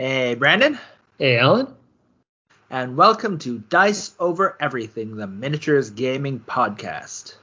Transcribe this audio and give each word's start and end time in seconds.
Hey, 0.00 0.34
Brandon. 0.34 0.78
Hey, 1.18 1.38
Alan. 1.38 1.74
And 2.70 2.96
welcome 2.96 3.36
to 3.40 3.58
Dice 3.58 4.14
Over 4.18 4.56
Everything, 4.58 5.14
the 5.14 5.26
miniatures 5.26 5.90
gaming 5.90 6.40
podcast. 6.40 7.34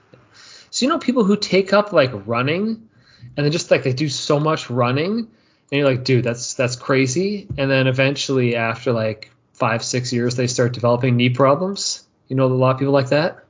So 0.71 0.83
you 0.83 0.89
know 0.91 0.97
people 0.97 1.23
who 1.23 1.37
take 1.37 1.71
up 1.71 1.93
like 1.93 2.09
running, 2.25 2.89
and 3.37 3.45
then 3.45 3.51
just 3.51 3.69
like 3.69 3.83
they 3.83 3.93
do 3.93 4.09
so 4.09 4.39
much 4.39 4.71
running, 4.71 5.19
and 5.19 5.29
you're 5.69 5.87
like, 5.87 6.03
dude, 6.03 6.23
that's 6.23 6.55
that's 6.55 6.75
crazy. 6.75 7.47
And 7.59 7.69
then 7.69 7.85
eventually, 7.85 8.55
after 8.55 8.91
like 8.91 9.29
five, 9.53 9.83
six 9.83 10.11
years, 10.11 10.35
they 10.35 10.47
start 10.47 10.73
developing 10.73 11.15
knee 11.15 11.29
problems. 11.29 12.07
You 12.27 12.37
know, 12.37 12.47
a 12.47 12.47
lot 12.47 12.71
of 12.71 12.79
people 12.79 12.91
like 12.95 13.09
that. 13.09 13.43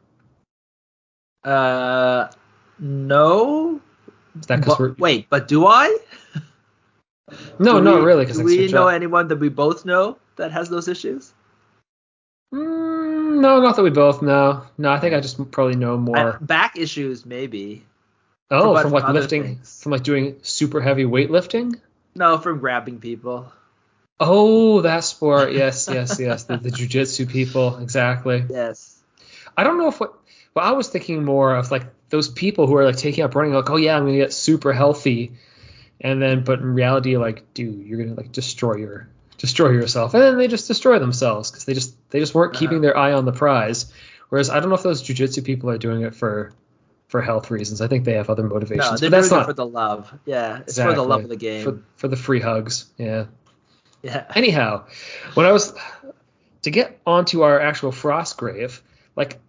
Uh, 1.45 2.28
no. 2.78 3.80
Is 4.38 4.48
that 4.48 4.62
'cause 4.64 4.73
But- 4.73 4.80
we're 4.81 4.95
wait, 5.00 5.28
but 5.30 5.48
do 5.48 5.66
I? 5.66 5.98
no, 7.59 7.80
Do 7.80 7.81
not 7.84 7.99
we- 7.99 8.05
really. 8.05 8.26
Because 8.26 8.38
Do 8.38 8.45
we 8.45 8.67
know 8.67 8.88
anyone 8.88 9.27
that 9.30 9.38
we 9.38 9.49
both 9.49 9.86
know 9.86 10.17
that 10.38 10.52
has 10.52 10.70
those 10.70 10.88
issues? 10.88 11.34
Mm, 12.53 13.41
no, 13.41 13.59
not 13.59 13.76
that 13.76 13.84
we 13.84 13.90
both 13.90 14.22
know. 14.22 14.63
No, 14.77 14.91
I 14.91 15.00
think 15.00 15.13
I 15.13 15.20
just 15.20 15.52
probably 15.52 15.76
know 15.76 15.98
more. 15.98 16.17
Uh, 16.17 16.38
back 16.40 16.77
issues, 16.77 17.26
maybe. 17.26 17.84
oh, 18.50 18.80
from 18.81 18.91
like 18.91 19.08
lifting, 19.09 19.44
things. 19.44 19.81
from 19.84 19.91
like 19.91 20.03
doing 20.03 20.38
super 20.41 20.80
heavy 20.80 21.03
weightlifting. 21.03 21.80
No, 22.16 22.38
from 22.38 22.59
grabbing 22.59 23.00
people. 23.00 23.52
Oh, 24.20 24.81
that 24.81 25.03
sport. 25.03 25.52
Yes, 25.53 25.88
yes, 25.91 26.20
yes. 26.20 26.45
The, 26.45 26.58
the 26.58 26.72
jujitsu 26.72 27.30
people. 27.30 27.78
Exactly. 27.78 28.44
Yes. 28.50 28.98
I 29.55 29.64
don't 29.64 29.78
know 29.78 29.89
if 29.89 30.00
what. 30.00 30.14
Well, 30.55 30.66
I 30.66 30.72
was 30.72 30.88
thinking 30.88 31.23
more 31.23 31.55
of 31.55 31.70
like 31.70 31.83
those 32.09 32.30
people 32.30 32.66
who 32.66 32.75
are 32.78 32.86
like 32.86 32.95
taking 32.95 33.23
up 33.23 33.36
running, 33.36 33.53
like, 33.53 33.70
oh 33.70 33.75
yeah, 33.75 33.95
I'm 33.98 34.05
gonna 34.05 34.17
get 34.17 34.33
super 34.33 34.73
healthy, 34.73 35.33
and 36.02 36.22
then, 36.22 36.44
but 36.44 36.59
in 36.59 36.73
reality, 36.73 37.17
like, 37.17 37.53
dude, 37.53 37.86
you're 37.86 38.00
gonna 38.03 38.16
like 38.16 38.31
destroy 38.31 38.76
your 38.76 39.09
destroy 39.38 39.70
yourself, 39.70 40.14
and 40.14 40.23
then 40.23 40.38
they 40.38 40.48
just 40.48 40.67
destroy 40.67 41.00
themselves 41.00 41.52
because 41.52 41.66
they 41.66 41.73
just 41.73 41.95
they 42.09 42.20
just 42.20 42.34
weren't 42.34 42.54
Uh-huh. 42.56 42.59
keeping 42.59 42.81
their 42.81 42.98
eye 42.98 43.14
on 43.14 43.26
the 43.26 43.31
prize. 43.31 43.92
Whereas 44.30 44.50
I 44.50 44.59
don't 44.59 44.70
know 44.70 44.76
if 44.76 44.84
those 44.84 45.04
jujitsu 45.04 45.44
people 45.44 45.70
are 45.70 45.78
doing 45.78 46.02
it 46.02 46.14
for 46.16 46.52
for 47.08 47.22
health 47.22 47.50
reasons. 47.52 47.80
I 47.81 47.88
think 47.88 48.04
they 48.04 48.14
have 48.14 48.30
other 48.30 48.44
motivations. 48.44 48.92
No, 48.92 48.98
they're 48.98 49.09
but 49.09 49.17
that's 49.17 49.30
doing 49.30 49.39
not 49.39 49.44
it 49.44 49.52
for 49.52 49.54
the 49.54 49.66
love. 49.66 50.14
Yeah, 50.26 50.59
it's 50.59 50.78
for 50.78 50.94
the 50.94 51.04
love 51.04 51.23
of 51.23 51.30
the 51.30 51.38
game. 51.38 51.64
for, 51.64 51.81
for 51.95 52.08
the 52.09 52.17
free 52.17 52.42
hugs. 52.42 52.86
Yeah. 52.98 53.26
yeah. 54.04 54.26
Anyhow, 54.36 54.86
when 55.34 55.45
I 55.45 55.54
was 55.54 55.73
to 56.64 56.72
get 56.72 57.00
onto 57.06 57.44
our 57.44 57.59
actual 57.61 57.92
Frostgrave 57.94 58.82
like 59.16 59.39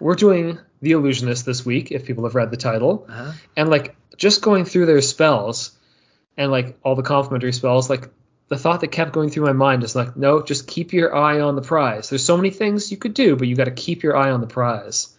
we're 0.00 0.14
doing 0.14 0.58
The 0.82 0.92
Illusionist 0.92 1.46
this 1.46 1.64
week, 1.64 1.90
if 1.92 2.04
people 2.04 2.24
have 2.24 2.34
read 2.34 2.50
the 2.50 2.56
title, 2.56 3.06
Uh-huh. 3.08 3.32
and 3.56 3.68
like 3.70 3.96
just 4.16 4.42
going 4.42 4.64
through 4.64 4.86
their 4.86 5.00
spells 5.00 5.72
and 6.36 6.50
like 6.50 6.78
all 6.82 6.94
the 6.94 7.02
complimentary 7.02 7.52
spells, 7.52 7.88
like 7.90 8.08
the 8.48 8.58
thought 8.58 8.80
that 8.82 8.88
kept 8.88 9.12
going 9.12 9.30
through 9.30 9.44
my 9.46 9.52
mind 9.52 9.82
is 9.84 9.96
like, 9.96 10.16
no, 10.16 10.42
just 10.42 10.66
keep 10.66 10.92
your 10.92 11.14
eye 11.14 11.40
on 11.40 11.56
the 11.56 11.62
prize. 11.62 12.10
There's 12.10 12.24
so 12.24 12.36
many 12.36 12.50
things 12.50 12.90
you 12.90 12.96
could 12.98 13.14
do, 13.14 13.36
but 13.36 13.48
you 13.48 13.56
got 13.56 13.64
to 13.64 13.70
keep 13.70 14.02
your 14.02 14.16
eye 14.16 14.30
on 14.30 14.40
the 14.40 14.46
prize. 14.46 15.16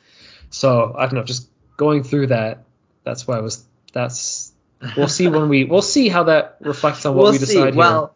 So 0.51 0.93
I 0.97 1.05
don't 1.05 1.15
know, 1.15 1.23
just 1.23 1.49
going 1.75 2.03
through 2.03 2.27
that. 2.27 2.63
That's 3.03 3.27
why 3.27 3.37
I 3.37 3.41
was. 3.41 3.63
That's 3.93 4.51
we'll 4.95 5.07
see 5.07 5.27
when 5.35 5.49
we 5.49 5.63
we'll 5.65 5.81
see 5.81 6.07
how 6.09 6.23
that 6.25 6.57
reflects 6.59 7.05
on 7.05 7.15
what 7.15 7.23
we'll 7.23 7.31
we 7.31 7.37
see. 7.39 7.45
decide 7.45 7.73
here. 7.73 7.79
Well, 7.79 8.15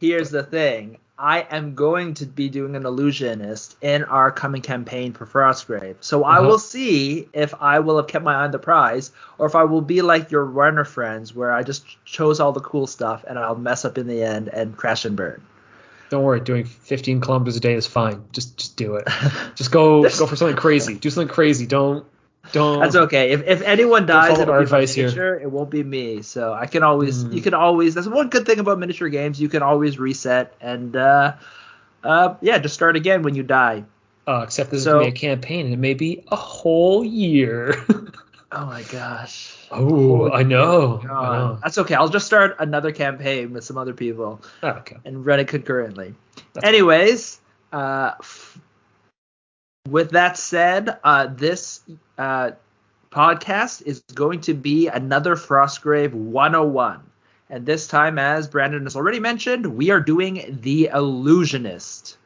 here's 0.00 0.30
the 0.30 0.42
thing. 0.42 0.98
I 1.18 1.40
am 1.50 1.74
going 1.74 2.14
to 2.14 2.26
be 2.26 2.48
doing 2.48 2.76
an 2.76 2.86
illusionist 2.86 3.76
in 3.82 4.04
our 4.04 4.30
coming 4.30 4.62
campaign 4.62 5.12
for 5.12 5.26
Frostgrave. 5.26 5.96
So 6.00 6.22
I 6.22 6.38
Uh-huh. 6.38 6.48
will 6.48 6.58
see 6.58 7.28
if 7.32 7.54
I 7.60 7.80
will 7.80 7.96
have 7.96 8.06
kept 8.06 8.24
my 8.24 8.34
eye 8.34 8.44
on 8.44 8.52
the 8.52 8.58
prize, 8.60 9.10
or 9.36 9.46
if 9.46 9.56
I 9.56 9.64
will 9.64 9.80
be 9.80 10.00
like 10.00 10.30
your 10.30 10.44
runner 10.44 10.84
friends, 10.84 11.34
where 11.34 11.50
I 11.52 11.64
just 11.64 11.84
chose 12.04 12.38
all 12.38 12.52
the 12.52 12.60
cool 12.60 12.86
stuff 12.86 13.24
and 13.26 13.36
I'll 13.38 13.56
mess 13.56 13.84
up 13.84 13.98
in 13.98 14.06
the 14.06 14.22
end 14.22 14.48
and 14.48 14.76
crash 14.76 15.04
and 15.04 15.16
burn. 15.16 15.40
Don't 16.10 16.22
worry, 16.22 16.40
doing 16.40 16.64
15 16.64 17.20
kilometers 17.20 17.56
a 17.56 17.60
day 17.60 17.74
is 17.74 17.86
fine. 17.86 18.22
Just 18.32 18.56
just 18.56 18.76
do 18.76 18.94
it. 18.94 19.06
Just 19.56 19.70
go 19.72 20.02
go 20.02 20.26
for 20.26 20.36
something 20.36 20.56
crazy. 20.56 20.94
Do 20.94 21.10
something 21.10 21.32
crazy. 21.34 21.66
Don't 21.66 22.06
don't. 22.52 22.80
That's 22.80 22.96
okay. 22.96 23.30
If, 23.32 23.46
if 23.46 23.62
anyone 23.62 24.06
dies, 24.06 24.38
it'll 24.38 24.54
be 24.56 24.62
advice 24.62 24.94
here. 24.94 25.08
nature. 25.08 25.38
It 25.38 25.50
won't 25.50 25.70
be 25.70 25.82
me. 25.82 26.22
So 26.22 26.52
I 26.52 26.66
can 26.66 26.82
always, 26.82 27.22
Hmm. 27.22 27.32
you 27.32 27.42
can 27.42 27.54
always. 27.54 27.94
That's 27.94 28.06
one 28.08 28.28
good 28.28 28.46
thing 28.46 28.58
about 28.58 28.78
miniature 28.78 29.08
games. 29.08 29.40
You 29.40 29.48
can 29.48 29.62
always 29.62 29.98
reset 29.98 30.54
and, 30.60 30.94
uh, 30.96 31.34
uh, 32.04 32.34
yeah, 32.40 32.58
just 32.58 32.74
start 32.74 32.96
again 32.96 33.22
when 33.22 33.34
you 33.34 33.42
die. 33.42 33.84
Uh, 34.26 34.42
except 34.44 34.70
this 34.70 34.84
So- 34.84 34.90
is 34.90 34.94
gonna 34.94 35.04
be 35.12 35.16
a 35.16 35.20
campaign, 35.20 35.64
and 35.66 35.74
it 35.74 35.78
may 35.78 35.94
be 35.94 36.24
a 36.28 36.36
whole 36.36 37.04
year. 37.04 37.74
Oh 38.50 38.64
my 38.64 38.80
gosh. 38.84 39.54
oh, 39.70 40.32
I 40.32 40.42
know. 40.42 41.02
I 41.02 41.06
know. 41.06 41.58
That's 41.62 41.76
okay. 41.76 41.94
I'll 41.94 42.08
just 42.08 42.24
start 42.24 42.56
another 42.58 42.92
campaign 42.92 43.52
with 43.52 43.62
some 43.62 43.76
other 43.76 43.92
people 43.92 44.40
Oh, 44.62 44.68
okay. 44.68 44.96
and 45.04 45.26
run 45.26 45.38
it 45.38 45.48
concurrently. 45.48 46.14
That's 46.54 46.64
Anyways, 46.66 47.40
uh, 47.74 48.12
f- 48.20 48.58
with 49.90 50.10
that 50.10 50.36
said, 50.36 50.98
uh, 51.04 51.26
this 51.26 51.80
uh, 52.16 52.52
podcast 53.10 53.82
is 53.82 54.00
going 54.14 54.40
to 54.42 54.54
be 54.54 54.88
another 54.88 55.36
Frostgrave 55.36 56.12
101. 56.12 57.00
And 57.50 57.64
this 57.64 57.86
time, 57.86 58.18
as 58.18 58.46
Brandon 58.46 58.82
has 58.84 58.96
already 58.96 59.20
mentioned, 59.20 59.66
we 59.66 59.90
are 59.90 60.00
doing 60.00 60.58
The 60.60 60.90
Illusionist. 60.92 62.18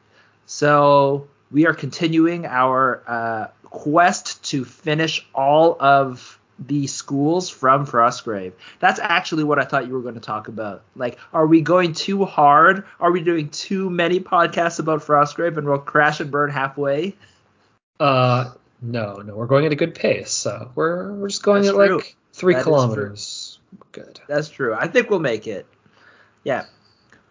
So 0.45 1.27
we 1.51 1.65
are 1.65 1.73
continuing 1.73 2.45
our 2.45 3.03
uh, 3.07 3.47
quest 3.69 4.43
to 4.51 4.65
finish 4.65 5.25
all 5.33 5.77
of 5.79 6.39
the 6.59 6.87
schools 6.87 7.49
from 7.49 7.85
Frostgrave. 7.85 8.53
That's 8.79 8.99
actually 8.99 9.43
what 9.43 9.59
I 9.59 9.65
thought 9.65 9.87
you 9.87 9.93
were 9.93 10.01
going 10.01 10.15
to 10.15 10.21
talk 10.21 10.47
about. 10.47 10.83
Like, 10.95 11.17
are 11.33 11.47
we 11.47 11.61
going 11.61 11.93
too 11.93 12.25
hard? 12.25 12.85
Are 12.99 13.11
we 13.11 13.21
doing 13.21 13.49
too 13.49 13.89
many 13.89 14.19
podcasts 14.19 14.79
about 14.79 15.01
Frostgrave 15.01 15.57
and 15.57 15.67
we'll 15.67 15.79
crash 15.79 16.19
and 16.19 16.29
burn 16.29 16.51
halfway? 16.51 17.15
Uh, 17.99 18.51
no, 18.81 19.17
no, 19.17 19.35
we're 19.35 19.47
going 19.47 19.65
at 19.65 19.71
a 19.71 19.75
good 19.75 19.95
pace. 19.95 20.31
So 20.31 20.71
we're 20.75 21.13
we're 21.13 21.29
just 21.29 21.43
going 21.43 21.63
That's 21.63 21.77
at 21.77 21.85
true. 21.87 21.97
like 21.97 22.15
three 22.33 22.53
That 22.55 22.63
kilometers. 22.63 23.59
Good. 23.91 24.19
That's 24.27 24.49
true. 24.49 24.73
I 24.73 24.87
think 24.87 25.09
we'll 25.09 25.19
make 25.19 25.47
it. 25.47 25.65
Yeah. 26.43 26.65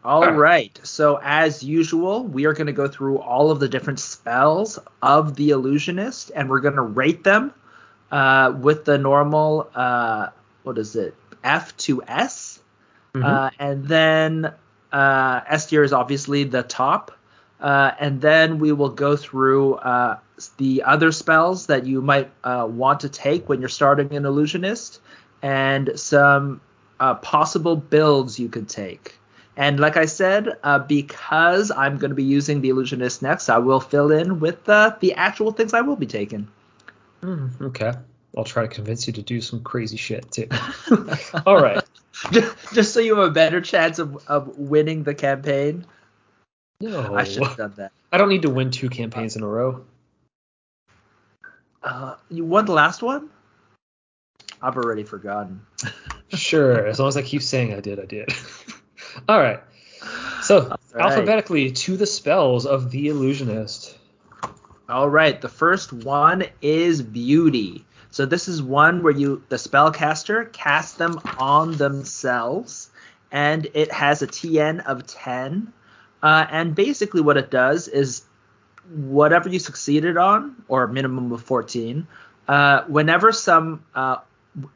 All 0.05 0.23
Alright. 0.25 0.37
right. 0.39 0.81
So 0.83 1.21
as 1.23 1.63
usual, 1.63 2.25
we 2.25 2.47
are 2.47 2.53
going 2.53 2.67
to 2.67 2.73
go 2.73 2.89
through 2.89 3.19
all 3.19 3.51
of 3.53 3.61
the 3.61 3.69
different 3.69 4.01
spells 4.01 4.79
of 5.01 5.37
the 5.37 5.51
illusionist, 5.51 6.33
and 6.35 6.51
we're 6.51 6.61
going 6.61 6.75
to 6.75 6.83
rate 6.83 7.23
them 7.23 7.53
uh, 8.11 8.53
with 8.59 8.85
the 8.85 8.99
normal. 8.99 9.71
Uh, 9.75 10.29
what 10.65 10.79
is 10.79 10.97
it? 10.97 11.15
F 11.45 11.77
to 11.79 12.03
S, 12.07 12.59
Mhm. 13.15 13.25
uh, 13.25 13.51
and 13.59 13.87
then 13.87 14.53
uh, 14.93 15.41
S 15.47 15.67
tier 15.67 15.83
is 15.85 15.93
obviously 15.93 16.45
the 16.45 16.63
top. 16.63 17.13
Uh, 17.63 17.93
and 18.01 18.21
then 18.21 18.59
we 18.59 18.73
will 18.73 18.91
go 18.91 19.17
through 19.17 19.75
uh, 19.75 20.19
the 20.57 20.83
other 20.83 21.13
spells 21.13 21.67
that 21.67 21.87
you 21.87 22.03
might 22.03 22.29
uh, 22.43 22.67
want 22.69 23.01
to 23.01 23.09
take 23.09 23.49
when 23.49 23.61
you're 23.61 23.69
starting 23.69 24.13
an 24.15 24.27
illusionist, 24.27 25.01
and 25.43 25.93
some 25.95 26.61
uh, 26.99 27.15
possible 27.15 27.77
builds 27.77 28.39
you 28.39 28.49
could 28.49 28.69
take. 28.69 29.17
And 29.57 29.79
like 29.79 29.97
I 29.97 30.07
said, 30.07 30.49
uh, 30.65 30.81
because 30.81 31.71
I'm 31.71 31.99
going 31.99 32.11
to 32.11 32.17
be 32.17 32.25
using 32.25 32.63
the 32.63 32.71
illusionist 32.71 33.23
next, 33.23 33.49
I 33.49 33.59
will 33.59 33.81
fill 33.81 34.11
in 34.11 34.41
with 34.41 34.69
uh, 34.69 34.97
the 34.99 35.13
actual 35.13 35.53
things 35.53 35.73
I 35.73 35.83
will 35.83 35.97
be 35.97 36.07
taking. 36.07 36.49
Mm, 37.23 37.61
okay. 37.61 37.93
I'll 38.37 38.45
try 38.45 38.63
to 38.63 38.69
convince 38.69 39.07
you 39.07 39.13
to 39.13 39.23
do 39.23 39.41
some 39.41 39.63
crazy 39.63 39.99
shit 39.99 40.33
too. 40.33 40.49
All 41.47 41.63
right. 41.63 41.85
just, 42.33 42.75
just 42.75 42.95
so 42.95 43.01
you 43.01 43.15
have 43.17 43.29
a 43.29 43.31
better 43.31 43.61
chance 43.61 43.99
of, 43.99 44.27
of 44.27 44.59
winning 44.59 45.05
the 45.05 45.15
campaign. 45.15 45.85
No. 46.83 47.15
I 47.15 47.23
should 47.23 47.45
have 47.45 47.57
done 47.57 47.75
that. 47.77 47.93
I 48.11 48.19
don't 48.19 48.29
need 48.29 48.43
to 48.43 48.51
win 48.51 48.73
two 48.73 48.91
campaigns 48.91 49.37
in 49.37 49.43
a 49.43 49.47
row. 49.47 49.85
Uh, 51.81 52.17
you 52.29 52.45
won 52.45 52.65
the 52.67 52.73
last 52.73 53.03
one? 53.03 53.31
I've 54.61 54.77
already 54.77 55.05
forgotten. 55.05 55.63
Sure, 56.35 56.87
as 56.87 56.99
long 56.99 57.09
as 57.09 57.19
I 57.19 57.21
keep 57.21 57.43
saying 57.43 57.75
I 57.75 57.81
did, 57.81 58.01
I 58.01 58.07
did. 58.07 58.31
All 59.29 59.39
right. 59.39 59.61
So 60.41 60.71
right. 60.71 60.79
alphabetically 60.99 61.73
to 61.73 61.99
the 61.99 62.07
spells 62.07 62.65
of 62.65 62.91
the 62.91 63.09
illusionist. 63.09 63.99
All 64.89 65.11
right, 65.11 65.39
the 65.39 65.51
first 65.51 65.93
one 65.93 66.45
is 66.63 67.03
beauty. 67.03 67.85
So 68.11 68.25
this 68.25 68.49
is 68.49 68.63
one 68.63 69.03
where 69.03 69.13
you 69.13 69.43
the 69.51 69.57
spellcaster 69.57 70.51
casts 70.51 70.95
them 70.95 71.21
on 71.37 71.73
themselves, 71.73 72.91
and 73.31 73.69
it 73.75 73.93
has 73.93 74.23
a 74.23 74.27
TN 74.27 74.87
of 74.87 75.07
10. 75.07 75.71
Uh, 76.23 76.47
and 76.51 76.75
basically, 76.75 77.21
what 77.21 77.37
it 77.37 77.51
does 77.51 77.89
is 77.89 78.23
whatever 78.95 79.49
you 79.49 79.59
succeeded 79.59 80.17
on, 80.17 80.63
or 80.69 80.87
minimum 80.87 81.33
of 81.33 81.43
14, 81.43 82.07
uh, 82.49 82.83
whenever 82.85 83.33
some 83.33 83.85
uh, 83.95 84.17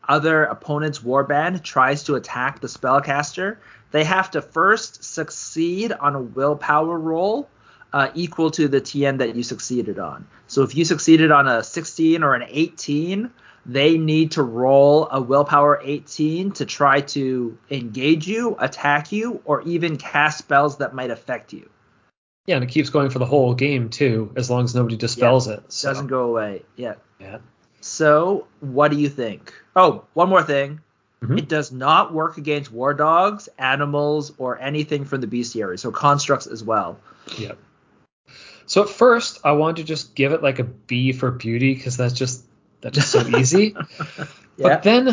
other 0.08 0.44
opponent's 0.44 1.00
warband 1.00 1.62
tries 1.62 2.04
to 2.04 2.14
attack 2.14 2.60
the 2.60 2.66
spellcaster, 2.66 3.58
they 3.90 4.04
have 4.04 4.30
to 4.32 4.42
first 4.42 5.04
succeed 5.04 5.92
on 5.92 6.14
a 6.14 6.20
willpower 6.20 6.98
roll 6.98 7.48
uh, 7.92 8.10
equal 8.14 8.50
to 8.50 8.68
the 8.68 8.80
TN 8.80 9.18
that 9.18 9.36
you 9.36 9.42
succeeded 9.42 9.98
on. 9.98 10.26
So 10.48 10.62
if 10.62 10.74
you 10.74 10.84
succeeded 10.84 11.30
on 11.30 11.46
a 11.46 11.62
16 11.62 12.22
or 12.22 12.34
an 12.34 12.44
18, 12.48 13.30
they 13.66 13.98
need 13.98 14.32
to 14.32 14.42
roll 14.42 15.08
a 15.10 15.20
willpower 15.20 15.80
18 15.82 16.52
to 16.52 16.64
try 16.64 17.00
to 17.00 17.58
engage 17.70 18.26
you, 18.26 18.56
attack 18.58 19.10
you, 19.10 19.42
or 19.44 19.62
even 19.62 19.96
cast 19.96 20.38
spells 20.38 20.78
that 20.78 20.94
might 20.94 21.10
affect 21.10 21.52
you. 21.52 21.68
Yeah, 22.46 22.56
and 22.56 22.64
it 22.64 22.70
keeps 22.70 22.90
going 22.90 23.10
for 23.10 23.18
the 23.18 23.26
whole 23.26 23.54
game 23.54 23.88
too, 23.90 24.32
as 24.36 24.48
long 24.48 24.64
as 24.64 24.74
nobody 24.74 24.96
dispels 24.96 25.48
Yeah, 25.48 25.54
it. 25.54 25.72
So. 25.72 25.88
Doesn't 25.88 26.06
go 26.06 26.22
away. 26.24 26.62
Yeah. 26.76 26.94
Yeah. 27.18 27.38
So, 27.80 28.46
what 28.60 28.92
do 28.92 28.96
you 28.96 29.08
think? 29.08 29.52
Oh, 29.74 30.04
one 30.14 30.28
more 30.28 30.44
thing. 30.44 30.80
Mhm. 31.22 31.38
It 31.38 31.48
does 31.48 31.72
not 31.72 32.12
work 32.12 32.38
against 32.38 32.70
war 32.70 32.94
dogs, 32.94 33.48
animals, 33.58 34.32
or 34.38 34.60
anything 34.60 35.04
from 35.04 35.20
the 35.20 35.26
bestiary. 35.26 35.78
So 35.78 35.90
constructs 35.90 36.46
as 36.46 36.62
well. 36.62 36.98
Yeah. 37.36 37.52
So 38.66 38.82
at 38.82 38.88
first, 38.88 39.40
I 39.44 39.52
wanted 39.52 39.76
to 39.76 39.84
just 39.84 40.14
give 40.14 40.32
it 40.32 40.42
like 40.42 40.58
a 40.58 40.64
B 40.64 41.12
for 41.12 41.30
beauty 41.30 41.74
because 41.74 41.96
that's 41.96 42.14
just 42.14 42.44
that's 42.80 42.96
just 42.96 43.10
so 43.10 43.26
easy. 43.38 43.74
Yeah. 44.58 44.68
But 44.68 44.84
then, 44.84 45.08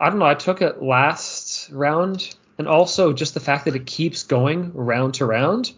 I 0.00 0.08
don't 0.08 0.18
know. 0.20 0.24
I 0.24 0.32
took 0.32 0.62
it 0.62 0.82
last 0.82 1.68
round, 1.70 2.34
and 2.56 2.66
also 2.66 3.12
just 3.12 3.34
the 3.34 3.40
fact 3.40 3.66
that 3.66 3.76
it 3.76 3.84
keeps 3.84 4.22
going 4.22 4.72
round 4.72 5.12
to 5.14 5.26
round, 5.26 5.72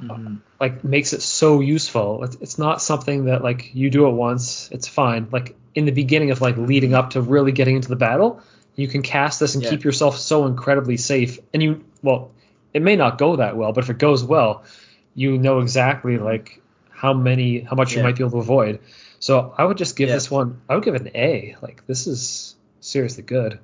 Mhm. 0.00 0.38
like 0.60 0.84
makes 0.84 1.12
it 1.12 1.22
so 1.22 1.58
useful. 1.60 2.22
It's, 2.22 2.36
it's 2.40 2.56
not 2.56 2.80
something 2.80 3.24
that 3.24 3.42
like 3.42 3.74
you 3.74 3.90
do 3.90 4.06
it 4.06 4.12
once, 4.12 4.68
it's 4.70 4.86
fine. 4.86 5.26
Like 5.32 5.56
in 5.74 5.86
the 5.86 5.90
beginning 5.92 6.30
of 6.30 6.40
like 6.40 6.56
leading 6.56 6.94
up 6.94 7.10
to 7.10 7.20
really 7.20 7.50
getting 7.50 7.74
into 7.74 7.88
the 7.88 7.96
battle, 7.96 8.40
you 8.76 8.86
can 8.86 9.02
cast 9.02 9.40
this 9.40 9.54
and 9.56 9.64
Yeah. 9.64 9.70
keep 9.70 9.82
yourself 9.82 10.16
so 10.16 10.46
incredibly 10.46 10.96
safe. 10.96 11.40
And 11.52 11.62
you, 11.64 11.84
well, 12.02 12.30
it 12.72 12.82
may 12.82 12.94
not 12.94 13.18
go 13.18 13.34
that 13.36 13.56
well, 13.56 13.72
but 13.72 13.82
if 13.82 13.90
it 13.90 13.98
goes 13.98 14.22
well, 14.22 14.62
you 15.16 15.36
know 15.36 15.58
exactly 15.58 16.18
like 16.18 16.60
how 16.90 17.12
many, 17.12 17.58
how 17.60 17.74
much 17.74 17.96
you 17.96 18.02
might 18.04 18.16
be 18.16 18.22
able 18.22 18.30
to 18.32 18.38
avoid. 18.38 18.78
So 19.24 19.54
I 19.56 19.64
would 19.64 19.78
just 19.78 19.96
give 19.96 20.10
Yeah. 20.10 20.16
this 20.16 20.30
one, 20.30 20.60
I 20.68 20.74
would 20.74 20.84
give 20.84 20.94
it 20.94 21.00
an 21.00 21.10
A. 21.14 21.56
Like 21.62 21.82
this 21.86 22.06
is 22.06 22.56
seriously 22.80 23.22
good. 23.22 23.58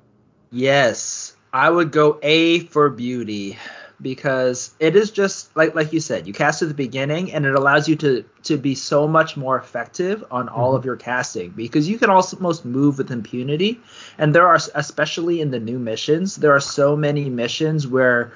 Yes, 0.49 1.35
I 1.53 1.69
would 1.69 1.91
go 1.91 2.17
A 2.23 2.61
for 2.61 2.89
beauty 2.89 3.59
because 4.01 4.71
it 4.79 4.95
is 4.95 5.11
just 5.11 5.55
like 5.55 5.75
like 5.75 5.93
you 5.93 5.99
said, 5.99 6.25
you 6.25 6.33
cast 6.33 6.63
at 6.63 6.67
the 6.67 6.73
beginning 6.73 7.31
and 7.31 7.45
it 7.45 7.53
allows 7.53 7.87
you 7.87 7.95
to 7.97 8.25
to 8.45 8.57
be 8.57 8.73
so 8.73 9.07
much 9.07 9.37
more 9.37 9.55
effective 9.55 10.23
on 10.31 10.49
all 10.49 10.69
mm-hmm. 10.69 10.77
of 10.77 10.85
your 10.85 10.95
casting 10.95 11.51
because 11.51 11.87
you 11.87 11.99
can 11.99 12.09
almost 12.09 12.65
move 12.65 12.97
with 12.97 13.11
impunity 13.11 13.79
and 14.17 14.33
there 14.33 14.47
are 14.47 14.57
especially 14.73 15.41
in 15.41 15.51
the 15.51 15.59
new 15.59 15.77
missions, 15.77 16.37
there 16.37 16.55
are 16.55 16.59
so 16.59 16.95
many 16.95 17.29
missions 17.29 17.85
where 17.85 18.33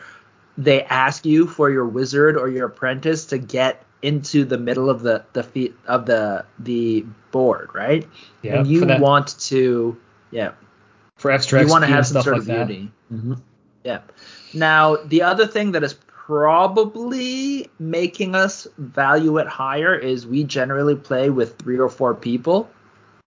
they 0.60 0.84
ask 0.84 1.26
you 1.26 1.48
for 1.48 1.72
your 1.72 1.88
wizard 1.88 2.38
or 2.38 2.50
your 2.50 2.68
apprentice 2.68 3.26
to 3.26 3.40
get 3.40 3.84
into 4.06 4.46
the 4.46 4.58
middle 4.58 4.90
of 4.90 5.02
the 5.02 5.26
the 5.34 5.44
feet 5.44 5.74
of 5.88 6.06
the 6.06 6.46
the 6.60 7.06
board, 7.32 7.70
right? 7.74 8.08
Yeah. 8.44 8.60
and 8.60 8.68
you 8.68 8.86
that, 8.86 9.02
want 9.02 9.38
to 9.40 9.98
yeah, 10.32 10.52
for 11.18 11.32
extra 11.32 11.62
you 11.62 11.68
want 11.68 11.84
to 11.84 11.88
have 11.88 12.06
some 12.06 12.22
sort 12.22 12.36
like 12.36 12.42
of 12.42 12.46
that. 12.48 12.68
beauty. 12.68 12.92
Mhm. 13.12 13.42
Yeah. 13.84 14.02
Now, 14.54 14.96
the 14.98 15.24
other 15.24 15.48
thing 15.48 15.72
that 15.74 15.84
is 15.84 15.96
probably 15.96 17.70
making 17.80 18.36
us 18.36 18.68
value 18.78 19.38
it 19.38 19.48
higher 19.48 19.96
is 19.96 20.26
we 20.26 20.44
generally 20.44 20.96
play 20.96 21.30
with 21.30 21.58
three 21.58 21.78
or 21.78 21.90
four 21.90 22.14
people, 22.16 22.70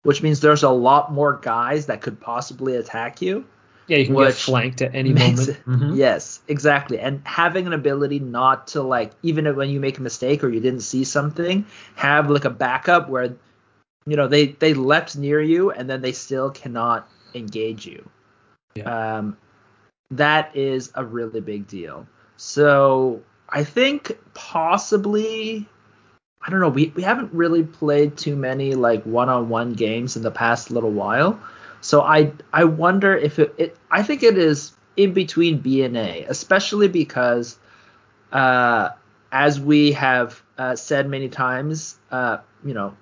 which 0.05 0.23
means 0.23 0.41
there's 0.41 0.63
a 0.63 0.71
lot 0.71 1.13
more 1.13 1.39
guys 1.43 1.87
that 1.87 2.01
could 2.01 2.21
possibly 2.21 2.77
attack 2.77 3.21
you. 3.23 3.45
Yeah, 3.89 3.99
you 3.99 4.07
can 4.07 4.15
get 4.15 4.35
flanked 4.35 4.83
at 4.83 4.95
any 4.95 5.13
moment. 5.39 5.49
it- 5.49 5.65
Mhm. 5.67 5.97
Yes, 5.97 6.41
exactly. 6.49 6.99
And 7.01 7.21
having 7.25 7.67
an 7.67 7.73
ability 7.73 8.21
not 8.21 8.69
to 8.69 8.83
like 8.83 9.13
even 9.23 9.55
when 9.57 9.71
you 9.71 9.81
make 9.81 9.99
a 9.99 10.03
mistake 10.03 10.45
or 10.45 10.49
you 10.49 10.61
didn't 10.61 10.81
see 10.83 11.05
something, 11.05 11.65
have 11.97 12.31
like 12.31 12.45
a 12.45 12.51
backup 12.51 13.09
where 13.09 13.35
you 14.07 14.17
know 14.17 14.29
they 14.29 14.47
they 14.47 14.75
leapt 14.75 15.17
near 15.17 15.41
you 15.41 15.71
and 15.71 15.89
then 15.91 16.01
they 16.03 16.13
still 16.13 16.51
cannot 16.51 17.09
engage 17.35 17.87
you. 17.87 18.09
Yeah. 18.75 19.17
Um, 19.19 19.37
that 20.11 20.57
is 20.57 20.91
a 20.95 21.05
really 21.05 21.41
big 21.41 21.67
deal. 21.67 22.07
So 22.37 23.23
I 23.49 23.65
think 23.65 24.17
possibly 24.35 25.67
I 26.43 26.51
don't 26.51 26.61
know. 26.61 26.69
We 26.69 26.93
we 26.95 27.03
haven't 27.03 27.33
really 27.33 27.63
played 27.65 28.17
too 28.17 28.37
many 28.37 28.75
like 28.75 29.03
one-on-one 29.05 29.73
games 29.75 30.17
in 30.17 30.23
the 30.23 30.31
past 30.31 30.71
little 30.71 30.91
while. 30.93 31.39
So 31.81 32.03
I 32.03 32.33
I 32.53 32.65
wonder 32.65 33.17
if 33.17 33.39
it, 33.39 33.55
it 33.59 33.77
I 33.91 34.03
think 34.03 34.23
it 34.23 34.37
is 34.39 34.73
in 34.97 35.13
between 35.13 35.59
B 35.59 35.83
and 35.83 35.97
A, 35.97 36.25
especially 36.29 36.89
because 36.89 37.59
uh, 38.33 38.91
as 39.33 39.61
we 39.61 39.93
have 39.93 40.43
uh, 40.59 40.75
said 40.77 41.09
many 41.09 41.29
times, 41.29 41.97
uh, 42.11 42.39
you 42.65 42.75
know, 42.75 42.95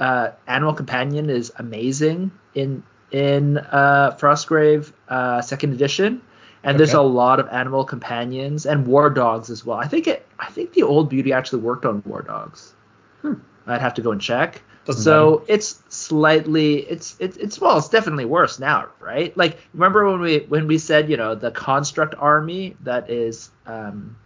uh, 0.00 0.30
Animal 0.46 0.74
Companion 0.74 1.30
is 1.30 1.52
amazing 1.56 2.30
in 2.54 2.82
in 3.10 3.58
uh, 3.58 4.16
Frostgrave 4.18 4.92
uh, 5.08 5.42
Second 5.42 5.72
Edition, 5.74 6.22
and 6.64 6.78
there's 6.78 6.94
a 6.94 7.02
lot 7.02 7.40
of 7.40 7.48
animal 7.48 7.84
companions 7.84 8.64
and 8.64 8.86
war 8.86 9.10
dogs 9.10 9.50
as 9.50 9.66
well. 9.66 9.78
I 9.78 9.86
think 9.86 10.06
it 10.06 10.26
I 10.38 10.46
think 10.46 10.72
the 10.72 10.82
old 10.82 11.10
Beauty 11.10 11.32
actually 11.32 11.62
worked 11.62 11.84
on 11.84 12.02
war 12.06 12.22
dogs. 12.22 12.74
Hmm. 13.22 13.34
I'd 13.66 13.80
have 13.80 13.94
to 13.94 14.02
go 14.02 14.12
and 14.12 14.20
check. 14.20 14.62
So 14.90 15.44
it's 15.46 15.80
slightly 15.90 16.78
it's 16.80 17.16
it's 17.20 17.36
it's 17.36 17.60
well 17.60 17.78
it's 17.78 17.88
definitely 17.88 18.24
worse 18.24 18.58
now 18.58 18.88
right? 19.00 19.36
Like 19.36 19.58
remember 19.74 20.10
when 20.10 20.20
we 20.20 20.38
when 20.40 20.66
we 20.66 20.78
said 20.78 21.08
you 21.08 21.16
know 21.16 21.34
the 21.34 21.52
construct 21.52 22.14
army 22.18 22.76
that 22.80 23.08
is 23.08 23.50
um 23.66 24.16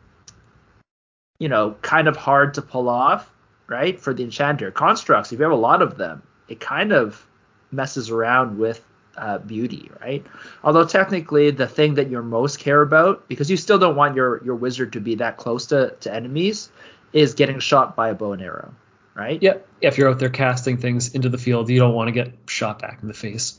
you 1.39 1.49
know 1.49 1.77
kind 1.83 2.09
of 2.09 2.17
hard 2.17 2.55
to 2.55 2.63
pull 2.63 2.89
off 2.89 3.31
right 3.67 4.01
for 4.01 4.15
the 4.15 4.25
enchanter? 4.25 4.71
Constructs 4.71 5.31
if 5.31 5.39
you 5.39 5.43
have 5.43 5.53
a 5.53 5.57
lot 5.57 5.83
of 5.83 5.99
them 5.99 6.23
it 6.49 6.59
kind 6.59 6.93
of 6.93 7.27
messes 7.71 8.09
around 8.09 8.59
with 8.59 8.83
uh, 9.19 9.39
beauty 9.39 9.91
right? 10.01 10.25
Although 10.65 10.87
technically 10.87 11.51
the 11.51 11.67
thing 11.67 11.95
that 11.95 12.09
you're 12.09 12.23
most 12.23 12.59
care 12.59 12.81
about 12.81 13.29
because 13.29 13.51
you 13.51 13.59
still 13.59 13.79
don't 13.79 13.97
want 13.97 14.17
your 14.17 14.43
your 14.43 14.55
wizard 14.55 14.95
to 14.95 15.01
be 15.01 15.17
that 15.17 15.37
close 15.37 15.67
to 15.67 15.95
to 16.01 16.15
enemies 16.15 16.71
is 17.13 17.35
getting 17.35 17.59
shot 17.59 17.95
by 17.95 18.09
a 18.09 18.15
bow 18.15 18.33
and 18.33 18.41
arrow 18.41 18.75
right 19.17 19.43
Yeah, 19.43 19.55
if 19.81 19.99
you're 19.99 20.11
out 20.11 20.19
there 20.19 20.29
casting 20.29 20.77
things 20.77 21.15
into 21.15 21.29
the 21.29 21.39
field, 21.39 21.69
you 21.71 21.79
don't 21.79 21.95
want 21.95 22.09
to 22.09 22.13
get 22.13 22.33
shot 22.49 22.79
back 22.81 22.99
in 23.03 23.09
the 23.09 23.15
face. 23.15 23.59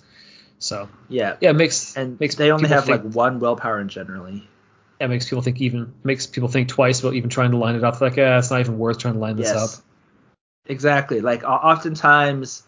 So 0.60 0.90
yeah 1.10 1.38
yeah, 1.42 1.50
it 1.52 1.56
makes 1.56 1.96
and 1.98 2.20
makes 2.20 2.36
they 2.36 2.52
only 2.52 2.70
have 2.70 2.86
think, 2.86 3.04
like 3.04 3.14
one 3.14 3.40
willpower 3.40 3.80
in 3.80 3.90
generally. 3.90 4.48
yeah, 5.00 5.08
makes 5.08 5.30
people 5.30 5.42
think 5.42 5.62
even 5.62 5.94
makes 6.04 6.26
people 6.26 6.50
think 6.50 6.70
twice 6.70 7.00
about 7.02 7.14
even 7.14 7.30
trying 7.30 7.52
to 7.52 7.58
line 7.58 7.76
it 7.76 7.84
up. 7.84 8.02
Like, 8.02 8.16
yeah, 8.16 8.40
it's 8.40 8.50
not 8.50 8.60
even 8.62 8.78
worth 8.78 9.00
trying 9.00 9.16
to 9.16 9.20
line 9.20 9.36
this 9.36 9.54
Yes, 9.54 9.78
up. 9.78 9.86
exactly. 10.66 11.22
Like 11.22 11.44
oftentimes, 11.44 12.64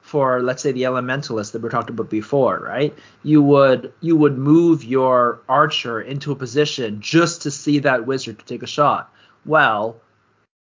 for 0.00 0.42
let's 0.42 0.62
say 0.62 0.72
the 0.72 0.82
elementalist 0.82 1.52
that 1.52 1.62
we 1.62 1.68
talked 1.68 1.90
about 1.90 2.10
before, 2.10 2.58
right? 2.58 2.94
You 3.22 3.42
would 3.42 3.92
you 4.00 4.16
would 4.16 4.36
move 4.38 4.84
your 4.84 5.42
archer 5.48 6.00
into 6.00 6.32
a 6.32 6.36
position 6.36 7.00
just 7.00 7.42
to 7.42 7.50
see 7.50 7.80
that 7.80 8.06
wizard 8.06 8.38
to 8.40 8.44
take 8.44 8.62
a 8.62 8.66
shot. 8.66 9.12
Well, 9.44 9.96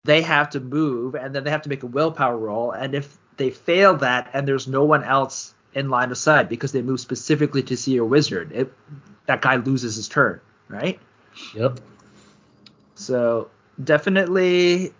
they 0.06 0.22
have 0.22 0.50
to 0.50 0.60
move 0.60 1.14
and 1.14 1.34
then 1.34 1.44
they 1.44 1.50
have 1.50 1.62
to 1.62 1.68
make 1.68 1.82
a 1.82 1.86
willpower 1.86 2.36
roll, 2.36 2.70
and 2.70 2.94
if 2.94 3.16
they 3.36 3.50
fail 3.50 3.96
that 3.98 4.30
and 4.32 4.46
there's 4.48 4.66
no 4.66 4.84
one 4.84 5.04
else 5.04 5.54
in 5.74 5.90
line 5.90 6.10
of 6.10 6.18
sight 6.18 6.48
because 6.48 6.72
they 6.72 6.82
move 6.82 7.00
specifically 7.00 7.62
to 7.64 7.76
see 7.76 7.92
your 7.92 8.06
wizard, 8.06 8.52
it, 8.52 8.72
that 9.26 9.42
guy 9.42 9.56
loses 9.56 9.96
his 9.96 10.08
turn, 10.08 10.40
right? 10.68 10.98
Yep. 11.54 11.80
So 12.94 13.50
definitely, 13.82 14.94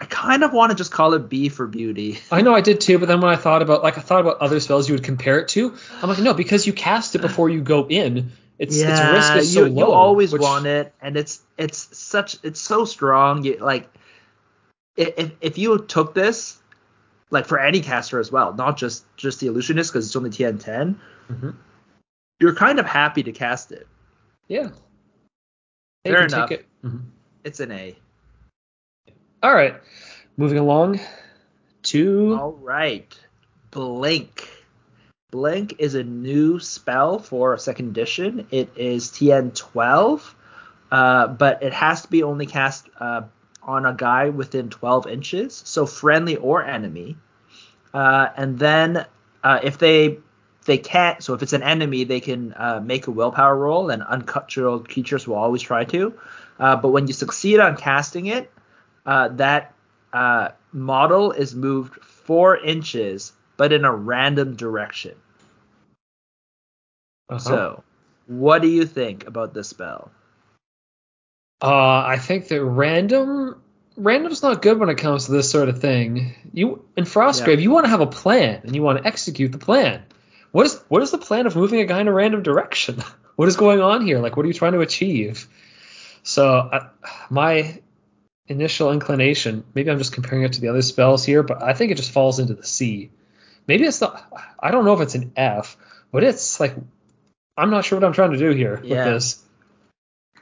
I 0.00 0.04
kind 0.08 0.42
of 0.42 0.52
want 0.52 0.70
to 0.70 0.76
just 0.76 0.90
call 0.90 1.12
it 1.14 1.28
B 1.28 1.48
for 1.50 1.66
beauty. 1.66 2.18
I 2.30 2.40
know 2.40 2.54
I 2.54 2.62
did 2.62 2.80
too, 2.80 2.98
but 2.98 3.08
then 3.08 3.20
when 3.20 3.30
I 3.30 3.36
thought 3.36 3.62
about 3.62 3.82
like 3.82 3.98
I 3.98 4.00
thought 4.00 4.20
about 4.20 4.38
other 4.38 4.60
spells 4.60 4.88
you 4.88 4.94
would 4.94 5.04
compare 5.04 5.38
it 5.38 5.48
to, 5.48 5.74
I'm 6.02 6.08
like, 6.08 6.18
no, 6.18 6.32
because 6.32 6.66
you 6.66 6.72
cast 6.72 7.14
it 7.14 7.20
before 7.22 7.50
you 7.50 7.60
go 7.60 7.86
in, 7.86 8.32
its 8.58 8.76
its 8.78 9.00
risk 9.00 9.36
is 9.36 9.52
so 9.54 9.64
you, 9.64 9.70
low. 9.72 9.86
you 9.86 9.92
always 9.92 10.32
which- 10.32 10.42
want 10.42 10.66
it, 10.66 10.94
and 11.00 11.16
it's 11.16 11.40
it's 11.58 11.96
such 11.96 12.36
it's 12.42 12.60
so 12.60 12.84
strong. 12.84 13.44
You 13.44 13.58
like 13.58 13.88
if 14.96 15.32
if 15.40 15.58
you 15.58 15.78
took 15.78 16.14
this 16.14 16.58
like 17.30 17.46
for 17.46 17.58
any 17.58 17.80
caster 17.80 18.18
as 18.20 18.30
well, 18.32 18.54
not 18.54 18.76
just 18.76 19.04
just 19.16 19.40
the 19.40 19.48
illusionist 19.48 19.92
because 19.92 20.06
it's 20.06 20.16
only 20.16 20.30
TN 20.30 20.58
10 20.60 21.00
Mhm. 21.30 21.54
you're 22.40 22.54
kind 22.54 22.78
of 22.78 22.86
happy 22.86 23.22
to 23.24 23.32
cast 23.32 23.72
it. 23.72 23.86
Yeah. 24.48 24.70
Fair 26.04 26.24
enough. 26.24 26.52
it. 26.52 26.66
Mhm. 26.84 27.02
It's 27.44 27.58
an 27.60 27.72
A. 27.72 27.96
All 29.42 29.52
right, 29.52 29.74
moving 30.36 30.58
along 30.58 31.00
to 31.84 32.36
All 32.40 32.52
right. 32.52 33.12
Blink. 33.70 34.45
Blink 35.32 35.74
is 35.80 35.96
a 35.96 36.04
new 36.04 36.60
spell 36.60 37.18
for 37.18 37.58
second 37.58 37.88
edition. 37.88 38.46
It 38.52 38.70
is 38.76 39.08
TN 39.08 39.56
12, 39.56 40.36
uh, 40.92 41.26
but 41.26 41.64
it 41.64 41.72
has 41.72 42.02
to 42.02 42.08
be 42.08 42.22
only 42.22 42.46
cast 42.46 42.88
uh, 43.00 43.22
on 43.60 43.86
a 43.86 43.92
guy 43.92 44.28
within 44.28 44.70
12 44.70 45.08
inches, 45.08 45.62
so 45.66 45.84
friendly 45.84 46.36
or 46.36 46.64
enemy. 46.64 47.16
Uh, 47.92 48.28
and 48.36 48.56
then 48.56 49.04
uh, 49.42 49.58
if 49.64 49.78
they 49.78 50.20
they 50.64 50.78
can't, 50.78 51.20
so 51.20 51.34
if 51.34 51.42
it's 51.42 51.52
an 51.52 51.62
enemy, 51.64 52.04
they 52.04 52.20
can 52.20 52.54
uh, 52.56 52.80
make 52.80 53.08
a 53.08 53.10
willpower 53.10 53.56
roll, 53.56 53.90
and 53.90 54.04
uncontrolled 54.04 54.88
creatures 54.88 55.26
will 55.26 55.36
always 55.36 55.62
try 55.62 55.82
to. 55.86 56.14
Uh, 56.60 56.76
but 56.76 56.90
when 56.90 57.08
you 57.08 57.12
succeed 57.12 57.58
on 57.58 57.76
casting 57.76 58.26
it, 58.26 58.52
that 59.04 59.74
model 60.72 61.32
is 61.32 61.54
moved 61.56 61.94
four 61.96 62.56
inches, 62.56 63.32
but 63.56 63.72
in 63.72 63.84
a 63.84 63.94
random 63.94 64.56
direction. 64.56 65.14
Uh-huh. 67.28 67.38
So, 67.38 67.84
what 68.26 68.62
do 68.62 68.68
you 68.68 68.86
think 68.86 69.26
about 69.26 69.54
this 69.54 69.68
spell? 69.68 70.10
Uh, 71.62 72.04
I 72.06 72.18
think 72.18 72.48
that 72.48 72.62
random 72.62 73.62
random's 73.96 74.42
not 74.42 74.60
good 74.60 74.78
when 74.78 74.90
it 74.90 74.98
comes 74.98 75.26
to 75.26 75.32
this 75.32 75.50
sort 75.50 75.68
of 75.68 75.80
thing. 75.80 76.34
You 76.52 76.84
in 76.96 77.04
Frostgrave, 77.04 77.60
you 77.60 77.70
want 77.70 77.86
to 77.86 77.90
have 77.90 78.00
a 78.00 78.06
plan 78.06 78.60
and 78.64 78.74
you 78.74 78.82
want 78.82 78.98
to 78.98 79.06
execute 79.06 79.52
the 79.52 79.58
plan. 79.58 80.04
What 80.52 80.66
is 80.66 80.80
what 80.88 81.02
is 81.02 81.10
the 81.10 81.18
plan 81.18 81.46
of 81.46 81.56
moving 81.56 81.80
a 81.80 81.84
guy 81.86 82.00
in 82.00 82.08
a 82.08 82.12
random 82.12 82.42
direction? 82.42 83.02
what 83.36 83.48
is 83.48 83.56
going 83.56 83.80
on 83.80 84.04
here? 84.04 84.18
Like, 84.18 84.36
what 84.36 84.44
are 84.44 84.48
you 84.48 84.54
trying 84.54 84.72
to 84.72 84.80
achieve? 84.80 85.48
So, 86.22 86.46
I, 86.72 86.88
my 87.30 87.80
initial 88.48 88.92
inclination, 88.92 89.64
maybe 89.74 89.90
I'm 89.90 89.98
just 89.98 90.12
comparing 90.12 90.42
it 90.44 90.54
to 90.54 90.60
the 90.60 90.68
other 90.68 90.82
spells 90.82 91.24
here, 91.24 91.42
but 91.42 91.62
I 91.62 91.72
think 91.72 91.92
it 91.92 91.96
just 91.96 92.10
falls 92.10 92.38
into 92.38 92.54
the 92.54 92.64
C. 92.64 93.10
Maybe 93.66 93.84
it's 93.84 94.00
not. 94.00 94.32
I 94.58 94.70
don't 94.70 94.84
know 94.84 94.94
if 94.94 95.00
it's 95.00 95.14
an 95.14 95.32
F, 95.36 95.76
but 96.12 96.22
it's 96.22 96.60
like 96.60 96.76
I'm 97.56 97.70
not 97.70 97.84
sure 97.84 97.98
what 97.98 98.06
I'm 98.06 98.12
trying 98.12 98.32
to 98.32 98.38
do 98.38 98.50
here 98.50 98.80
Yeah. 98.82 99.04
with 99.04 99.14
this. 99.14 99.42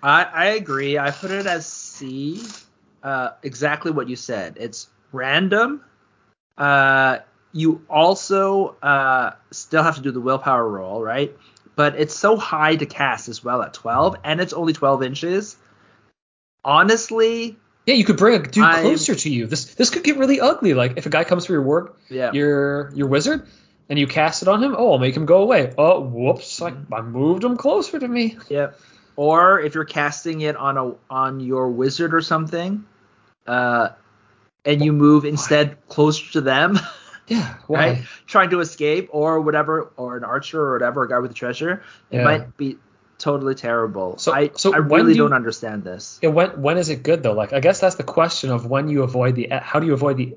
I, 0.03 0.25
I 0.25 0.45
agree. 0.47 0.99
I 0.99 1.11
put 1.11 1.31
it 1.31 1.47
as 1.47 1.67
C. 1.67 2.43
Uh, 3.03 3.31
exactly 3.43 3.91
what 3.91 4.09
you 4.09 4.17
said. 4.17 4.57
It's 4.59 4.89
random. 5.13 5.83
Uh, 6.59 7.19
you 7.53 7.85
also 7.89 8.77
uh, 8.83 9.33
still 9.51 9.83
have 9.83 9.97
to 9.97 10.03
do 10.03 10.11
the 10.11 10.21
willpower 10.21 10.69
roll, 10.69 11.03
right? 11.03 11.37
But 11.77 11.99
it's 11.99 12.15
so 12.15 12.37
high 12.37 12.77
to 12.77 12.87
cast 12.87 13.29
as 13.29 13.43
well 13.43 13.63
at 13.63 13.75
12, 13.75 14.17
and 14.25 14.41
it's 14.41 14.53
only 14.53 14.73
12 14.73 15.03
inches. 15.03 15.57
Honestly, 16.65 17.57
Yeah, 17.87 17.95
you 17.95 18.05
could 18.05 18.17
bring 18.17 18.35
a 18.41 18.43
dude 18.43 18.65
I'm- 18.65 18.83
closer 18.83 19.15
to 19.15 19.31
you. 19.31 19.47
This 19.47 19.75
this 19.75 19.91
could 19.91 20.05
get 20.05 20.17
really 20.17 20.41
ugly. 20.41 20.75
Like 20.75 20.97
if 20.97 21.07
a 21.07 21.11
guy 21.11 21.25
comes 21.25 21.47
for 21.47 21.53
your 21.53 21.63
work, 21.63 21.99
yeah. 22.09 22.33
your 22.33 22.91
your 22.95 23.09
wizard, 23.09 23.47
and 23.89 23.99
you 23.99 24.07
cast 24.07 24.43
it 24.43 24.49
on 24.49 24.63
him, 24.63 24.75
oh, 24.77 24.93
I'll 24.93 24.99
make 24.99 25.17
him 25.17 25.27
go 25.27 25.43
away. 25.43 25.73
Oh, 25.77 26.01
whoops! 26.01 26.61
Like 26.61 26.75
Mm-hmm. 26.75 26.95
I 26.95 27.03
moved 27.03 27.45
him 27.45 27.57
closer 27.57 27.99
to 27.99 28.09
me. 28.09 28.39
Yep. 28.49 28.79
Or 29.17 29.61
if 29.61 29.75
you're 29.75 29.85
casting 29.85 30.41
it 30.41 30.57
on 30.57 30.77
a 30.79 30.95
on 31.11 31.41
your 31.41 31.69
wizard 31.71 32.15
or 32.15 32.21
something, 32.23 32.85
uh, 33.47 33.91
and 34.65 34.83
you 34.85 34.93
move 34.93 35.25
instead 35.25 35.77
closer 35.89 36.33
to 36.33 36.41
them, 36.41 36.79
Yeah, 37.29 37.55
why? 37.69 37.79
right? 37.79 38.03
Trying 38.27 38.51
to 38.51 38.61
escape 38.61 39.09
or 39.13 39.41
whatever, 39.41 39.93
or 39.97 40.17
an 40.17 40.25
archer 40.25 40.61
or 40.61 40.73
whatever, 40.73 41.05
a 41.05 41.09
guy 41.09 41.19
with 41.21 41.31
a 41.31 41.35
treasure, 41.35 41.83
it 42.11 42.17
Yeah. 42.17 42.25
might 42.25 42.57
be 42.57 42.77
totally 43.25 43.55
terrible. 43.55 44.19
So- 44.19 44.35
I 44.35 44.51
so 44.55 44.75
I 44.75 44.79
really 44.79 45.15
do 45.15 45.21
don't 45.21 45.33
understand 45.33 45.83
this. 45.83 46.19
Yeah, 46.23 46.29
when 46.29 46.61
when 46.61 46.77
is 46.77 46.91
it 46.91 47.03
good 47.03 47.23
though? 47.23 47.33
Like 47.33 47.53
I 47.55 47.61
guess 47.61 47.81
that's 47.81 47.97
the 47.97 48.05
question 48.05 48.51
of 48.51 48.67
when 48.67 48.89
you 48.89 49.03
avoid 49.03 49.35
the 49.35 49.49
how 49.51 49.81
do 49.81 49.87
you 49.87 49.95
avoid 49.95 50.19
the 50.19 50.37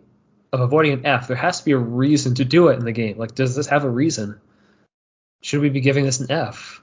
of 0.53 0.61
avoiding 0.61 0.93
an 0.93 1.05
F? 1.05 1.27
There 1.27 1.35
has 1.35 1.59
to 1.59 1.65
be 1.65 1.73
a 1.73 1.77
reason 1.77 2.35
to 2.35 2.45
do 2.45 2.69
it 2.69 2.79
in 2.79 2.85
the 2.85 2.93
game. 2.93 3.17
Like 3.17 3.35
does 3.35 3.55
this 3.55 3.67
have 3.67 3.83
a 3.83 3.89
reason? 3.89 4.39
Should 5.41 5.61
we 5.61 5.69
be 5.69 5.81
giving 5.81 6.05
this 6.05 6.21
an 6.21 6.31
F? 6.31 6.81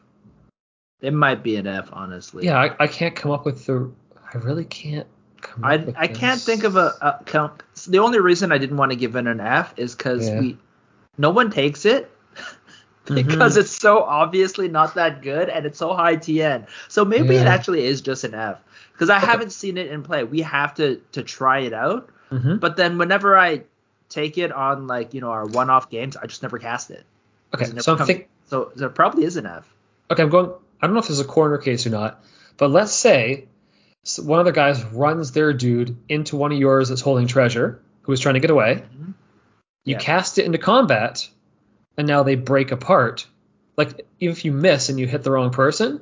It 1.00 1.12
might 1.12 1.42
be 1.42 1.56
an 1.56 1.66
F, 1.66 1.88
honestly. 1.92 2.44
Yeah, 2.44 2.58
I, 2.58 2.84
I 2.84 2.87
can't 2.87 3.16
come 3.16 3.32
up 3.32 3.44
with 3.44 3.66
the. 3.66 3.90
I 4.32 4.38
really 4.38 4.64
can't. 4.64 5.06
Come 5.40 5.64
I 5.64 5.94
I 5.96 6.06
can't 6.06 6.40
think 6.40 6.64
of 6.64 6.76
a, 6.76 6.94
a 7.00 7.25
count. 7.25 7.62
The 7.87 7.99
only 7.99 8.20
reason 8.20 8.52
I 8.52 8.58
didn't 8.58 8.76
want 8.76 8.92
to 8.92 8.96
give 8.96 9.16
it 9.16 9.26
an 9.26 9.40
F 9.40 9.75
is 9.76 9.94
because 9.94 10.28
Yeah. 10.28 10.40
we 10.40 10.58
no 11.18 11.30
one 11.30 11.50
takes 11.50 11.84
it 11.84 12.11
Mm-hmm. 13.14 13.28
because 13.28 13.58
it's 13.58 13.70
so 13.70 14.02
obviously 14.02 14.68
not 14.68 14.94
that 14.94 15.20
good 15.20 15.50
and 15.50 15.66
it's 15.66 15.76
so 15.78 15.92
high 15.92 16.16
TN. 16.16 16.66
So 16.88 17.04
maybe 17.04 17.37
it 17.37 17.46
actually 17.46 17.84
is 17.84 18.00
just 18.00 18.25
an 18.25 18.34
F 18.34 18.58
because 18.92 19.11
I 19.11 19.18
haven't 19.18 19.50
seen 19.52 19.76
it 19.76 19.88
in 19.88 20.02
play. 20.02 20.25
We 20.25 20.40
have 20.40 20.75
to 20.76 21.02
to 21.12 21.23
try 21.23 21.61
it 21.61 21.75
out, 21.75 22.08
Mhm. 22.32 22.61
but 22.61 22.76
then 22.78 22.96
whenever 22.96 23.37
I 23.37 23.64
take 24.08 24.38
it 24.38 24.52
on 24.52 24.87
like 24.87 25.12
you 25.12 25.20
know 25.20 25.30
our 25.30 25.44
one-off 25.44 25.90
games, 25.90 26.16
I 26.16 26.26
just 26.26 26.42
never 26.42 26.58
cast 26.58 26.90
it. 26.90 27.04
Okay, 27.54 27.66
it 27.66 27.82
so 27.82 27.94
I'm 27.94 28.06
think, 28.06 28.28
So 28.46 28.73
there 28.75 28.88
probably 28.88 29.25
is 29.25 29.37
an 29.37 29.44
F. 29.44 29.70
Okay, 30.11 30.23
I'm 30.23 30.30
going. 30.30 30.50
I 30.80 30.87
don't 30.87 30.94
know 30.94 31.00
if 31.00 31.08
this 31.08 31.18
is 31.18 31.25
a 31.25 31.28
corner 31.28 31.58
case 31.58 31.87
or 31.87 31.90
not, 31.90 32.25
but 32.56 32.70
let's 32.70 32.92
say 32.92 33.49
one 34.23 34.38
of 34.38 34.46
the 34.46 34.52
guys 34.52 34.82
runs 34.82 35.32
their 35.32 35.52
dude 35.52 35.94
into 36.08 36.37
one 36.37 36.52
of 36.52 36.58
yours 36.58 36.88
that's 36.88 37.00
holding 37.02 37.26
treasure, 37.26 37.80
who 38.02 38.12
is 38.12 38.20
trying 38.20 38.34
to 38.34 38.40
get 38.40 38.50
away. 38.50 38.82
Mhm. 38.99 39.12
You 39.84 39.92
Yeah. 39.92 39.99
cast 39.99 40.38
it 40.38 40.46
into 40.46 40.56
combat, 40.58 41.28
and 41.97 42.07
now 42.07 42.23
they 42.23 42.35
break 42.35 42.73
apart. 42.73 43.27
Like 43.77 44.07
if 44.21 44.45
you 44.45 44.53
miss 44.53 44.89
and 44.89 44.99
you 45.01 45.07
hit 45.07 45.23
the 45.23 45.31
wrong 45.31 45.51
person, 45.51 46.01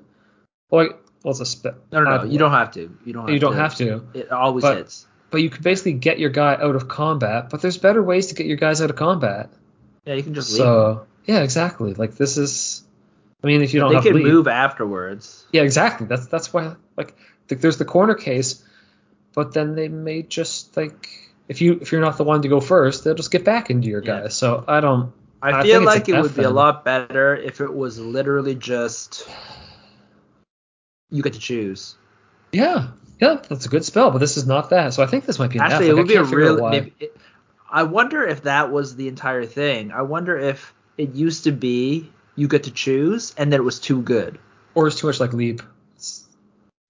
like, 0.71 0.91
well 1.25 1.31
it's 1.33 1.41
a 1.41 1.47
spit. 1.47 1.75
No, 1.91 2.03
no, 2.03 2.11
no. 2.11 2.23
Uh, 2.23 2.25
you 2.25 2.39
don't 2.39 2.51
have 2.51 2.73
to. 2.73 2.97
You 3.05 3.13
don't. 3.13 3.23
Have 3.27 3.31
You 3.35 3.39
don't 3.41 3.53
to. 3.53 3.59
have 3.59 3.75
to, 3.77 4.05
It 4.15 4.31
always 4.33 4.63
But- 4.63 4.77
hits. 4.79 5.07
but 5.31 5.41
you 5.43 5.49
could 5.51 5.63
basically 5.63 5.93
get 5.95 6.19
your 6.19 6.31
guy 6.31 6.55
out 6.55 6.77
of 6.77 6.89
combat. 6.89 7.49
But 7.51 7.63
there's 7.63 7.79
better 7.79 8.03
ways 8.03 8.27
to 8.29 8.35
get 8.35 8.47
your 8.47 8.57
guys 8.59 8.83
out 8.83 8.91
of 8.91 8.97
combat. 8.97 9.51
Yeah, 10.05 10.15
you 10.15 10.23
can 10.23 10.35
just 10.35 10.51
leave. 10.53 10.59
So 10.59 11.07
yeah, 11.27 11.41
exactly. 11.43 11.95
Like 11.95 12.17
this 12.17 12.37
is. 12.37 12.83
I 13.45 13.47
mean, 13.49 13.63
if 13.63 13.75
you 13.75 13.81
don't 13.81 13.91
they 13.91 13.95
have 13.97 14.05
can 14.05 14.15
lead, 14.15 14.25
move 14.27 14.47
afterwards. 14.49 15.47
Yeah, 15.53 15.63
exactly. 15.63 16.07
That's 16.07 16.27
that's 16.27 16.53
why 16.53 16.75
like 16.97 17.15
th- 17.49 17.61
there's 17.61 17.77
the 17.79 17.85
corner 17.85 18.15
case, 18.15 18.63
but 19.35 19.53
then 19.55 19.75
they 19.75 19.89
may 19.89 20.23
just 20.23 20.77
like 20.77 21.09
if 21.49 21.61
you 21.61 21.79
if 21.81 21.91
you're 21.93 22.01
not 22.01 22.19
the 22.19 22.25
one 22.25 22.43
to 22.43 22.49
go 22.49 22.61
first, 22.61 23.03
they'll 23.05 23.15
just 23.15 23.31
get 23.31 23.45
back 23.45 23.71
into 23.71 23.89
your 23.89 24.03
Yeah. 24.03 24.23
guys. 24.23 24.37
So 24.37 24.65
I 24.69 24.81
don't. 24.81 25.13
I, 25.43 25.61
I 25.61 25.63
feel 25.65 25.83
like 25.83 26.09
it 26.09 26.21
would 26.21 26.37
be 26.37 26.45
a 26.45 26.51
lot 26.51 26.85
better 26.85 27.35
if 27.35 27.61
it 27.61 27.73
was 27.75 27.99
literally 27.99 28.55
just 28.55 29.29
you 31.11 31.23
get 31.23 31.33
to 31.35 31.39
choose. 31.41 31.97
Yeah, 32.53 32.89
yeah, 33.21 33.41
that's 33.49 33.67
a 33.67 33.69
good 33.69 33.85
spell, 33.85 34.11
but 34.11 34.19
this 34.19 34.37
is 34.37 34.47
not 34.47 34.71
that. 34.71 34.95
So 34.95 35.03
I 35.03 35.07
think 35.07 35.25
this 35.27 35.39
might 35.39 35.51
be 35.51 35.59
an 35.59 35.65
Actually, 35.65 35.89
F. 35.89 35.91
it 35.91 35.95
Like, 35.95 35.99
I 35.99 36.01
would 36.01 36.09
be 36.09 36.15
a 36.15 36.17
can't 36.19 36.29
figure 36.29 36.45
out 36.45 36.57
real. 36.57 36.69
Maybe 36.71 36.95
it, 37.01 37.17
I 37.71 37.83
wonder 37.85 38.25
if 38.27 38.43
that 38.43 38.71
was 38.71 38.97
the 38.97 39.09
entire 39.09 39.45
thing. 39.47 39.91
I 39.93 40.03
wonder 40.03 40.39
if 40.39 40.73
it 40.99 41.15
used 41.15 41.45
to 41.45 41.53
be 41.53 42.11
you 42.37 42.47
get 42.49 42.65
to 42.65 42.71
choose, 42.71 43.35
and 43.37 43.53
that 43.53 43.57
it 43.57 43.65
was 43.65 43.81
too 43.81 44.01
good. 44.03 44.39
or 44.75 44.87
it's 44.87 44.97
too 44.97 45.07
much 45.07 45.21
like 45.21 45.33
leap. 45.33 45.63
It's, 45.97 46.27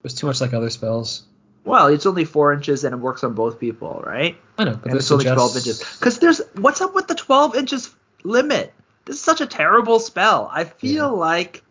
it's 0.03 0.13
too 0.13 0.27
much 0.27 0.41
like 0.41 0.53
other 0.53 0.69
spells. 0.69 1.23
Well, 1.65 1.87
it's 1.87 2.05
only 2.05 2.25
four 2.25 2.53
inches, 2.53 2.83
and 2.83 2.93
it 2.93 2.97
works 2.97 3.23
on 3.23 3.33
both 3.33 3.59
people, 3.59 4.03
right? 4.05 4.37
I 4.57 4.65
know, 4.65 4.75
but 4.75 4.91
and 4.91 4.99
it's 4.99 5.09
only 5.11 5.23
suggests- 5.23 5.53
12 5.53 5.55
inches. 5.57 5.97
Because 5.99 6.19
there's 6.19 6.41
what's 6.55 6.81
up 6.81 6.93
with 6.93 7.07
the 7.07 7.15
12 7.15 7.55
inches 7.55 7.93
limit? 8.23 8.73
This 9.05 9.17
is 9.17 9.21
such 9.21 9.41
a 9.41 9.45
terrible 9.45 9.99
spell. 9.99 10.49
I 10.51 10.63
feel 10.63 10.93
Yeah. 10.93 11.05
like 11.05 11.63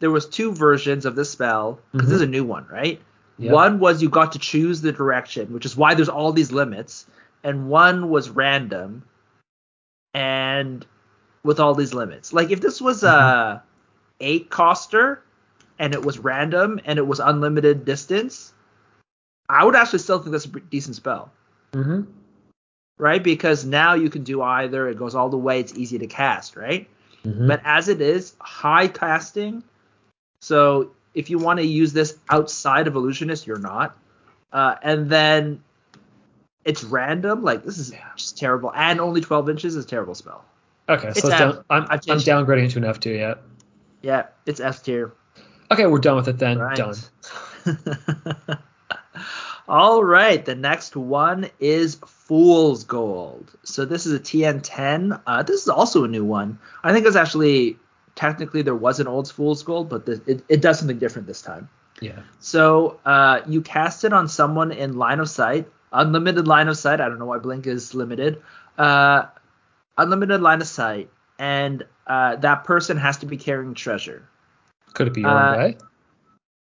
there 0.00 0.10
was 0.10 0.26
two 0.28 0.52
versions 0.52 1.06
of 1.06 1.14
this 1.16 1.30
spell 1.30 1.78
because 1.92 2.08
this 2.08 2.16
is 2.16 2.22
Mhm. 2.22 2.28
a 2.28 2.30
new 2.30 2.44
one, 2.44 2.66
right? 2.70 3.00
Yep. 3.38 3.52
One 3.52 3.78
was 3.78 4.02
you 4.02 4.08
got 4.08 4.32
to 4.32 4.38
choose 4.38 4.80
the 4.80 4.92
direction, 4.92 5.52
which 5.52 5.64
is 5.64 5.76
why 5.76 5.94
there's 5.94 6.08
all 6.08 6.32
these 6.32 6.52
limits, 6.52 7.06
and 7.42 7.68
one 7.68 8.08
was 8.08 8.30
random, 8.30 9.02
and 10.12 10.86
with 11.42 11.60
all 11.60 11.74
these 11.74 11.94
limits. 11.94 12.32
Like 12.32 12.50
if 12.50 12.60
this 12.60 12.80
was 12.80 13.02
a 13.02 13.62
eight 14.20 14.50
coster 14.50 15.22
and 15.78 15.92
it 15.92 16.04
was 16.04 16.18
random 16.18 16.80
and 16.84 16.98
it 16.98 17.06
was 17.06 17.20
unlimited 17.20 17.84
distance, 17.84 18.52
I 19.48 19.64
would 19.64 19.74
actually 19.74 19.98
still 19.98 20.18
think 20.20 20.32
that's 20.32 20.46
a 20.46 20.60
decent 20.60 20.96
spell 20.96 21.30
Mhm. 21.72 22.06
Right? 22.98 23.22
Because 23.22 23.64
now 23.64 23.94
you 23.94 24.10
can 24.10 24.22
do 24.24 24.42
either. 24.42 24.88
It 24.88 24.98
goes 24.98 25.14
all 25.14 25.28
the 25.28 25.38
way. 25.38 25.60
It's 25.60 25.74
easy 25.74 25.98
to 25.98 26.06
cast, 26.06 26.56
right? 26.56 26.88
Mhm. 27.24 27.48
But 27.48 27.60
as 27.64 27.88
it 27.88 28.00
is, 28.00 28.34
high 28.40 28.88
casting. 28.88 29.62
So 30.40 30.90
if 31.14 31.30
you 31.30 31.38
want 31.38 31.58
to 31.60 31.66
use 31.66 31.92
this 31.92 32.18
outside 32.30 32.86
of 32.86 32.96
illusionist, 32.96 33.46
you're 33.46 33.58
not. 33.58 33.96
Uh, 34.52 34.76
and 34.82 35.08
then 35.08 35.62
it's 36.64 36.84
random. 36.84 37.42
Like 37.42 37.64
this 37.64 37.78
is 37.78 37.92
just 38.16 38.38
terrible. 38.38 38.72
And 38.74 39.00
only 39.00 39.20
12 39.20 39.48
inches 39.50 39.76
is 39.76 39.84
a 39.84 39.88
terrible 39.88 40.14
spell. 40.14 40.44
okay, 40.88 41.12
so 41.12 41.28
down, 41.30 41.64
I'm, 41.70 41.84
I'm 41.84 41.98
downgrading 41.98 42.70
to 42.72 42.78
an 42.78 42.84
F 42.84 43.00
two 43.00 43.12
yet. 43.12 43.38
Yeah, 44.02 44.26
it's 44.44 44.60
F 44.60 44.82
tier. 44.82 45.12
Okay, 45.70 45.86
we're 45.86 45.98
done 45.98 46.16
with 46.16 46.28
it 46.28 46.38
then. 46.38 46.58
Right. 46.58 46.76
Done. 46.76 46.94
All 49.66 50.04
right, 50.04 50.44
the 50.44 50.54
next 50.54 50.94
one 50.94 51.48
is 51.58 51.94
Fool's 52.06 52.84
Gold. 52.84 53.50
So 53.64 53.84
this 53.84 54.04
is 54.04 54.12
a 54.12 54.20
TN10. 54.20 55.22
Uh, 55.26 55.42
this 55.42 55.62
is 55.62 55.68
also 55.68 56.04
a 56.04 56.08
new 56.08 56.24
one. 56.24 56.58
I 56.82 56.92
think 56.92 57.06
it's 57.06 57.16
actually 57.16 57.78
technically 58.14 58.62
there 58.62 58.74
was 58.74 59.00
an 59.00 59.06
old 59.08 59.30
Fool's 59.30 59.62
Gold, 59.62 59.88
but 59.88 60.04
this, 60.04 60.20
it, 60.26 60.44
it 60.48 60.60
does 60.60 60.78
something 60.78 60.98
different 60.98 61.26
this 61.26 61.40
time. 61.40 61.68
Yeah. 62.00 62.20
So 62.40 63.00
uh, 63.06 63.40
you 63.46 63.62
cast 63.62 64.04
it 64.04 64.12
on 64.12 64.28
someone 64.28 64.70
in 64.70 64.96
line 64.98 65.20
of 65.20 65.30
sight, 65.30 65.66
unlimited 65.92 66.46
line 66.46 66.68
of 66.68 66.76
sight. 66.76 67.00
I 67.00 67.08
don't 67.08 67.18
know 67.18 67.26
why 67.26 67.38
Blink 67.38 67.66
is 67.66 67.94
limited. 67.94 68.42
Uh, 68.76 69.26
unlimited 69.96 70.42
line 70.42 70.60
of 70.60 70.66
sight, 70.66 71.08
and 71.38 71.86
uh, 72.06 72.36
that 72.36 72.64
person 72.64 72.98
has 72.98 73.16
to 73.18 73.26
be 73.26 73.38
carrying 73.38 73.72
treasure. 73.74 74.28
Could 74.92 75.06
it 75.06 75.14
be 75.14 75.22
your 75.22 75.30
Uh, 75.30 75.50
own 75.56 75.72
guy? 75.72 75.78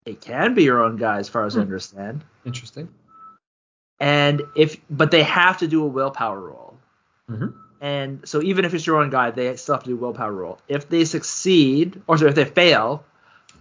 It 0.08 0.22
can 0.22 0.54
be 0.54 0.64
your 0.64 0.82
own 0.82 0.96
guy, 0.96 1.18
as 1.20 1.28
far 1.30 1.46
as 1.46 1.56
I 1.56 1.60
Hmm. 1.60 1.64
understand. 1.68 2.24
Interesting. 2.46 2.88
and 4.00 4.44
if 4.56 4.78
but 4.92 5.10
they 5.10 5.24
have 5.24 5.58
to 5.58 5.68
do 5.68 5.84
a 5.84 5.88
willpower 5.88 6.40
roll 6.40 6.78
Mhm. 7.32 7.54
and 7.82 8.28
so 8.30 8.42
even 8.44 8.64
if 8.64 8.76
it's 8.76 8.86
your 8.86 8.98
own 9.02 9.10
guy 9.10 9.32
they 9.32 9.56
still 9.56 9.74
have 9.76 9.84
to 9.86 9.90
do 9.90 9.96
a 9.96 10.00
willpower 10.00 10.32
roll 10.32 10.60
if 10.68 10.88
they 10.88 11.04
succeed 11.04 12.00
or 12.06 12.16
sorry 12.18 12.30
if 12.30 12.36
they 12.36 12.46
fail 12.46 13.04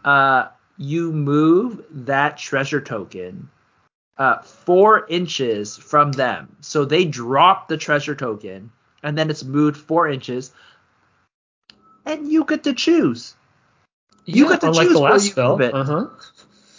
uh 0.05 0.49
you 0.77 1.11
move 1.11 1.83
that 1.91 2.37
treasure 2.37 2.83
token 2.83 3.49
uh, 4.19 4.39
four 4.43 5.07
inches 5.09 5.77
from 5.77 6.13
them. 6.13 6.57
So 6.61 6.85
they 6.87 7.05
drop 7.05 7.69
the 7.69 7.77
treasure 7.77 8.15
token, 8.15 8.71
and 9.03 9.17
then 9.17 9.29
it's 9.29 9.45
moved 9.45 9.77
four 9.77 10.09
inches, 10.09 10.53
and 12.07 12.31
you 12.33 12.45
get 12.45 12.65
to 12.65 12.73
choose. 12.73 13.35
You 14.25 14.45
Yeah, 14.45 14.51
get 14.53 14.61
to 14.63 14.73
choose 14.73 14.93
the 14.95 15.01
where 15.01 15.13
last 15.13 15.25
you 15.25 15.31
spell. 15.33 15.63
Uh 15.63 15.85
huh. 15.85 16.07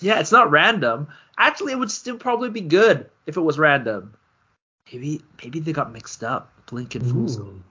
Yeah, 0.01 0.19
it's 0.19 0.31
not 0.31 0.51
random. 0.51 1.07
Actually, 1.37 1.73
it 1.73 1.79
would 1.79 1.91
still 1.91 2.17
probably 2.17 2.49
be 2.49 2.61
good 2.61 3.09
if 3.25 3.37
it 3.37 3.41
was 3.41 3.57
random. 3.59 4.13
Maybe 4.91 5.21
maybe 5.43 5.59
they 5.59 5.73
got 5.73 5.91
mixed 5.91 6.23
up. 6.23 6.51
Blink 6.67 6.95
and 6.95 7.05
Fool's 7.09 7.37
Gold. 7.37 7.61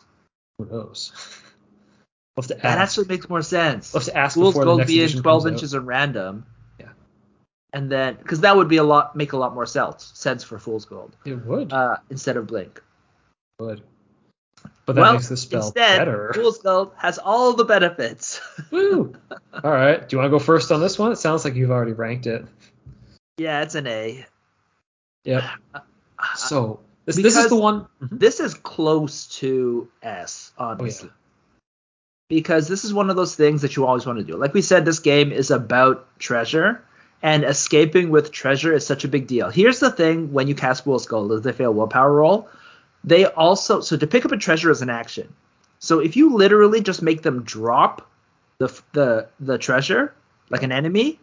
Who 0.59 0.67
knows? 0.67 1.13
We'll 2.37 2.47
That 2.47 2.65
actually 2.65 3.07
makes 3.07 3.29
more 3.29 3.43
sense. 3.43 3.93
We'll 3.93 4.01
have 4.01 4.09
to 4.13 4.17
ask 4.17 4.35
Fool's 4.35 4.53
before 4.55 4.65
Gold 4.65 4.87
being 4.87 5.09
12 5.09 5.23
comes 5.25 5.47
out. 5.47 5.53
inches 5.53 5.75
and 5.75 5.87
random. 5.87 6.47
Yeah. 6.79 6.89
And 7.73 7.91
then, 7.91 8.17
because 8.17 8.41
that 8.41 8.57
would 8.57 8.69
be 8.69 8.77
a 8.77 8.83
lot, 8.85 9.17
make 9.17 9.33
a 9.33 9.37
lot 9.39 9.55
more 9.55 9.65
sense, 9.67 10.13
sense 10.15 10.45
for 10.45 10.59
Fool's 10.59 10.85
Gold 10.85 11.17
It 11.25 11.35
would. 11.47 11.73
uh, 11.73 11.97
instead 12.11 12.37
of 12.37 12.47
Blink. 12.47 12.83
would. 13.59 13.83
But 14.85 14.95
that 14.95 15.03
well, 15.03 15.13
makes 15.15 15.29
the 15.29 15.37
spell 15.37 15.67
instead, 15.67 15.99
better. 15.99 16.33
Fool's 16.35 16.59
Gold 16.59 16.93
has 16.97 17.19
all 17.19 17.53
the 17.55 17.65
benefits. 17.65 18.41
Woo! 18.71 19.15
All 19.65 19.71
right. 19.71 20.07
Do 20.09 20.15
you 20.15 20.19
want 20.19 20.27
to 20.31 20.39
go 20.39 20.39
first 20.39 20.71
on 20.71 20.81
this 20.81 20.99
one? 20.99 21.13
It 21.13 21.17
sounds 21.17 21.45
like 21.45 21.55
you've 21.55 21.71
already 21.71 21.93
ranked 21.93 22.27
it. 22.27 22.45
yeah, 23.39 23.63
it's 23.63 23.75
an 23.75 23.87
A. 23.87 24.25
Yep. 25.25 25.45
So 26.35 26.81
this, 27.05 27.17
this 27.17 27.37
is 27.37 27.49
the 27.51 27.57
one. 27.57 27.87
Mhm. 28.03 28.19
this 28.19 28.41
is 28.41 28.55
close 28.55 29.27
to 29.39 29.87
S, 30.03 30.51
honestly. 30.59 31.11
Oh, 31.13 31.15
Because 32.29 32.67
this 32.69 32.85
is 32.85 32.93
one 32.95 33.11
of 33.11 33.17
those 33.17 33.37
things 33.37 33.63
that 33.63 33.77
you 33.77 33.85
always 33.87 34.07
want 34.07 34.19
to 34.19 34.25
do. 34.25 34.37
Like 34.37 34.55
we 34.55 34.63
said, 34.63 34.85
this 34.85 34.99
game 34.99 35.31
is 35.31 35.51
about 35.51 36.09
treasure, 36.19 36.83
and 37.23 37.45
escaping 37.45 38.09
with 38.11 38.33
treasure 38.33 38.73
is 38.73 38.87
such 38.87 39.05
a 39.05 39.09
big 39.09 39.27
deal. 39.27 39.51
Here's 39.51 39.79
the 39.79 39.91
thing 39.91 40.33
when 40.33 40.49
you 40.49 40.55
cast 40.55 40.85
Fool's 40.85 41.07
Gold, 41.07 41.29
does 41.29 41.43
they 41.43 41.53
fail 41.53 41.73
willpower 41.73 42.13
roll, 42.13 42.49
they 43.07 43.25
also 43.27 43.81
so 43.81 43.97
to 43.97 44.07
pick 44.07 44.25
up 44.25 44.33
a 44.33 44.37
treasure 44.37 44.71
is 44.71 44.83
an 44.83 44.91
action. 44.91 45.33
So 45.79 46.01
if 46.01 46.17
you 46.17 46.35
literally 46.35 46.81
just 46.81 47.03
make 47.03 47.23
them 47.23 47.43
drop 47.45 48.11
the 48.59 48.69
the 48.93 49.29
the 49.41 49.59
treasure 49.59 50.15
like 50.51 50.63
an 50.63 50.73
enemy, 50.73 51.19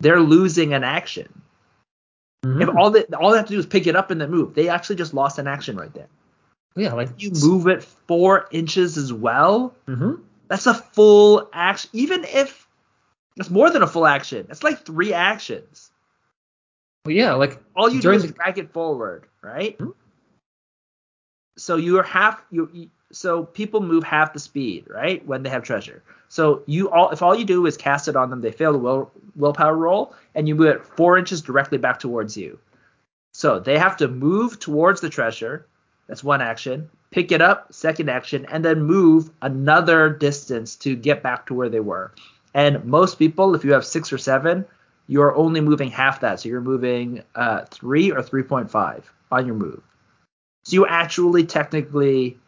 they're 0.00 0.20
losing 0.20 0.72
an 0.74 0.84
action. 0.84 1.42
Mhm. 2.44 2.62
If 2.62 2.76
all 2.76 2.90
they 2.90 3.04
all 3.18 3.30
they 3.30 3.38
have 3.38 3.46
to 3.46 3.52
do 3.54 3.58
is 3.58 3.66
pick 3.66 3.86
it 3.86 3.96
up 3.96 4.10
and 4.10 4.20
then 4.20 4.30
move, 4.30 4.54
they 4.54 4.68
actually 4.68 4.96
just 4.96 5.14
lost 5.14 5.38
an 5.38 5.46
action 5.46 5.76
right 5.76 5.92
there. 5.94 6.08
yeah, 6.76 6.92
like 6.92 7.10
You 7.18 7.30
move 7.42 7.68
it 7.68 7.82
four 7.84 8.46
inches 8.50 8.98
as 8.98 9.12
well. 9.12 9.74
hmm 9.86 10.14
That's 10.48 10.66
a 10.66 10.74
full 10.74 11.48
action. 11.52 11.88
Even 11.94 12.24
if 12.24 12.66
it's 13.36 13.48
more 13.50 13.70
than 13.70 13.82
a 13.82 13.86
full 13.86 14.06
action, 14.06 14.46
it's 14.50 14.62
like 14.62 14.84
three 14.84 15.12
actions. 15.14 15.90
Well, 17.06 17.14
yeah, 17.14 17.32
like 17.34 17.62
All 17.76 17.88
you 17.90 18.00
do 18.02 18.10
is 18.12 18.22
the- 18.26 18.32
drag 18.32 18.58
it 18.58 18.72
forward, 18.72 19.24
right? 19.42 19.78
Mhm. 19.78 19.94
So 21.56 21.76
you're 21.76 22.02
half 22.02 22.42
you. 22.50 22.68
you- 22.72 22.90
So 23.12 23.44
people 23.44 23.80
move 23.80 24.02
half 24.02 24.32
the 24.32 24.40
speed, 24.40 24.86
right, 24.90 25.24
when 25.24 25.44
they 25.44 25.50
have 25.50 25.62
treasure. 25.62 26.02
So 26.28 26.62
you 26.66 26.90
all, 26.90 27.10
if 27.10 27.22
all 27.22 27.36
you 27.36 27.44
do 27.44 27.64
is 27.66 27.76
cast 27.76 28.08
it 28.08 28.16
on 28.16 28.28
them, 28.28 28.40
they 28.40 28.50
fail 28.50 28.72
the 28.72 28.78
will 28.78 29.12
willpower 29.36 29.76
roll, 29.76 30.14
and 30.34 30.48
you 30.48 30.56
move 30.56 30.66
it 30.66 30.84
four 30.84 31.16
inches 31.16 31.40
directly 31.40 31.78
back 31.78 32.00
towards 32.00 32.36
you. 32.36 32.58
So 33.32 33.60
they 33.60 33.78
have 33.78 33.96
to 33.98 34.08
move 34.08 34.58
towards 34.58 35.00
the 35.00 35.08
treasure. 35.10 35.66
That's 36.08 36.24
one 36.24 36.40
action. 36.40 36.90
Pick 37.12 37.30
it 37.30 37.40
up, 37.40 37.72
second 37.72 38.08
action, 38.10 38.46
and 38.46 38.64
then 38.64 38.82
move 38.82 39.30
another 39.42 40.10
distance 40.10 40.74
to 40.76 40.96
get 40.96 41.22
back 41.22 41.46
to 41.46 41.54
where 41.54 41.68
they 41.68 41.80
were. 41.80 42.10
And 42.52 42.84
most 42.84 43.16
people, 43.18 43.54
if 43.54 43.64
you 43.64 43.72
have 43.74 43.84
six 43.84 44.12
or 44.12 44.18
seven, 44.18 44.64
you're 45.06 45.36
only 45.36 45.60
moving 45.60 45.90
half 45.90 46.18
that. 46.20 46.40
So 46.40 46.48
you're 46.48 46.60
moving 46.60 47.22
uh, 47.36 47.64
three 47.70 48.10
or 48.10 48.22
3.5 48.22 49.02
on 49.30 49.46
your 49.46 49.54
move. 49.54 49.82
So 50.64 50.74
you 50.74 50.86
actually 50.86 51.44
technically 51.46 52.38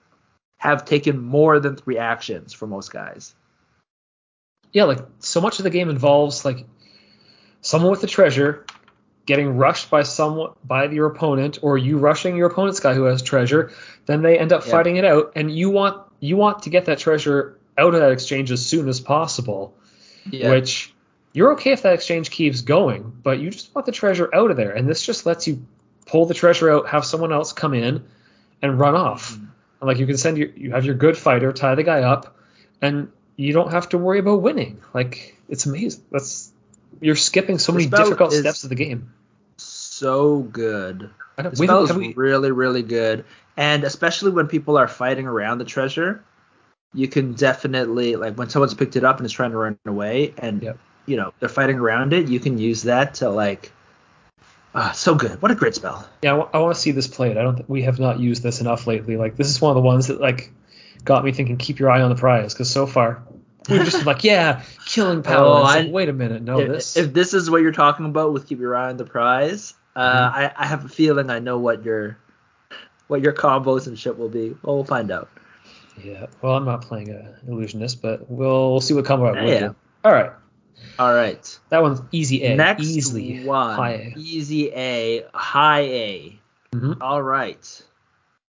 have 0.59 0.85
taken 0.85 1.19
more 1.23 1.61
than 1.61 1.77
three 1.77 1.99
actions 1.99 2.53
for 2.53 2.67
most 2.67 2.91
guys. 2.93 3.35
yeah, 4.73 4.85
like 4.85 4.99
so 5.21 5.41
much 5.41 5.59
of 5.59 5.65
the 5.65 5.71
game 5.71 5.89
involves 5.91 6.45
like 6.45 6.67
someone 7.61 7.91
with 7.91 8.01
the 8.01 8.07
treasure 8.07 8.65
getting 9.27 9.57
rushed 9.57 9.91
by 9.91 10.03
someone 10.03 10.53
by 10.65 10.85
your 10.87 11.07
opponent 11.07 11.59
or 11.63 11.77
you 11.77 11.99
rushing 11.99 12.37
your 12.37 12.49
opponent's 12.49 12.81
guy 12.81 12.95
who 12.95 13.05
has 13.05 13.23
treasure 13.23 13.73
then 14.07 14.23
they 14.23 14.39
end 14.39 14.53
up 14.53 14.65
Yeah. 14.65 14.71
fighting 14.73 14.97
it 14.97 15.05
out 15.05 15.33
and 15.35 15.51
you 15.51 15.71
want 15.71 16.01
you 16.21 16.37
want 16.37 16.63
to 16.63 16.71
get 16.71 16.85
that 16.87 16.99
treasure 16.99 17.59
out 17.77 17.93
of 17.95 18.01
that 18.01 18.13
exchange 18.13 18.51
as 18.53 18.65
soon 18.65 18.89
as 18.89 19.01
possible 19.01 19.75
which 20.51 20.95
you're 21.33 21.53
okay 21.55 21.73
if 21.73 21.83
that 21.83 21.95
exchange 21.95 22.31
keeps 22.31 22.61
going 22.61 23.13
but 23.23 23.41
you 23.41 23.51
just 23.51 23.75
want 23.75 23.85
the 23.87 23.93
treasure 23.93 24.29
out 24.33 24.51
of 24.53 24.57
there 24.57 24.71
and 24.73 24.89
this 24.89 25.05
just 25.05 25.27
lets 25.27 25.49
you 25.49 25.61
pull 26.07 26.27
the 26.27 26.35
treasure 26.35 26.71
out 26.71 26.89
have 26.89 27.05
someone 27.05 27.33
else 27.33 27.53
come 27.53 27.75
in 27.75 28.03
and 28.63 28.79
run 28.79 28.95
off 28.95 29.33
Mhm. 29.33 29.49
and 29.81 29.89
like 29.89 29.99
you 29.99 30.07
can 30.07 30.17
send 30.17 30.39
your 30.39 30.49
you 30.57 30.71
have 30.73 30.85
your 30.85 30.95
good 30.95 31.17
fighter 31.19 31.53
tie 31.53 31.75
the 31.75 31.83
guy 31.83 32.03
up 32.03 32.37
and 32.81 33.09
you 33.37 33.53
don't 33.53 33.73
have 33.73 33.89
to 33.91 33.99
worry 33.99 34.19
about 34.19 34.41
winning 34.41 34.81
like 34.95 35.37
it's 35.49 35.67
amazing 35.67 36.03
that's 36.11 36.51
you're 37.01 37.17
skipping 37.17 37.59
so 37.59 37.73
many 37.73 37.87
difficult 37.87 38.33
steps 38.33 38.63
of 38.65 38.71
the 38.71 38.77
game 38.77 39.13
so 39.59 40.41
good. 40.41 41.11
I 41.39 41.43
don't, 41.43 41.57
The 41.57 41.65
spell 41.65 41.85
is 41.85 41.93
we, 41.93 42.13
really, 42.15 42.51
really 42.51 42.83
good. 42.83 43.25
And 43.57 43.85
especially 43.85 44.31
when 44.31 44.47
people 44.47 44.77
are 44.77 44.89
fighting 44.89 45.27
around 45.27 45.59
the 45.59 45.65
treasure, 45.65 46.23
you 46.93 47.09
can 47.09 47.33
definitely 47.33 48.17
like 48.17 48.35
when 48.37 48.49
someone's 48.51 48.75
picked 48.75 48.97
it 48.97 49.05
up 49.05 49.17
and 49.19 49.27
is 49.27 49.33
trying 49.33 49.53
to 49.53 49.57
run 49.57 49.79
away 49.87 50.35
and 50.39 50.63
Yep. 50.63 50.79
you 51.07 51.17
know, 51.17 51.33
they're 51.41 51.49
fighting 51.49 51.79
around 51.79 52.13
it, 52.13 52.29
you 52.29 52.41
can 52.41 52.59
use 52.59 52.83
that 52.83 53.15
to 53.15 53.31
like 53.31 53.73
ah, 54.75 54.93
so 54.93 55.15
good. 55.15 55.41
What 55.43 55.51
a 55.51 55.55
great 55.55 55.75
spell. 55.75 56.09
yeah 56.23 56.33
I, 56.53 56.59
want 56.59 56.75
to 56.75 56.81
see 56.81 56.91
this 56.93 57.07
played 57.07 57.37
i 57.37 57.43
don't 57.43 57.57
think 57.57 57.69
we 57.69 57.83
have 57.83 57.99
not 57.99 58.21
used 58.21 58.43
this 58.43 58.61
enough 58.61 58.87
lately 58.87 59.17
like 59.17 59.37
this 59.37 59.49
is 59.49 59.61
one 59.61 59.71
of 59.71 59.75
the 59.77 59.83
ones 59.83 60.09
that 60.09 60.21
like 60.21 60.53
got 61.05 61.25
me 61.25 61.33
thinking 61.33 61.57
keep 61.57 61.79
your 61.79 61.91
eye 61.91 62.01
on 62.03 62.11
the 62.11 62.17
prize 62.17 62.53
because 62.53 62.69
so 62.71 62.87
far 62.87 63.23
we've 63.69 63.85
just 63.85 64.05
like 64.11 64.25
yeah 64.25 64.63
killing 64.87 65.23
power 65.23 65.45
Oh, 65.45 65.53
I- 65.63 65.81
like, 65.83 65.93
wait 65.93 66.09
a 66.09 66.13
minute 66.13 66.43
no 66.43 66.61
if, 66.61 66.69
this 66.69 66.97
if 66.97 67.13
this 67.13 67.33
is 67.35 67.51
what 67.51 67.63
you're 67.63 67.73
talking 67.73 68.07
about 68.07 68.33
with 68.33 68.49
keep 68.49 68.59
your 68.61 68.77
eye 68.77 68.89
on 68.89 68.97
the 68.97 69.05
prize, 69.05 69.75
uh, 69.95 70.01
Mm-hmm. 70.31 70.39
I, 70.39 70.53
I 70.57 70.67
have 70.67 70.85
a 70.85 70.89
feeling 70.89 71.31
I 71.31 71.39
know 71.39 71.59
what 71.59 71.83
your 71.85 72.19
what 73.09 73.23
your 73.23 73.33
combos 73.33 73.87
and 73.87 73.99
shit 73.99 74.19
will 74.19 74.29
be. 74.29 74.51
Well, 74.63 74.75
we'll 74.77 74.85
find 74.85 75.11
out. 75.11 75.31
Yeah. 76.03 76.27
Well, 76.43 76.57
I'm 76.57 76.65
not 76.65 76.83
playing 76.83 77.11
a 77.11 77.35
illusionist, 77.49 78.03
but 78.03 78.29
we'll, 78.29 78.73
we'll 78.73 78.81
see 78.81 78.93
what 78.95 79.05
comes 79.07 79.23
out. 79.23 79.37
Yeah. 79.47 79.73
All 80.05 80.13
right. 80.13 80.33
All 80.99 81.13
right. 81.13 81.59
That 81.69 81.83
one's 81.83 82.01
easy 82.13 82.45
A. 82.45 82.57
Next 82.57 82.83
Easily 82.85 83.45
one. 83.45 83.77
high 83.77 83.93
A. 83.93 84.15
Easy 84.19 84.73
A, 84.73 85.25
high 85.35 85.81
A. 85.83 86.41
Mhm. 86.75 86.99
All 87.01 87.23
right. 87.23 87.83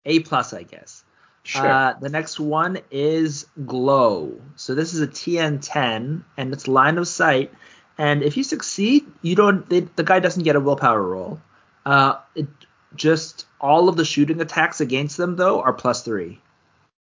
A 0.04 0.20
plus, 0.20 0.52
I 0.52 0.62
guess. 0.62 1.04
Sure. 1.42 1.66
Uh, 1.66 1.94
the 2.00 2.08
next 2.08 2.38
one 2.38 2.78
is 2.90 3.46
Glow. 3.66 4.40
So 4.56 4.74
this 4.74 4.92
is 4.94 5.00
a 5.00 5.06
TN10, 5.06 6.22
and 6.36 6.52
it's 6.52 6.68
line 6.68 6.98
of 6.98 7.08
sight. 7.08 7.52
And 7.96 8.22
if 8.22 8.36
you 8.36 8.44
succeed, 8.44 9.06
you 9.22 9.34
don't. 9.34 9.68
They, 9.68 9.80
the 9.80 10.04
guy 10.04 10.20
doesn't 10.20 10.42
get 10.44 10.56
a 10.56 10.60
willpower 10.60 11.02
roll. 11.02 11.40
Uh, 11.86 12.16
it 12.34 12.46
just 12.94 13.46
all 13.60 13.88
of 13.88 13.96
the 13.96 14.04
shooting 14.04 14.40
attacks 14.40 14.80
against 14.80 15.16
them 15.16 15.36
though 15.36 15.60
are 15.60 15.72
plus 15.72 16.02
three 16.02 16.40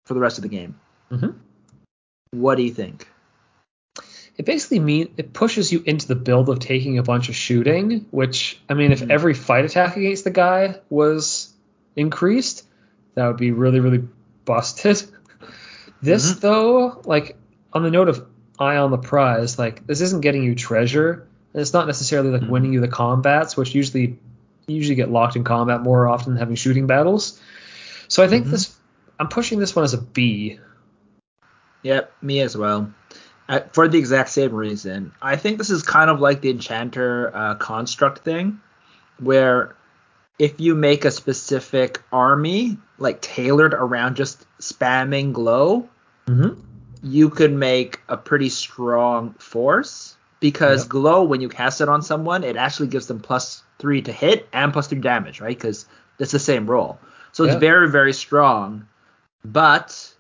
for 0.06 0.13
the 0.13 0.19
rest 0.19 0.38
of 0.38 0.41
the 0.43 0.47
game. 0.49 0.80
Mhm. 1.12 1.36
What 2.32 2.56
do 2.56 2.63
you 2.63 2.71
think? 2.73 3.08
It 4.37 4.45
basically 4.45 4.79
mean 4.79 5.13
it 5.17 5.33
pushes 5.33 5.71
you 5.71 5.81
into 5.85 6.07
the 6.07 6.15
build 6.15 6.49
of 6.49 6.59
taking 6.59 6.97
a 6.97 7.03
bunch 7.03 7.29
of 7.29 7.35
shooting, 7.35 8.05
which 8.11 8.59
I 8.69 8.73
mean, 8.73 8.91
if 8.91 9.01
Mhm. 9.01 9.09
every 9.11 9.33
fight 9.33 9.65
attack 9.65 9.95
against 9.97 10.23
the 10.23 10.31
guy 10.31 10.79
was 10.89 11.53
increased, 11.95 12.65
that 13.15 13.27
would 13.27 13.37
be 13.37 13.51
really 13.51 13.79
really 13.79 14.03
busted. 14.45 15.03
This 16.01 16.33
Mhm. 16.33 16.39
though, 16.41 17.01
like 17.05 17.37
on 17.73 17.83
the 17.83 17.89
note 17.89 18.09
of 18.09 18.25
eye 18.59 18.75
on 18.77 18.91
the 18.91 18.97
prize, 18.97 19.57
like 19.57 19.87
this 19.87 20.01
isn't 20.01 20.21
getting 20.21 20.43
you 20.43 20.53
treasure, 20.53 21.25
and 21.53 21.61
it's 21.61 21.73
not 21.73 21.87
necessarily 21.87 22.29
like 22.29 22.41
Mhm. 22.41 22.49
winning 22.49 22.73
you 22.73 22.81
the 22.81 22.87
combats, 22.87 23.55
which 23.57 23.73
usually 23.73 24.19
you 24.67 24.75
usually 24.75 24.95
get 24.95 25.09
locked 25.09 25.35
in 25.35 25.43
combat 25.43 25.81
more 25.81 26.07
often 26.07 26.33
than 26.33 26.39
having 26.39 26.55
shooting 26.55 26.85
battles. 26.85 27.39
So 28.07 28.23
I 28.23 28.27
think 28.27 28.45
Mhm. 28.47 28.51
this 28.51 28.75
I'm 29.19 29.29
pushing 29.29 29.59
this 29.59 29.75
one 29.75 29.85
as 29.85 29.93
a 29.93 30.01
B. 30.01 30.59
Yep, 31.83 32.11
me 32.21 32.41
as 32.41 32.57
well. 32.57 32.91
Uh, 33.47 33.60
for 33.73 33.88
the 33.88 33.97
exact 33.99 34.29
same 34.29 34.53
reason. 34.53 35.12
I 35.21 35.36
think 35.36 35.60
this 35.60 35.69
is 35.69 35.84
kind 35.84 36.10
of 36.10 36.19
like 36.19 36.41
the 36.41 36.49
enchanter 36.49 37.31
uh, 37.36 37.55
construct 37.55 38.19
thing, 38.19 38.60
where 39.19 39.75
if 40.39 40.60
you 40.60 40.73
make 40.73 41.05
a 41.05 41.12
specific 41.12 42.01
army 42.12 42.77
like 42.97 43.21
tailored 43.21 43.73
around 43.73 44.15
just 44.15 44.45
spamming 44.60 45.31
glow, 45.34 45.88
Mm-hmm. 46.27 46.60
you 47.03 47.29
could 47.29 47.53
make 47.53 47.99
a 48.10 48.17
pretty 48.17 48.49
strong 48.49 49.34
force 49.34 50.17
because 50.39 50.81
Yep. 50.86 50.89
glow 50.89 51.23
when 51.23 51.39
you 51.39 51.49
cast 51.49 51.81
it 51.81 51.88
on 51.88 52.01
someone, 52.01 52.43
it 52.43 52.58
actually 52.58 52.88
gives 52.88 53.05
them 53.05 53.19
plus 53.19 53.62
three 53.77 54.01
to 54.01 54.12
hit 54.12 54.47
and 54.51 54.73
plus 54.73 54.88
three 54.88 54.99
damage, 54.99 55.39
right? 55.39 55.55
Because 55.55 55.86
it's 56.17 56.31
the 56.31 56.39
same 56.39 56.65
roll. 56.65 56.97
So 57.31 57.43
it's 57.43 57.53
very 57.60 57.91
very 57.91 58.12
strong. 58.13 58.88
But 59.43 60.12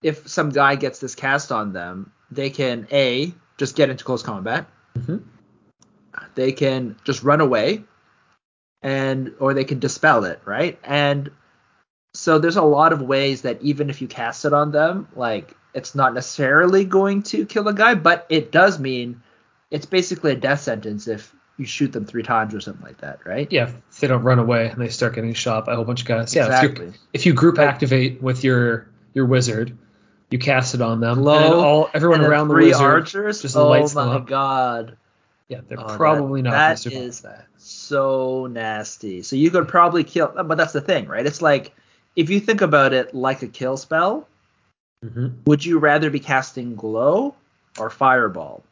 if 0.00 0.28
some 0.28 0.50
guy 0.50 0.76
gets 0.76 1.00
this 1.00 1.16
cast 1.16 1.50
on 1.50 1.72
them, 1.72 2.12
they 2.30 2.50
can 2.50 2.86
a 2.90 3.32
just 3.56 3.76
get 3.76 3.90
into 3.90 4.04
close 4.04 4.22
combat. 4.22 4.66
Mm-hmm. 4.98 5.18
They 6.34 6.52
can 6.52 6.96
just 7.04 7.22
run 7.22 7.40
away, 7.40 7.84
and 8.82 9.32
or 9.38 9.54
they 9.54 9.64
can 9.64 9.78
dispel 9.78 10.24
it, 10.24 10.40
right? 10.44 10.78
And 10.84 11.30
so 12.14 12.38
there's 12.38 12.56
a 12.56 12.62
lot 12.62 12.92
of 12.92 13.02
ways 13.02 13.42
that 13.42 13.60
even 13.62 13.90
if 13.90 14.00
you 14.00 14.08
cast 14.08 14.44
it 14.44 14.52
on 14.52 14.72
them, 14.72 15.08
like 15.14 15.54
it's 15.74 15.94
not 15.94 16.14
necessarily 16.14 16.84
going 16.84 17.22
to 17.24 17.44
kill 17.46 17.68
a 17.68 17.74
guy, 17.74 17.94
but 17.94 18.26
it 18.28 18.50
does 18.50 18.78
mean 18.78 19.22
it's 19.70 19.86
basically 19.86 20.32
a 20.32 20.36
death 20.36 20.60
sentence 20.60 21.08
if 21.08 21.34
you 21.58 21.66
shoot 21.66 21.92
them 21.92 22.04
three 22.04 22.22
times 22.22 22.54
or 22.54 22.60
something 22.60 22.84
like 22.84 22.98
that, 22.98 23.20
right? 23.26 23.50
Yeah, 23.50 23.70
if 23.90 24.00
they 24.00 24.08
don't 24.08 24.22
run 24.22 24.38
away 24.38 24.68
and 24.68 24.80
they 24.80 24.88
start 24.88 25.14
getting 25.14 25.34
shot 25.34 25.66
by 25.66 25.72
a 25.72 25.76
whole 25.76 25.84
bunch 25.84 26.02
of 26.02 26.06
guys. 26.06 26.34
Yeah, 26.34 26.46
if, 26.46 26.48
Exactly. 26.48 26.86
you 26.86 26.92
if 27.12 27.26
you 27.26 27.34
group 27.34 27.58
activate 27.58 28.22
with 28.22 28.44
your 28.44 28.88
your 29.14 29.26
wizard, 29.26 29.76
you 30.30 30.38
cast 30.38 30.74
it 30.74 30.80
on 30.82 31.00
them. 31.00 31.22
Low, 31.22 31.36
and 31.44 31.54
all 31.54 31.90
everyone 31.94 32.20
and 32.20 32.28
around 32.28 32.48
the 32.48 32.54
three 32.54 32.66
wizard. 32.68 32.82
archers. 32.82 33.42
just 33.42 33.56
oh 33.56 33.68
lights 33.68 33.92
them 33.94 34.08
my 34.08 34.18
god. 34.20 34.96
Yeah, 35.48 35.60
they're 35.68 35.78
Oh, 35.80 35.86
that- 35.86 35.96
probably 35.96 36.42
not 36.42 36.50
that 36.52 36.82
going 36.84 36.96
to 37.00 37.06
is- 37.06 37.20
that. 37.20 37.46
so 37.56 38.46
nasty. 38.46 39.22
So 39.22 39.36
you 39.36 39.50
could 39.50 39.68
probably 39.68 40.02
kill, 40.02 40.28
but 40.44 40.56
that's 40.56 40.72
the 40.72 40.80
thing, 40.80 41.06
right? 41.06 41.24
It's 41.24 41.40
like 41.40 41.72
if 42.16 42.28
you 42.30 42.40
think 42.40 42.60
about 42.62 42.92
it 42.92 43.14
like 43.14 43.42
a 43.42 43.48
kill 43.48 43.76
spell, 43.76 44.26
Mm-hmm. 45.04 45.28
would 45.44 45.64
you 45.64 45.78
rather 45.78 46.08
be 46.10 46.18
casting 46.18 46.74
glow 46.74 47.34
or 47.78 47.90
fireball? 47.90 48.64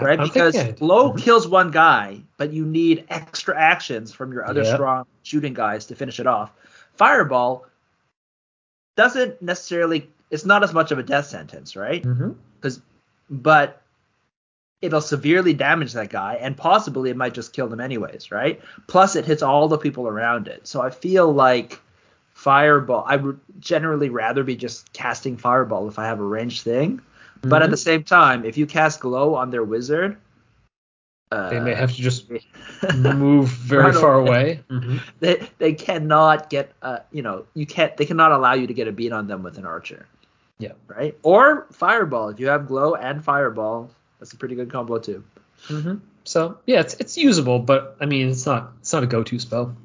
Right? 0.00 0.18
I'm 0.18 0.28
because 0.28 0.54
glow 0.78 1.12
Mhm. 1.12 1.18
kills 1.18 1.46
one 1.48 1.70
guy, 1.72 2.20
but 2.38 2.52
you 2.52 2.64
need 2.64 3.04
extra 3.10 3.58
actions 3.60 4.10
from 4.14 4.32
your 4.32 4.46
other 4.46 4.62
Yeah. 4.62 4.74
strong 4.74 5.04
shooting 5.24 5.52
guys 5.52 5.84
to 5.86 5.94
finish 5.96 6.20
it 6.20 6.26
off. 6.26 6.52
Fireball 6.94 7.66
doesn't 8.96 9.42
necessarily 9.42 10.08
it's 10.30 10.44
not 10.44 10.62
as 10.64 10.72
much 10.72 10.90
of 10.90 10.98
a 10.98 11.02
death 11.02 11.26
sentence, 11.26 11.76
right? 11.76 12.02
Mhm. 12.02 12.34
but 13.30 13.80
it'll 14.82 15.00
severely 15.00 15.54
damage 15.54 15.92
that 15.94 16.10
guy 16.10 16.34
and 16.40 16.56
possibly 16.56 17.08
it 17.10 17.16
might 17.16 17.32
just 17.32 17.52
kill 17.54 17.68
them 17.68 17.80
anyways 17.80 18.30
right 18.30 18.60
plus 18.86 19.16
it 19.16 19.24
hits 19.24 19.42
all 19.42 19.66
the 19.68 19.78
people 19.78 20.06
around 20.06 20.46
it 20.46 20.66
so 20.66 20.82
i 20.82 20.90
feel 20.90 21.32
like 21.32 21.80
fireball 22.34 23.02
i 23.06 23.16
would 23.16 23.40
generally 23.60 24.10
rather 24.10 24.44
be 24.44 24.54
just 24.56 24.92
casting 24.92 25.36
fireball 25.38 25.88
if 25.88 25.98
i 25.98 26.04
have 26.04 26.20
a 26.20 26.24
ranged 26.24 26.62
thing 26.62 27.00
but 27.42 27.62
at 27.62 27.68
Mhm. 27.68 27.70
the 27.70 27.76
same 27.78 28.02
time 28.02 28.44
if 28.44 28.58
you 28.58 28.66
cast 28.66 29.00
glow 29.00 29.34
on 29.34 29.50
their 29.50 29.64
wizard 29.64 30.16
uh, 31.32 31.48
they 31.50 31.60
may 31.60 31.74
have 31.74 31.92
to 31.94 32.02
just 32.02 32.30
move 32.94 33.48
very 33.72 33.92
far 33.92 34.14
away. 34.14 34.62
Mhm. 34.70 35.00
they, 35.20 35.48
they 35.58 35.72
cannot 35.72 36.50
get 36.50 36.72
uh 36.82 36.98
you 37.10 37.22
know 37.22 37.46
you 37.54 37.64
can't 37.66 37.96
they 37.96 38.04
cannot 38.04 38.32
allow 38.32 38.52
you 38.52 38.66
to 38.66 38.74
get 38.74 38.86
a 38.86 38.92
beat 38.92 39.12
on 39.12 39.26
them 39.26 39.42
with 39.42 39.56
an 39.58 39.64
archer 39.64 40.06
Yeah. 40.58 40.72
right 40.86 41.18
or 41.22 41.66
fireball 41.72 42.28
if 42.28 42.38
you 42.38 42.46
have 42.48 42.68
glow 42.68 42.94
and 42.94 43.24
fireball 43.24 43.90
that's 44.18 44.32
a 44.32 44.36
pretty 44.36 44.54
good 44.54 44.70
combo 44.70 44.98
too 44.98 45.24
hmm 45.66 45.96
So 46.24 46.58
yeah, 46.66 46.80
it's 46.80 46.94
it's 46.94 47.16
usable, 47.18 47.58
but 47.58 47.96
I 48.00 48.06
mean 48.06 48.28
it's 48.30 48.46
not 48.46 48.72
it's 48.80 48.92
not 48.92 49.02
a 49.02 49.06
go-to 49.06 49.38
spell. 49.38 49.76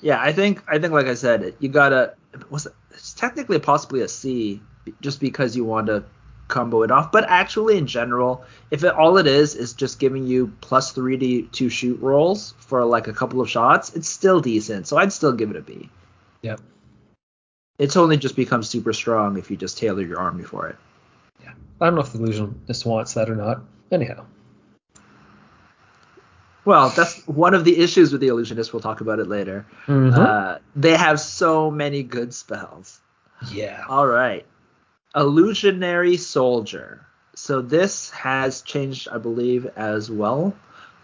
Yeah, 0.00 0.20
I 0.20 0.32
think 0.32 0.62
I 0.66 0.78
think 0.78 0.92
like 0.92 1.06
I 1.06 1.14
said, 1.14 1.54
you 1.60 1.68
gotta 1.68 2.14
was 2.50 2.66
it, 2.66 2.74
it's 2.90 3.12
technically 3.14 3.58
possibly 3.58 4.00
a 4.00 4.08
C 4.08 4.60
just 5.00 5.20
because 5.20 5.54
you 5.54 5.64
want 5.64 5.86
to 5.88 6.04
combo 6.48 6.82
it 6.82 6.90
off, 6.90 7.12
but 7.12 7.24
actually 7.28 7.76
in 7.78 7.86
general, 7.86 8.44
if 8.70 8.82
it 8.84 8.94
all 8.94 9.18
it 9.18 9.26
is 9.26 9.54
is 9.54 9.74
just 9.74 9.98
giving 9.98 10.26
you 10.26 10.52
plus 10.60 10.92
three 10.92 11.18
to 11.18 11.42
to 11.58 11.68
shoot 11.68 12.00
rolls 12.00 12.54
for 12.58 12.84
like 12.84 13.08
a 13.08 13.12
couple 13.12 13.40
of 13.40 13.48
shots, 13.48 13.94
it's 13.94 14.08
still 14.08 14.40
decent. 14.40 14.86
So 14.86 14.96
I'd 14.96 15.12
still 15.12 15.32
give 15.32 15.50
it 15.50 15.56
a 15.56 15.62
B. 15.62 15.90
Yep. 16.42 16.60
It's 17.82 17.96
only 17.96 18.16
just 18.16 18.36
becomes 18.36 18.68
super 18.68 18.92
strong 18.92 19.36
if 19.38 19.50
you 19.50 19.56
just 19.56 19.76
tailor 19.76 20.02
your 20.02 20.20
army 20.20 20.44
for 20.44 20.68
it. 20.68 20.76
Yeah. 21.42 21.52
I 21.80 21.86
don't 21.86 21.96
know 21.96 22.02
if 22.02 22.12
the 22.12 22.18
illusionist 22.20 22.86
wants 22.86 23.14
that 23.14 23.28
or 23.28 23.34
not. 23.34 23.62
Anyhow. 23.90 24.24
Well, 26.64 26.90
that's 26.90 27.26
one 27.26 27.54
of 27.54 27.64
the 27.64 27.76
issues 27.80 28.12
with 28.12 28.20
the 28.20 28.28
illusionist. 28.28 28.72
We'll 28.72 28.80
talk 28.82 29.00
about 29.00 29.18
it 29.18 29.26
later. 29.28 29.66
Mhm. 29.86 30.16
Uh, 30.16 30.58
they 30.76 30.96
have 30.96 31.18
so 31.18 31.70
many 31.72 32.02
good 32.04 32.32
spells. 32.32 33.00
yeah. 33.50 33.82
All 33.88 34.06
right. 34.06 34.46
Illusionary 35.16 36.16
Soldier. 36.16 37.04
So 37.34 37.60
this 37.62 38.10
has 38.10 38.62
changed, 38.62 39.08
I 39.10 39.18
believe, 39.18 39.66
as 39.74 40.08
well. 40.08 40.54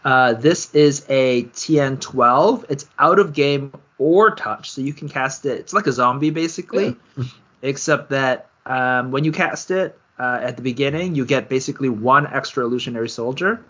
Uh, 0.05 0.35
this 0.35 0.75
is 0.75 1.05
a 1.09 1.45
TN12. 1.45 2.65
It's 2.69 2.87
out 2.99 3.19
of 3.19 3.33
game 3.33 3.73
or 3.99 4.35
touch, 4.35 4.71
so 4.71 4.81
you 4.81 4.93
can 4.93 5.09
cast 5.09 5.45
it. 5.45 5.59
It's 5.59 5.73
like 5.73 5.87
a 5.87 5.93
zombie, 5.93 6.31
basically, 6.31 6.97
except 7.63 8.11
that 8.11 8.49
um, 8.65 9.11
when 9.11 9.25
you 9.25 9.33
cast 9.33 9.71
it 9.71 9.99
uh, 10.19 10.39
at 10.43 10.57
the 10.57 10.63
beginning, 10.63 11.15
you 11.15 11.25
get 11.25 11.49
basically 11.49 11.89
one 11.89 12.27
extra 12.27 12.65
Illusionary 12.65 13.09
Soldier, 13.09 13.65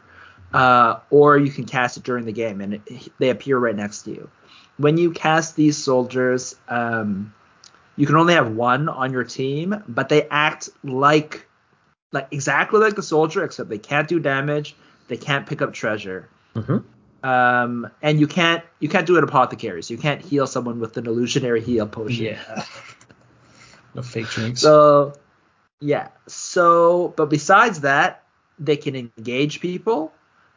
uh, 0.53 1.01
or 1.11 1.38
you 1.38 1.51
can 1.51 1.64
cast 1.64 1.97
it 1.97 2.03
during 2.03 2.25
the 2.25 2.33
game, 2.33 2.61
and 2.61 2.75
it, 2.75 2.83
they 3.19 3.31
appear 3.31 3.59
right 3.59 3.77
next 3.77 4.03
to 4.03 4.11
you. 4.11 4.31
When 4.77 4.97
you 4.97 5.11
cast 5.12 5.57
these 5.57 5.77
soldiers, 5.77 6.55
um, 6.69 7.35
you 7.97 8.07
can 8.07 8.17
only 8.17 8.35
have 8.35 8.53
one 8.55 8.88
on 8.88 9.12
your 9.12 9.25
team, 9.25 9.83
but 9.88 10.09
they 10.09 10.29
act 10.29 10.69
like 10.85 11.47
like 12.12 12.29
exactly 12.31 12.81
like 12.81 12.95
the 12.95 13.03
soldier, 13.03 13.45
except 13.45 13.69
they 13.69 13.79
can't 13.79 14.09
do 14.09 14.19
damage, 14.19 14.75
they 15.09 15.16
can't 15.16 15.47
pick 15.47 15.62
up 15.62 15.73
treasure. 15.73 16.29
Mhm. 16.55 16.85
Um, 17.23 17.90
and 18.01 18.21
you 18.21 18.27
can't 18.27 18.62
you 18.79 18.88
can't 18.88 19.07
do 19.07 19.16
an 19.18 19.25
apothecary, 19.25 19.83
so 19.83 19.92
you 19.92 19.99
can't 19.99 20.23
heal 20.23 20.47
someone 20.47 20.79
with 20.79 20.97
an 20.97 21.07
illusionary 21.07 21.61
heal 21.61 21.87
potion. 21.87 22.27
Yeah. 22.27 22.64
no 23.94 24.03
fake 24.03 24.29
drinks. 24.29 24.61
So 24.61 25.14
yeah. 25.81 26.09
So 26.27 27.12
but 27.16 27.27
besides 27.27 27.81
that, 27.81 28.23
they 28.59 28.77
can 28.77 28.94
engage 28.94 29.61
people, 29.61 30.12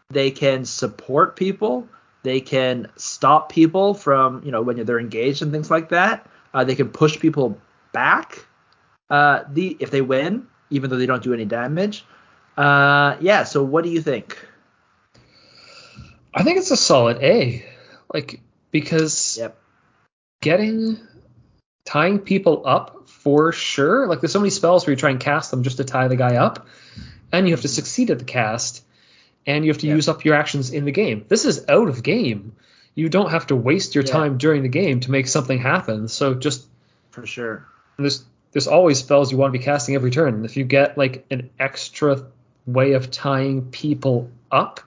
they 0.10 0.30
can 0.30 0.66
support 0.66 1.36
people, 1.36 1.88
they 2.24 2.42
can 2.42 2.88
stop 2.96 3.52
people 3.52 3.94
from, 3.94 4.44
you 4.44 4.52
know, 4.52 4.62
when 4.62 4.84
they're 4.86 5.00
engaged 5.00 5.42
and 5.42 5.52
things 5.52 5.72
like 5.72 5.90
that. 5.90 6.28
Uh, 6.54 6.64
they 6.64 6.76
can 6.76 6.90
push 6.90 7.20
people 7.20 7.58
back. 7.94 8.46
Uh, 9.10 9.44
the 9.50 9.76
if 9.80 9.90
they 9.92 10.02
win, 10.02 10.48
even 10.70 10.90
though 10.90 10.98
they 10.98 11.06
don't 11.06 11.24
do 11.24 11.34
any 11.34 11.46
damage. 11.46 12.06
Uh, 12.58 13.18
yeah. 13.22 13.44
So 13.44 13.64
what 13.64 13.84
do 13.84 13.90
you 13.90 14.02
think? 14.02 14.38
I 16.34 16.44
think 16.44 16.58
it's 16.58 16.72
a 16.72 16.78
solid 16.78 17.22
A. 17.22 17.66
Like 18.14 18.42
because 18.72 19.38
Yep. 19.40 19.58
getting 20.42 21.00
tying 21.86 22.20
people 22.20 22.64
up 22.66 23.10
for 23.10 23.52
sure. 23.52 24.08
Like 24.08 24.22
there's 24.22 24.32
so 24.32 24.40
many 24.40 24.50
spells 24.50 24.86
where 24.86 24.92
you 24.92 24.98
try 24.98 25.10
and 25.10 25.20
cast 25.20 25.52
them 25.52 25.64
just 25.64 25.78
to 25.78 25.84
tie 25.84 26.08
the 26.08 26.16
guy 26.16 26.36
up, 26.38 26.68
and 27.32 27.48
you 27.48 27.54
have 27.54 27.62
to 27.62 27.68
succeed 27.68 28.12
at 28.12 28.20
the 28.20 28.26
cast, 28.26 28.84
and 29.46 29.64
you 29.66 29.72
have 29.72 29.80
to 29.80 29.88
Yeah. 29.88 29.96
use 29.96 30.08
up 30.08 30.24
your 30.26 30.36
actions 30.36 30.72
in 30.72 30.86
the 30.86 30.92
game. 30.92 31.26
This 31.28 31.46
is 31.46 31.66
out 31.68 31.88
of 31.88 32.04
game. 32.04 32.54
You 32.96 33.08
don't 33.10 33.32
have 33.32 33.48
to 33.48 33.56
waste 33.56 33.96
your 33.96 34.04
Yeah. 34.04 34.12
time 34.12 34.38
during 34.38 34.64
the 34.64 34.70
game 34.70 35.00
to 35.02 35.12
make 35.12 35.28
something 35.28 35.58
happen. 35.60 36.08
So 36.08 36.34
just 36.34 36.66
For 37.12 37.26
sure. 37.26 37.66
there's 37.98 38.24
there's 38.54 38.68
always 38.68 39.00
spells 39.00 39.32
you 39.32 39.38
want 39.38 39.54
to 39.54 39.58
be 39.58 39.64
casting 39.64 39.96
every 39.96 40.12
turn. 40.12 40.44
If 40.44 40.58
you 40.58 40.66
get 40.66 40.98
like 40.98 41.26
an 41.32 41.50
extra 41.58 42.22
way 42.66 42.94
of 42.94 43.12
tying 43.12 43.66
people 43.72 44.30
up 44.52 44.82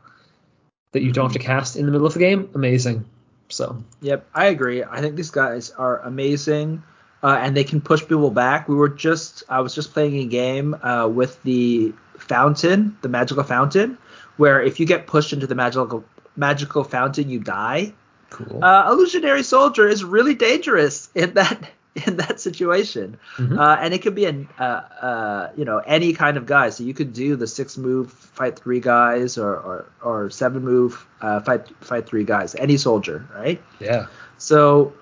that 0.92 1.02
you 1.02 1.12
don't 1.12 1.26
have 1.26 1.32
to 1.32 1.38
cast 1.38 1.76
in 1.76 1.86
the 1.86 1.92
middle 1.92 2.06
of 2.06 2.14
the 2.14 2.20
game, 2.20 2.48
amazing. 2.54 3.04
So 3.48 3.82
Yep, 4.00 4.26
I 4.34 4.46
agree. 4.46 4.84
I 4.84 5.00
think 5.00 5.16
these 5.16 5.30
guys 5.30 5.70
are 5.70 6.00
amazing, 6.00 6.82
uh, 7.22 7.38
and 7.40 7.56
they 7.56 7.64
can 7.64 7.80
push 7.80 8.00
people 8.00 8.30
back. 8.30 8.68
We 8.68 8.76
were 8.76 8.88
just, 8.88 9.42
I 9.48 9.60
was 9.60 9.74
just 9.74 9.92
playing 9.92 10.16
a 10.16 10.26
game 10.26 10.74
uh, 10.74 11.08
with 11.08 11.42
the 11.42 11.92
fountain, 12.18 12.96
the 13.02 13.08
magical 13.08 13.42
fountain, 13.42 13.98
where 14.36 14.62
if 14.62 14.80
you 14.80 14.86
get 14.86 15.06
pushed 15.06 15.32
into 15.32 15.46
the 15.46 15.54
magical 15.54 16.04
magical 16.36 16.84
fountain, 16.84 17.28
you 17.28 17.40
die. 17.40 17.92
cool. 18.30 18.64
Uh, 18.64 18.90
illusionary 18.90 19.42
soldier 19.42 19.88
is 19.88 20.02
really 20.04 20.34
dangerous 20.34 21.08
in 21.14 21.34
that 21.34 21.70
in 22.06 22.16
that 22.16 22.40
situation, 22.40 23.18
Mhm. 23.38 23.56
uh, 23.58 23.76
and 23.80 23.94
it 23.94 24.02
could 24.02 24.14
be 24.16 24.24
an 24.24 24.48
uh, 24.58 24.62
uh, 24.62 25.50
you 25.56 25.64
know 25.64 25.78
any 25.78 26.12
kind 26.12 26.36
of 26.36 26.44
guy. 26.46 26.70
So 26.70 26.82
you 26.82 26.92
could 26.94 27.12
do 27.12 27.36
the 27.36 27.46
six 27.46 27.76
move 27.78 28.10
fight 28.12 28.58
three 28.58 28.80
guys, 28.80 29.38
or 29.38 29.54
or, 29.54 29.86
or 30.02 30.30
seven 30.30 30.64
move 30.64 31.06
uh, 31.20 31.40
fight 31.40 31.68
fight 31.80 32.06
three 32.08 32.24
guys. 32.24 32.54
Any 32.56 32.76
soldier, 32.78 33.24
right? 33.34 33.62
yeah. 33.78 34.06
So 34.38 34.92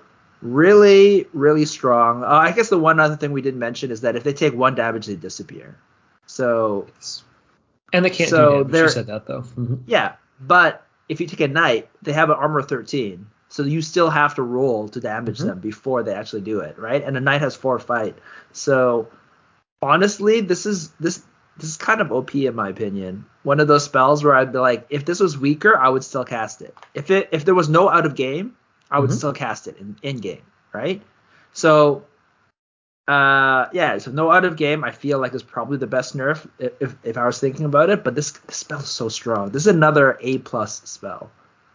really, 0.41 1.25
really 1.33 1.65
strong. 1.65 2.23
Uh, 2.23 2.27
I 2.27 2.51
guess 2.51 2.69
the 2.69 2.77
one 2.77 2.99
other 2.99 3.15
thing 3.15 3.31
we 3.31 3.41
didn't 3.41 3.59
mention 3.59 3.89
is 3.91 4.01
that 4.01 4.15
if 4.15 4.23
they 4.23 4.33
take 4.33 4.53
one 4.53 4.75
damage, 4.75 5.07
they 5.07 5.15
disappear. 5.15 5.75
So 6.27 6.87
And 7.91 8.05
they 8.05 8.09
can't 8.09 8.29
So 8.29 8.63
do 8.63 8.69
damage. 8.71 8.81
You 8.81 8.89
said 8.89 9.07
that 9.07 9.25
though. 9.25 9.41
Mhm. 9.57 9.79
yeah, 9.87 10.13
but 10.39 10.85
if 11.09 11.19
you 11.21 11.27
take 11.27 11.41
a 11.41 11.47
knight, 11.47 11.89
they 12.01 12.13
have 12.13 12.29
an 12.29 12.35
armor 12.37 12.61
13, 12.61 13.25
so 13.53 13.61
you 13.61 13.83
still 13.83 14.09
have 14.09 14.33
to 14.33 14.41
roll 14.41 14.89
to 14.89 14.99
damage 14.99 15.37
Mhm. 15.37 15.45
them 15.45 15.59
before 15.59 16.01
they 16.01 16.15
actually 16.15 16.41
do 16.41 16.61
it, 16.61 16.79
right? 16.79 17.03
And 17.03 17.15
a 17.15 17.19
knight 17.19 17.41
has 17.41 17.55
four 17.55 17.77
fight. 17.77 18.17
So 18.51 19.09
honestly, 19.79 20.41
this 20.41 20.65
is 20.65 20.89
this 20.99 21.21
this 21.57 21.69
is 21.69 21.77
kind 21.77 22.01
of 22.01 22.11
OP 22.11 22.33
in 22.47 22.55
my 22.55 22.69
opinion. 22.69 23.25
One 23.43 23.59
of 23.59 23.67
those 23.67 23.83
spells 23.83 24.23
where 24.23 24.35
I'd 24.35 24.51
be 24.51 24.57
like, 24.57 24.87
if 24.89 25.05
this 25.05 25.19
was 25.19 25.37
weaker, 25.37 25.77
I 25.77 25.87
would 25.87 26.03
still 26.03 26.25
cast 26.25 26.63
it. 26.63 26.75
If 26.95 27.11
it 27.11 27.29
if 27.31 27.45
there 27.45 27.53
was 27.53 27.69
no 27.69 27.89
out 27.89 28.07
of 28.07 28.15
game, 28.15 28.57
I 28.89 28.97
would 28.99 29.11
Mhm. 29.11 29.17
still 29.17 29.33
cast 29.33 29.67
it 29.67 29.77
in, 29.77 29.97
in 30.01 30.17
game, 30.17 30.41
right? 30.73 31.03
So 31.51 32.05
uh 33.07 33.67
yeah, 33.71 33.99
so 33.99 34.09
no 34.09 34.31
out 34.31 34.45
of 34.45 34.55
game 34.55 34.83
I 34.83 34.89
feel 34.91 35.19
like 35.19 35.35
is 35.35 35.43
probably 35.43 35.77
the 35.77 35.85
best 35.85 36.17
nerf 36.17 36.47
if 36.57 36.71
if, 36.79 36.95
if 37.03 37.17
I 37.19 37.25
was 37.27 37.39
thinking 37.39 37.65
about 37.65 37.91
it, 37.91 38.03
but 38.03 38.15
this 38.15 38.31
this 38.31 38.57
spell 38.57 38.79
is 38.79 38.89
so 38.89 39.09
strong. 39.09 39.49
This 39.51 39.67
is 39.67 39.67
another 39.75 40.17
A 40.21 40.39
plus 40.39 40.81
spell, 40.85 41.29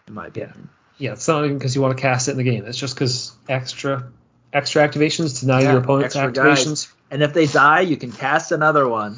in 0.09 0.14
my 0.14 0.27
opinion. 0.27 0.71
Yeah, 0.71 0.78
it's 0.98 1.28
not 1.28 1.44
even 1.44 1.58
because 1.58 1.74
you 1.74 1.82
want 1.82 1.96
to 1.96 2.00
cast 2.02 2.28
it 2.28 2.32
in 2.32 2.37
the 2.37 2.44
game. 2.44 2.64
It's 2.66 2.78
just 2.78 2.94
because 2.94 3.32
extra 3.48 4.11
extra 4.52 4.87
activations 4.88 5.40
deny 5.40 5.62
Yeah, 5.62 5.72
your 5.72 5.80
opponent's 5.82 6.16
activations. 6.16 6.92
And 7.11 7.22
if 7.22 7.32
they 7.32 7.46
die, 7.46 7.80
you 7.80 7.96
can 7.96 8.12
cast 8.12 8.52
another 8.52 8.88
one. 8.88 9.16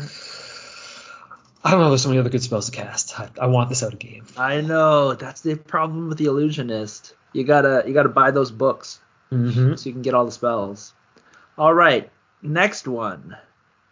I 1.62 1.72
don't 1.72 1.80
know. 1.80 1.88
There's 1.88 2.02
so 2.02 2.08
many 2.08 2.18
other 2.18 2.30
good 2.30 2.42
spells 2.42 2.70
to 2.70 2.72
cast. 2.76 3.18
I, 3.20 3.28
I 3.40 3.46
want 3.46 3.68
this 3.68 3.82
out 3.82 3.92
of 3.92 3.98
game. 3.98 4.26
I 4.36 4.60
know 4.62 5.14
that's 5.14 5.40
the 5.42 5.56
problem 5.56 6.08
with 6.08 6.18
the 6.18 6.24
illusionist. 6.26 7.14
You 7.32 7.44
gotta 7.44 7.84
you 7.86 7.94
gotta 7.94 8.08
buy 8.08 8.30
those 8.30 8.50
books 8.50 9.00
Mm-hmm. 9.32 9.76
so 9.76 9.88
you 9.88 9.92
can 9.92 10.02
get 10.02 10.12
all 10.14 10.24
the 10.24 10.32
spells. 10.32 10.92
All 11.56 11.72
right, 11.72 12.10
next 12.42 12.88
one, 12.88 13.36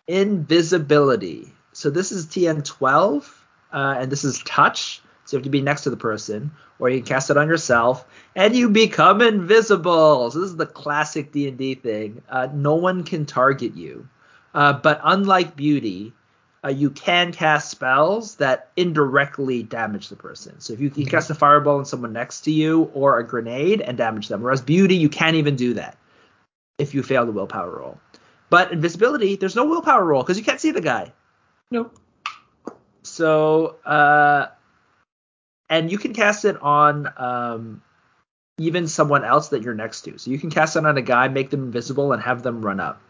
invisibility. 0.09 1.53
So 1.72 1.90
this 1.90 2.11
is 2.12 2.27
TN12, 2.27 3.24
uh, 3.72 3.94
and 3.98 4.11
this 4.11 4.24
is 4.24 4.42
touch. 4.44 5.01
So 5.29 5.37
you 5.37 5.41
have 5.41 5.45
to 5.45 5.51
be 5.51 5.61
next 5.61 5.83
to 5.83 5.91
the 5.91 5.97
person, 5.99 6.53
or 6.79 6.88
you 6.88 7.01
can 7.01 7.07
cast 7.07 7.29
it 7.29 7.37
on 7.37 7.49
yourself, 7.49 8.07
and 8.35 8.57
you 8.57 8.71
become 8.71 9.21
invisible. 9.21 10.31
So 10.31 10.41
this 10.41 10.49
is 10.49 10.57
the 10.57 10.64
classic 10.64 11.33
D 11.33 11.47
and 11.47 11.59
D 11.59 11.75
thing. 11.75 12.23
Uh, 12.31 12.49
no 12.51 12.77
one 12.77 13.05
can 13.05 13.27
target 13.27 13.77
you, 13.77 14.09
uh, 14.55 14.73
but 14.73 15.03
unlike 15.05 15.55
beauty, 15.55 16.14
uh, 16.64 16.69
you 16.69 16.88
can 16.88 17.33
cast 17.33 17.71
spells 17.71 18.37
that 18.37 18.71
indirectly 18.75 19.62
damage 19.62 20.09
the 20.09 20.17
person. 20.17 20.59
So 20.61 20.73
if 20.73 20.81
you 20.81 20.88
can 20.88 21.05
cast 21.05 21.29
a 21.29 21.35
fireball 21.35 21.77
on 21.77 21.85
someone 21.85 22.14
next 22.14 22.41
to 22.43 22.51
you 22.51 22.85
or 22.95 23.19
a 23.19 23.27
grenade 23.27 23.83
and 23.83 23.99
damage 23.99 24.29
them, 24.29 24.41
whereas 24.41 24.62
beauty 24.62 24.97
you 24.97 25.11
can't 25.11 25.37
even 25.37 25.57
do 25.57 25.75
that 25.75 25.99
if 26.79 26.95
you 26.95 27.03
fail 27.03 27.27
the 27.27 27.33
willpower 27.33 27.71
roll. 27.71 28.01
But 28.49 28.73
invisibility, 28.73 29.37
there's 29.37 29.57
no 29.57 29.67
willpower 29.67 30.07
roll 30.07 30.23
because 30.23 30.38
you 30.38 30.45
can't 30.45 30.59
see 30.59 30.71
the 30.71 30.81
guy. 30.81 31.12
Nope. 31.71 31.95
So 33.03 33.77
uh, 33.85 34.47
and 35.69 35.91
you 35.91 35.99
can 35.99 36.15
cast 36.15 36.45
it 36.45 36.61
on 36.63 37.09
um, 37.17 37.83
even 38.59 38.89
someone 38.89 39.25
else 39.25 39.49
that 39.51 39.63
you're 39.63 39.75
next 39.75 40.03
to. 40.03 40.19
So 40.19 40.31
you 40.31 40.39
can 40.39 40.51
cast 40.51 40.77
it 40.77 40.85
on 40.85 40.97
a 40.99 41.03
guy, 41.03 41.29
make 41.29 41.51
them 41.51 41.65
invisible, 41.65 42.13
and 42.13 42.23
have 42.23 42.43
them 42.43 42.65
run 42.65 42.81
up. 42.81 43.01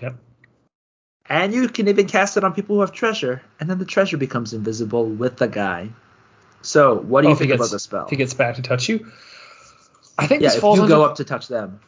Yep. 0.00 0.16
And 1.28 1.54
you 1.54 1.68
can 1.68 1.88
even 1.88 2.06
cast 2.08 2.36
it 2.36 2.44
on 2.44 2.52
people 2.52 2.76
who 2.76 2.80
have 2.80 2.92
treasure, 2.92 3.42
and 3.60 3.70
then 3.70 3.78
the 3.78 3.84
treasure 3.84 4.16
becomes 4.16 4.52
invisible 4.52 5.06
with 5.06 5.36
the 5.36 5.46
guy. 5.48 5.90
So, 6.62 6.96
what 6.96 7.22
do 7.22 7.28
Oh, 7.28 7.30
you 7.30 7.32
if 7.34 7.38
think 7.38 7.48
gets- 7.50 7.60
about 7.60 7.70
the 7.70 7.78
spell? 7.78 8.04
If 8.04 8.10
he 8.10 8.16
gets 8.16 8.34
back 8.34 8.56
to 8.56 8.62
touch 8.62 8.88
you, 8.88 9.10
I 10.18 10.26
think 10.26 10.42
yeah, 10.42 10.48
this 10.48 10.56
if 10.56 10.60
falls 10.60 10.76
you 10.78 10.82
under, 10.84 10.94
go 10.96 11.04
up 11.04 11.16
to 11.16 11.24
touch 11.24 11.48
them. 11.48 11.80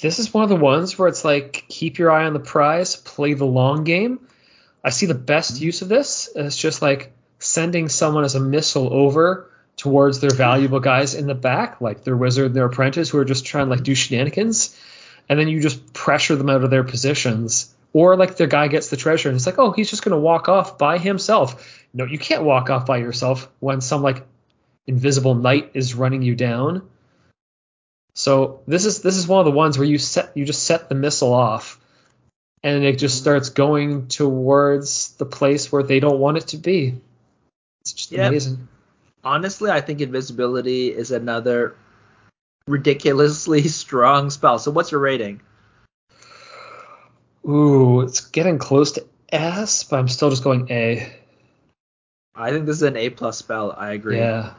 This 0.00 0.18
is 0.18 0.32
one 0.34 0.42
of 0.42 0.48
the 0.48 0.56
ones 0.56 0.98
where 0.98 1.06
it's 1.08 1.24
like 1.24 1.64
keep 1.68 1.98
your 1.98 2.10
eye 2.10 2.24
on 2.24 2.32
the 2.32 2.40
prize, 2.40 2.96
play 2.96 3.34
the 3.34 3.44
long 3.44 3.84
game. 3.84 4.20
I 4.82 4.90
see 4.90 5.06
the 5.06 5.14
best 5.14 5.54
Mm-hmm. 5.54 5.64
use 5.64 5.82
of 5.82 5.88
this 5.88 6.28
is 6.34 6.56
just 6.56 6.82
like 6.82 7.12
sending 7.42 7.88
someone 7.88 8.24
as 8.24 8.34
a 8.34 8.40
missile 8.40 8.92
over 8.92 9.50
towards 9.76 10.20
their 10.20 10.30
valuable 10.30 10.80
guys 10.80 11.14
in 11.14 11.26
the 11.26 11.34
back, 11.34 11.80
like 11.80 12.04
their 12.04 12.16
wizard 12.16 12.46
and 12.46 12.54
their 12.54 12.66
apprentice 12.66 13.10
who 13.10 13.18
are 13.18 13.24
just 13.24 13.44
trying 13.44 13.66
to 13.66 13.70
like 13.70 13.82
do 13.82 13.94
shenanigans, 13.94 14.78
and 15.28 15.38
then 15.38 15.48
you 15.48 15.60
just 15.60 15.92
pressure 15.92 16.36
them 16.36 16.50
out 16.50 16.62
of 16.62 16.70
their 16.70 16.84
positions. 16.84 17.74
Or 17.92 18.16
like 18.16 18.36
their 18.36 18.46
guy 18.46 18.68
gets 18.68 18.88
the 18.88 18.96
treasure 18.96 19.28
and 19.28 19.36
it's 19.36 19.44
like, 19.44 19.58
oh, 19.58 19.72
he's 19.72 19.90
just 19.90 20.04
gonna 20.04 20.18
walk 20.18 20.48
off 20.48 20.78
by 20.78 20.98
himself. 20.98 21.84
No, 21.92 22.04
you 22.04 22.18
can't 22.18 22.44
walk 22.44 22.70
off 22.70 22.86
by 22.86 22.98
yourself 22.98 23.50
when 23.60 23.80
some 23.80 24.02
like 24.02 24.24
invisible 24.86 25.34
knight 25.34 25.72
is 25.74 25.94
running 25.94 26.22
you 26.22 26.34
down. 26.34 26.88
So 28.14 28.62
this 28.66 28.84
is 28.84 29.02
this 29.02 29.16
is 29.16 29.26
one 29.26 29.40
of 29.40 29.46
the 29.46 29.50
ones 29.50 29.78
where 29.78 29.86
you 29.86 29.98
set 29.98 30.36
you 30.36 30.44
just 30.44 30.62
set 30.62 30.88
the 30.88 30.94
missile 30.94 31.32
off, 31.32 31.80
and 32.62 32.84
it 32.84 32.98
just 32.98 33.18
starts 33.18 33.50
going 33.50 34.06
towards 34.06 35.14
the 35.16 35.26
place 35.26 35.72
where 35.72 35.82
they 35.82 36.00
don't 36.00 36.20
want 36.20 36.38
it 36.38 36.46
to 36.48 36.56
be. 36.56 37.00
It's 37.82 37.92
just 37.92 38.12
Yep. 38.12 38.28
amazing. 38.30 38.68
Honestly, 39.24 39.70
I 39.70 39.80
think 39.80 40.00
invisibility 40.00 40.88
is 40.88 41.10
another 41.10 41.74
ridiculously 42.66 43.62
strong 43.68 44.30
spell. 44.30 44.58
So, 44.58 44.70
what's 44.70 44.90
your 44.92 45.00
rating? 45.00 45.40
Ooh, 47.48 48.00
it's 48.02 48.20
getting 48.20 48.58
close 48.58 48.92
to 48.92 49.04
S, 49.32 49.82
but 49.84 49.98
I'm 49.98 50.08
still 50.08 50.30
just 50.30 50.44
going 50.44 50.70
A. 50.70 51.12
I 52.34 52.50
think 52.50 52.66
this 52.66 52.76
is 52.76 52.82
an 52.82 52.96
A 52.96 53.10
plus 53.10 53.38
spell. 53.38 53.74
I 53.76 53.92
agree. 53.92 54.18
Yeah. 54.18 54.54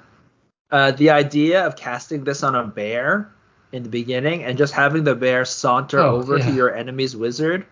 Uh, 0.70 0.92
the 0.92 1.12
idea 1.12 1.66
of 1.66 1.76
casting 1.76 2.24
this 2.24 2.44
on 2.44 2.56
a 2.56 2.66
bear 2.66 3.32
in 3.72 3.84
the 3.84 3.90
beginning 3.90 4.44
and 4.44 4.58
just 4.58 4.74
having 4.74 5.04
the 5.04 5.16
bear 5.16 5.46
saunter 5.46 6.00
Oh, 6.00 6.16
over 6.18 6.38
yeah. 6.38 6.46
to 6.48 6.54
your 6.54 6.74
enemy's 6.76 7.16
wizard 7.16 7.66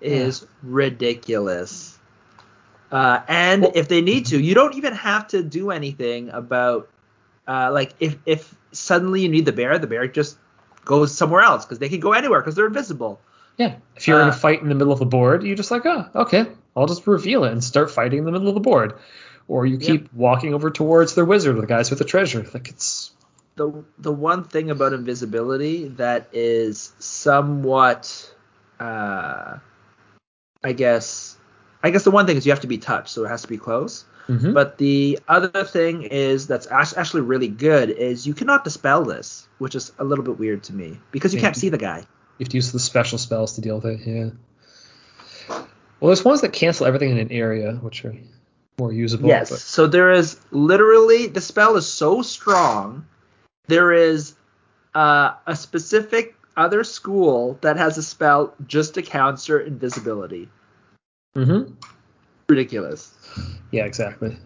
is 0.00 0.46
ridiculous. 0.62 1.95
Uh, 2.90 3.20
and 3.28 3.62
Well- 3.62 3.72
if 3.74 3.88
they 3.88 4.00
need 4.00 4.26
to, 4.26 4.40
you 4.40 4.54
don't 4.54 4.74
even 4.74 4.94
have 4.94 5.28
to 5.28 5.42
do 5.42 5.70
anything 5.70 6.30
about 6.30 6.88
uh, 7.48 7.70
like 7.72 7.92
if 8.00 8.16
if 8.26 8.54
suddenly 8.72 9.22
you 9.22 9.28
need 9.28 9.44
the 9.44 9.52
bear, 9.52 9.78
the 9.78 9.86
bear 9.86 10.06
just 10.08 10.36
goes 10.84 11.16
somewhere 11.16 11.42
else 11.42 11.64
because 11.64 11.78
they 11.78 11.88
can 11.88 12.00
go 12.00 12.12
anywhere 12.12 12.40
because 12.40 12.54
they're 12.54 12.66
invisible. 12.66 13.20
Yeah. 13.56 13.76
If 13.96 14.06
you're 14.06 14.20
in 14.20 14.26
Uh, 14.28 14.30
a 14.30 14.34
fight 14.34 14.62
in 14.62 14.68
the 14.68 14.74
middle 14.74 14.92
of 14.92 14.98
the 14.98 15.06
board, 15.06 15.42
you're 15.42 15.56
just 15.56 15.70
like, 15.70 15.86
oh, 15.86 16.06
okay, 16.14 16.46
I'll 16.76 16.86
just 16.86 17.06
reveal 17.06 17.44
it 17.44 17.52
and 17.52 17.62
start 17.64 17.90
fighting 17.90 18.18
in 18.18 18.24
the 18.24 18.32
middle 18.32 18.48
of 18.48 18.54
the 18.54 18.60
board. 18.60 18.94
Or 19.48 19.64
you 19.64 19.78
keep 19.78 20.12
walking 20.12 20.54
over 20.54 20.70
towards 20.70 21.14
their 21.14 21.24
wizard, 21.24 21.56
the 21.56 21.66
guys 21.66 21.88
with 21.90 22.00
the 22.00 22.04
treasure. 22.04 22.44
Like 22.52 22.68
it's 22.68 23.12
the 23.54 23.84
the 23.98 24.12
one 24.12 24.44
thing 24.44 24.70
about 24.70 24.92
invisibility 24.92 25.88
that 25.96 26.28
is 26.32 26.92
somewhat 26.98 28.34
uh 28.80 29.58
I 30.64 30.72
guess 30.72 31.35
I 31.86 31.90
guess 31.90 32.02
the 32.04 32.10
one 32.10 32.26
thing 32.26 32.36
is 32.36 32.44
you 32.44 32.50
have 32.52 32.60
to 32.62 32.66
be 32.66 32.78
touched, 32.78 33.10
so 33.10 33.24
it 33.24 33.28
has 33.28 33.42
to 33.42 33.48
be 33.48 33.58
close. 33.58 34.04
Mhm. 34.28 34.52
But 34.54 34.76
the 34.78 35.20
other 35.28 35.62
thing 35.62 36.02
is 36.02 36.48
that's 36.48 36.66
actually 36.70 37.20
really 37.20 37.46
good 37.46 37.90
is 37.90 38.26
you 38.26 38.34
cannot 38.34 38.64
dispel 38.64 39.04
this, 39.04 39.46
which 39.58 39.76
is 39.76 39.92
a 40.00 40.04
little 40.04 40.24
bit 40.24 40.36
weird 40.36 40.64
to 40.64 40.72
me 40.74 40.98
because 41.12 41.32
you 41.32 41.38
Yeah. 41.38 41.46
can't 41.46 41.56
see 41.56 41.68
the 41.68 41.78
guy. 41.78 41.98
You 42.38 42.44
have 42.44 42.48
to 42.48 42.56
use 42.56 42.72
the 42.72 42.80
special 42.80 43.18
spells 43.18 43.54
to 43.54 43.60
deal 43.60 43.76
with 43.80 43.86
it. 43.86 44.00
Yeah. 44.04 44.30
Well, 46.00 46.08
there's 46.08 46.24
ones 46.24 46.40
that 46.40 46.52
cancel 46.52 46.86
everything 46.86 47.10
in 47.10 47.18
an 47.18 47.30
area, 47.30 47.74
which 47.80 48.04
are 48.04 48.14
more 48.78 48.92
usable. 48.92 49.28
Yes. 49.28 49.50
but- 49.50 49.60
So 49.60 49.86
there 49.86 50.10
is 50.12 50.38
literally 50.50 51.28
the 51.28 51.40
spell 51.40 51.76
is 51.76 51.86
so 51.86 52.20
strong. 52.22 53.06
There 53.68 53.92
is 53.92 54.34
uh, 54.94 55.34
a 55.46 55.54
specific 55.54 56.34
other 56.56 56.82
school 56.82 57.58
that 57.60 57.76
has 57.76 57.96
a 57.98 58.02
spell 58.02 58.54
just 58.66 58.94
to 58.94 59.02
counter 59.02 59.60
invisibility. 59.60 60.48
Mhm. 61.36 61.74
Ridiculous. 62.48 63.12
Yeah, 63.70 63.84
exactly. 63.84 64.36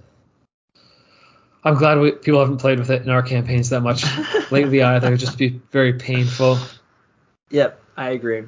I'm 1.62 1.74
glad 1.74 1.98
we, 2.00 2.12
people 2.12 2.40
haven't 2.40 2.56
played 2.56 2.80
with 2.80 2.90
it 2.90 3.02
in 3.02 3.10
our 3.10 3.22
campaigns 3.22 3.70
that 3.70 3.82
much 3.82 4.04
lately 4.50 4.82
either. 4.82 5.08
It'd 5.08 5.20
just 5.20 5.38
be 5.38 5.60
very 5.70 5.92
painful. 5.92 6.58
Yep, 7.50 7.80
I 7.96 8.10
agree. 8.10 8.44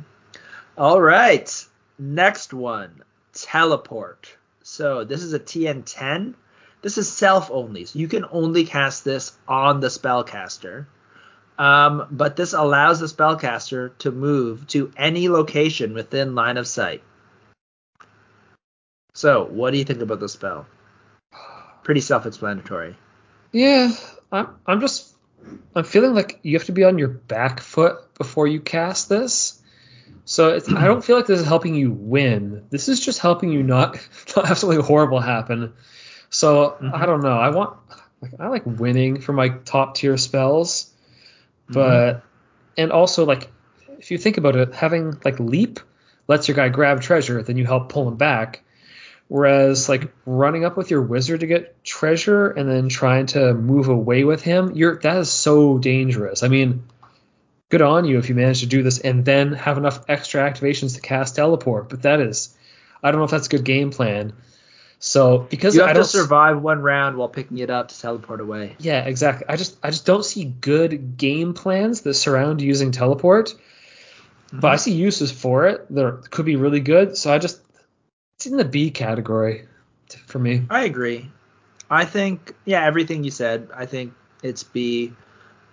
All 0.76 1.00
right. 1.00 1.66
Next 1.98 2.52
one, 2.52 3.05
teleport. 3.33 4.35
So 4.64 5.05
this 5.05 5.22
is 5.22 5.35
a 5.35 5.38
TN10. 5.38 6.35
This 6.81 6.98
is 6.98 7.12
self 7.12 7.48
only, 7.50 7.85
so 7.85 7.98
you 7.98 8.09
can 8.09 8.24
only 8.33 8.64
cast 8.64 9.05
this 9.05 9.33
on 9.46 9.78
the 9.78 9.87
spellcaster. 9.87 10.87
Um, 11.59 12.09
but 12.11 12.35
this 12.35 12.55
allows 12.55 12.98
the 12.98 13.07
spellcaster 13.07 13.96
to 13.98 14.11
move 14.11 14.66
to 14.68 14.90
any 14.96 15.28
location 15.28 15.94
within 15.94 16.35
line 16.35 16.57
of 16.57 16.66
sight. 16.66 17.02
So, 19.14 19.44
what 19.44 19.70
do 19.72 19.79
you 19.79 19.85
think 19.85 20.01
about 20.01 20.20
the 20.20 20.29
spell? 20.29 20.66
Pretty 21.83 22.01
self-explanatory. 22.01 22.96
Yeah, 23.53 23.92
I'm, 24.31 24.48
I'm 24.66 24.81
just, 24.81 25.14
I'm 25.75 25.85
feeling 25.85 26.14
like 26.14 26.40
you 26.42 26.57
have 26.59 26.66
to 26.66 26.72
be 26.72 26.85
on 26.85 26.98
your 26.98 27.09
back 27.09 27.61
foot 27.61 28.14
before 28.14 28.46
you 28.46 28.61
cast 28.61 29.09
this. 29.09 29.61
So 30.25 30.51
it's, 30.51 30.72
I 30.72 30.87
don't 30.87 31.05
feel 31.05 31.16
like 31.16 31.27
this 31.27 31.40
is 31.40 31.46
helping 31.46 31.75
you 31.75 31.90
win. 31.92 32.66
This 32.70 32.88
is 32.88 33.01
just 33.01 33.20
helping 33.20 33.51
you 33.51 33.62
not, 33.62 33.96
not 34.37 34.46
have 34.46 34.59
something 34.59 34.81
horrible 34.81 35.20
happen. 35.20 35.75
So 36.31 36.77
Mhm. 36.81 36.94
I 36.94 37.07
don't 37.07 37.22
know. 37.22 37.38
I 37.38 37.51
want, 37.51 37.77
like, 38.22 38.33
I 38.40 38.48
like 38.48 38.64
winning 38.66 39.20
for 39.20 39.33
my 39.33 39.51
top 39.51 39.96
tier 39.96 40.16
spells, 40.16 40.92
but 41.68 42.25
and 42.77 42.92
also 42.92 43.25
like 43.25 43.51
if 43.98 44.11
you 44.11 44.18
think 44.18 44.38
about 44.38 44.57
it, 44.57 44.75
having 44.75 45.18
like 45.25 45.38
leap 45.40 45.81
lets 46.29 46.48
your 46.48 46.57
guy 46.57 46.68
grab 46.68 47.01
treasure, 47.01 47.42
then 47.42 47.57
you 47.57 47.66
help 47.66 47.88
pull 47.88 48.09
him 48.09 48.16
back. 48.16 48.62
Whereas 49.33 49.88
like 49.88 50.12
running 50.27 50.66
up 50.66 50.77
with 50.77 50.90
your 50.90 51.01
wizard 51.01 51.40
to 51.40 51.47
get 51.47 51.83
treasure 51.83 52.51
and 52.51 52.68
then 52.68 52.90
trying 52.90 53.25
to 53.29 53.55
move 53.55 53.88
away 53.88 54.25
with 54.25 54.42
him, 54.42 54.73
you're 54.75 54.99
that 54.99 55.16
is 55.16 55.31
so 55.31 55.79
dangerous. 55.79 56.42
I 56.42 56.49
mean, 56.49 56.85
good 57.71 57.81
on 57.81 58.05
you 58.05 58.18
if 58.18 58.29
you 58.29 58.35
manage 58.35 58.61
to 58.61 58.66
do 58.66 58.83
this 58.83 58.99
and 58.99 59.25
then 59.25 59.55
have 59.55 59.79
enough 59.79 60.05
extra 60.07 60.42
activations 60.42 60.97
to 60.97 61.01
cast 61.01 61.35
teleport, 61.35 61.88
but 61.88 62.03
that 62.03 62.21
is 62.21 62.55
I 63.03 63.11
don't 63.11 63.21
know 63.21 63.25
if 63.25 63.31
that's 63.31 63.47
a 63.47 63.49
good 63.49 63.64
game 63.64 63.90
plan. 63.90 64.35
So 64.99 65.38
because 65.38 65.75
You 65.75 65.85
I 65.85 65.87
have 65.87 65.97
don't 65.97 66.05
to 66.05 66.11
survive 66.11 66.61
one 66.61 66.83
round 66.83 67.16
while 67.16 67.31
picking 67.31 67.57
it 67.57 67.71
up 67.71 67.88
to 67.88 67.99
teleport 67.99 68.42
away. 68.42 68.77
yeah, 68.81 69.01
exactly. 69.07 69.47
I 69.49 69.57
just 69.57 69.79
I 69.83 69.88
just 69.88 70.05
don't 70.05 70.27
see 70.27 70.45
good 70.45 71.16
game 71.16 71.55
plans 71.55 72.03
that 72.03 72.12
surround 72.12 72.61
using 72.61 72.92
teleport. 72.92 73.55
But 74.53 74.68
I 74.68 74.75
mm-hmm. 74.75 74.81
see 74.83 74.92
uses 74.92 75.33
for 75.33 75.68
it 75.68 75.87
that 75.95 76.31
could 76.31 76.45
be 76.45 76.57
really 76.57 76.81
good. 76.81 77.16
So 77.16 77.33
I 77.33 77.38
just 77.38 77.62
it's 78.42 78.50
in 78.50 78.57
the 78.57 78.64
B 78.64 78.90
category 78.90 79.68
for 80.26 80.38
me. 80.40 80.62
I 80.68 80.85
agree. 80.85 81.31
I 81.88 82.05
think 82.05 82.55
yeah, 82.64 82.85
everything 82.85 83.22
you 83.22 83.31
said. 83.31 83.68
I 83.74 83.87
think 83.87 84.14
it's 84.42 84.64
B. 84.64 85.12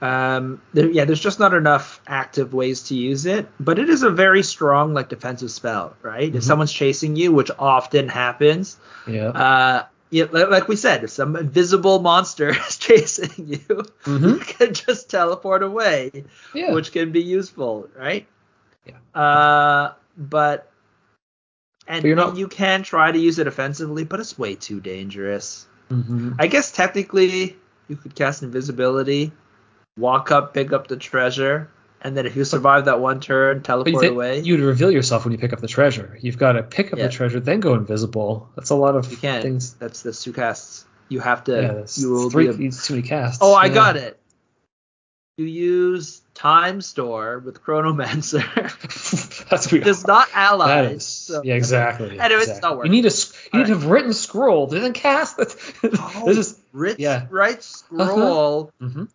Um, 0.02 0.62
there, 0.74 0.90
yeah, 0.90 1.06
there's 1.06 1.20
just 1.20 1.40
not 1.40 1.54
enough 1.54 2.00
active 2.08 2.54
ways 2.54 2.84
to 2.84 2.96
use 2.96 3.26
it, 3.26 3.48
but 3.60 3.80
it 3.80 3.90
is 3.90 4.04
a 4.04 4.10
very 4.10 4.44
strong 4.44 4.94
like 4.94 5.10
defensive 5.10 5.50
spell, 5.52 5.96
right? 6.04 6.32
Mhm. 6.32 6.36
If 6.36 6.44
someone's 6.44 6.72
chasing 6.72 7.16
you, 7.16 7.32
which 7.34 7.50
often 7.58 8.08
happens, 8.08 8.78
Yeah. 9.08 9.30
uh, 9.30 9.86
yeah, 10.12 10.26
like 10.32 10.68
we 10.68 10.76
said, 10.76 11.04
if 11.04 11.10
some 11.10 11.36
invisible 11.36 12.00
monster 12.00 12.50
is 12.68 12.78
chasing 12.78 13.48
you, 13.48 13.66
you 13.68 13.84
Mhm. 14.06 14.42
can 14.42 14.74
just 14.76 15.10
teleport 15.10 15.64
away, 15.64 16.12
Yeah. 16.54 16.72
which 16.74 16.92
can 16.92 17.12
be 17.12 17.22
useful, 17.24 17.90
right? 17.98 18.28
Yeah. 18.86 19.20
Uh, 19.20 19.94
but 20.18 20.69
and 21.90 22.06
not- 22.16 22.38
you 22.38 22.48
can 22.48 22.84
try 22.84 23.12
to 23.12 23.18
use 23.20 23.40
it 23.40 23.48
offensively, 23.48 24.04
but 24.06 24.20
it's 24.20 24.38
way 24.38 24.56
too 24.56 24.80
dangerous. 24.80 25.66
Mhm. 25.92 26.36
I 26.40 26.48
guess 26.48 26.72
technically 26.72 27.58
you 27.88 27.96
could 27.96 28.16
cast 28.16 28.44
invisibility, 28.44 29.32
walk 29.98 30.32
up, 30.32 30.54
pick 30.54 30.72
up 30.72 30.88
the 30.88 30.96
treasure, 30.98 31.68
and 32.02 32.16
then 32.16 32.26
if 32.26 32.36
you 32.36 32.46
survive 32.46 32.86
that 32.86 33.00
one 33.02 33.20
turn, 33.20 33.62
teleport 33.64 33.94
you 33.94 34.00
thi- 34.00 34.08
away. 34.08 34.40
you'd 34.40 34.60
reveal 34.62 34.92
yourself 34.92 35.26
when 35.26 35.32
you 35.32 35.38
pick 35.40 35.52
up 35.52 35.60
the 35.60 35.68
treasure. 35.68 36.18
You've 36.22 36.38
got 36.38 36.54
to 36.54 36.64
pick 36.64 36.94
up 36.94 37.00
Yeah. 37.00 37.08
the 37.08 37.12
treasure, 37.12 37.40
then 37.40 37.60
go 37.60 37.74
invisible. 37.74 38.48
That's 38.56 38.70
a 38.70 38.76
lot 38.76 38.96
of 38.96 39.10
You 39.12 39.18
can't. 39.18 39.42
things. 39.44 39.74
That's 39.80 40.04
the 40.04 40.14
two 40.14 40.32
casts. 40.32 40.86
You 41.10 41.20
have 41.22 41.44
to. 41.46 41.52
Yeah, 41.54 41.86
you 42.02 42.12
will 42.12 42.30
three. 42.30 42.48
be 42.52 42.68
a- 42.68 42.72
too 42.72 42.94
many 42.94 43.08
casts. 43.08 43.40
Oh, 43.42 43.54
I 43.56 43.66
Yeah. 43.66 43.74
got 43.74 43.98
it. 43.98 44.19
You 45.40 45.46
use 45.46 46.22
Time 46.34 46.82
Store 46.82 47.40
with 47.40 47.64
Chronomancer. 47.64 48.44
That's 49.50 49.72
weird. 49.72 49.86
Does 49.86 50.06
not 50.06 50.28
ally. 50.34 50.82
Is, 50.88 51.06
so- 51.06 51.42
yeah, 51.46 51.54
exactly. 51.56 52.08
Anyway, 52.20 52.42
it's 52.42 52.50
exactly. 52.50 52.76
not 52.76 52.84
You 52.84 52.92
need 52.92 53.06
a 53.06 53.08
s- 53.08 53.32
you 53.54 53.60
need 53.60 53.68
to 53.68 53.74
have 53.76 53.86
written 53.86 54.12
scroll, 54.12 54.68
then 54.68 54.92
cast. 54.92 55.40
Oh, 55.84 56.24
this 56.26 56.38
is 56.38 56.60
Rich, 56.74 57.00
yeah. 57.00 57.28
write 57.30 57.64
scroll 57.64 58.74
hmm 58.82 59.06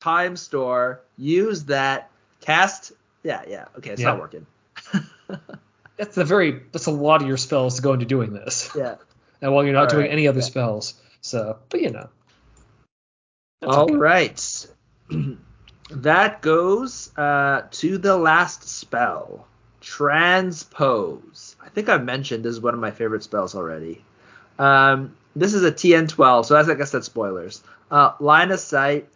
time 0.00 0.36
store. 0.36 1.00
Use 1.16 1.66
that. 1.66 2.10
Cast. 2.40 2.90
Yeah, 3.22 3.42
yeah. 3.46 3.66
Okay, 3.78 3.90
it's 3.90 4.02
Yeah. 4.02 4.08
not 4.08 4.18
working. 4.18 4.46
that's 5.96 6.16
a 6.16 6.24
very 6.24 6.60
that's 6.72 6.86
a 6.86 6.90
lot 6.90 7.22
of 7.22 7.28
your 7.28 7.36
spells 7.36 7.76
to 7.76 7.82
go 7.82 7.92
into 7.92 8.06
doing 8.06 8.32
this. 8.32 8.68
Yeah. 8.76 8.96
And 9.40 9.54
while 9.54 9.62
you're 9.62 9.74
not 9.74 9.90
doing 9.90 10.02
Alright, 10.06 10.12
any 10.12 10.26
other 10.26 10.40
yeah. 10.40 10.44
spells, 10.44 10.94
so 11.20 11.58
but 11.68 11.80
you 11.80 11.90
know. 11.92 12.08
That's 13.60 13.76
All 13.76 13.84
okay. 13.84 13.94
right. 13.94 14.66
that 15.94 16.40
goes 16.40 17.16
uh, 17.16 17.62
to 17.70 17.98
the 17.98 18.16
last 18.16 18.68
spell, 18.68 19.46
transpose. 19.80 21.56
I 21.62 21.68
think 21.68 21.88
I've 21.88 22.04
mentioned 22.04 22.44
this 22.44 22.52
is 22.52 22.60
one 22.60 22.74
of 22.74 22.80
my 22.80 22.90
favorite 22.90 23.22
spells 23.22 23.54
already. 23.54 24.04
Um, 24.58 25.14
this 25.34 25.54
is 25.54 25.64
a 25.64 25.72
TN12, 25.72 26.46
so 26.46 26.54
that's, 26.54 26.68
I 26.68 26.74
guess 26.74 26.90
that's 26.90 27.06
spoilers. 27.06 27.62
Uh, 27.90 28.12
line 28.20 28.50
of 28.50 28.60
sight. 28.60 29.08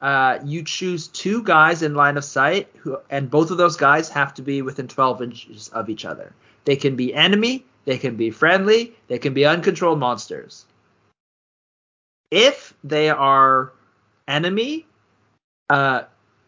Uh, 0.00 0.40
you 0.44 0.64
choose 0.64 1.06
two 1.08 1.42
guys 1.44 1.82
in 1.82 1.94
line 1.94 2.16
of 2.16 2.24
sight, 2.24 2.68
who, 2.78 2.98
and 3.08 3.30
both 3.30 3.50
of 3.50 3.56
those 3.56 3.76
guys 3.76 4.08
have 4.08 4.34
to 4.34 4.42
be 4.42 4.60
within 4.60 4.88
12 4.88 5.22
inches 5.22 5.68
of 5.68 5.88
each 5.88 6.04
other. 6.04 6.34
They 6.64 6.76
can 6.76 6.96
be 6.96 7.14
enemy, 7.14 7.64
they 7.84 7.98
can 7.98 8.16
be 8.16 8.30
friendly, 8.30 8.94
they 9.06 9.18
can 9.18 9.32
be 9.32 9.46
uncontrolled 9.46 10.00
monsters. 10.00 10.66
If 12.32 12.74
they 12.82 13.10
are 13.10 13.72
enemy, 14.26 14.86
uh, 15.70 16.02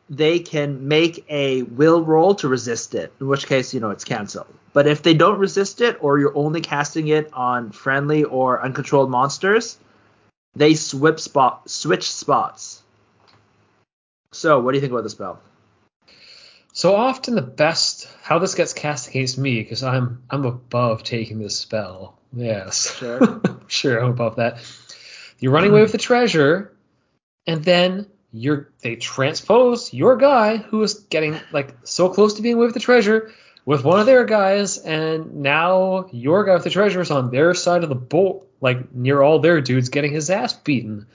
they 0.09 0.38
can 0.38 0.88
make 0.88 1.25
a 1.29 1.62
will 1.62 2.03
roll 2.03 2.35
to 2.37 2.49
resist 2.49 2.95
it, 2.95 3.12
in 3.21 3.27
which 3.27 3.47
case, 3.47 3.73
you 3.73 3.81
know, 3.81 3.90
it's 3.90 4.05
canceled. 4.05 4.47
But 4.73 4.87
if 4.87 5.03
they 5.03 5.14
don't 5.14 5.38
resist 5.38 5.81
it, 5.81 5.97
or 6.01 6.19
you're 6.19 6.37
only 6.37 6.61
casting 6.61 7.09
it 7.09 7.33
on 7.33 7.71
friendly 7.71 8.25
or 8.25 8.62
uncontrolled 8.62 9.11
monsters, 9.11 9.79
they 10.57 10.75
swip 10.75 11.21
spot 11.21 11.71
switch 11.71 12.11
spots. 12.11 12.83
So, 14.33 14.61
what 14.61 14.73
do 14.73 14.77
you 14.77 14.81
think 14.81 14.93
about 14.93 15.05
the 15.05 15.11
spell? 15.11 15.40
So 16.73 16.97
often 16.97 17.37
the 17.37 17.43
best 17.43 18.09
how 18.23 18.40
this 18.40 18.57
gets 18.57 18.73
cast 18.73 19.09
against 19.09 19.38
me 19.38 19.62
because 19.62 19.85
I'm 19.85 20.25
I'm 20.29 20.45
above 20.45 21.05
taking 21.05 21.38
this 21.38 21.57
spell. 21.57 22.19
Yes. 22.33 22.97
Sure. 22.97 23.40
sure, 23.69 23.99
I'm 23.99 24.11
above 24.11 24.37
that. 24.37 24.59
You're 25.38 25.53
running 25.53 25.71
away 25.71 25.83
with 25.83 25.93
the 25.93 25.99
treasure, 25.99 26.73
and 27.47 27.64
then 27.64 28.07
you're 28.37 28.68
they 28.83 28.97
transpose 28.97 29.94
your 29.94 30.16
guy 30.16 30.57
who 30.57 30.83
is 30.83 30.94
getting 30.94 31.38
like 31.53 31.75
so 31.85 32.09
close 32.09 32.35
to 32.35 32.42
being 32.42 32.59
with 32.59 32.75
the 32.75 32.81
treasure 32.81 33.33
with 33.64 33.83
one 33.85 33.99
of 34.01 34.05
their 34.07 34.25
guys, 34.27 34.77
and 34.77 35.37
now 35.37 36.07
your 36.12 36.44
guy 36.44 36.53
with 36.55 36.64
the 36.64 36.70
treasure 36.70 37.01
is 37.01 37.11
on 37.11 37.31
their 37.31 37.55
side 37.55 37.83
of 37.83 37.88
the 37.88 37.94
boat, 37.94 38.47
like 38.61 38.92
near 38.94 39.23
all 39.23 39.38
their 39.38 39.61
dudes 39.62 39.88
getting 39.88 40.12
his 40.12 40.29
ass 40.29 40.53
beaten. 40.53 41.07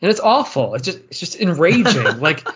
And 0.00 0.10
it's 0.10 0.20
awful. 0.20 0.74
It's 0.76 0.84
just 0.84 0.98
it's 1.10 1.18
just 1.18 1.40
enraging. 1.40 2.20
like 2.20 2.46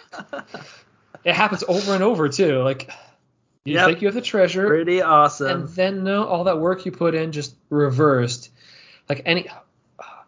it 1.24 1.34
happens 1.34 1.64
over 1.66 1.94
and 1.94 2.04
over 2.04 2.28
too. 2.28 2.62
Like 2.62 2.90
you 3.64 3.74
Yep. 3.74 3.86
think 3.86 4.02
you 4.02 4.08
have 4.08 4.14
the 4.14 4.20
treasure, 4.20 4.66
Pretty 4.68 5.02
awesome. 5.02 5.62
and 5.62 5.68
then 5.70 6.04
no, 6.04 6.24
all 6.24 6.44
that 6.44 6.60
work 6.60 6.84
you 6.84 6.92
put 6.92 7.14
in 7.14 7.32
just 7.32 7.54
reversed. 7.70 8.50
Like 9.08 9.22
any 9.24 9.48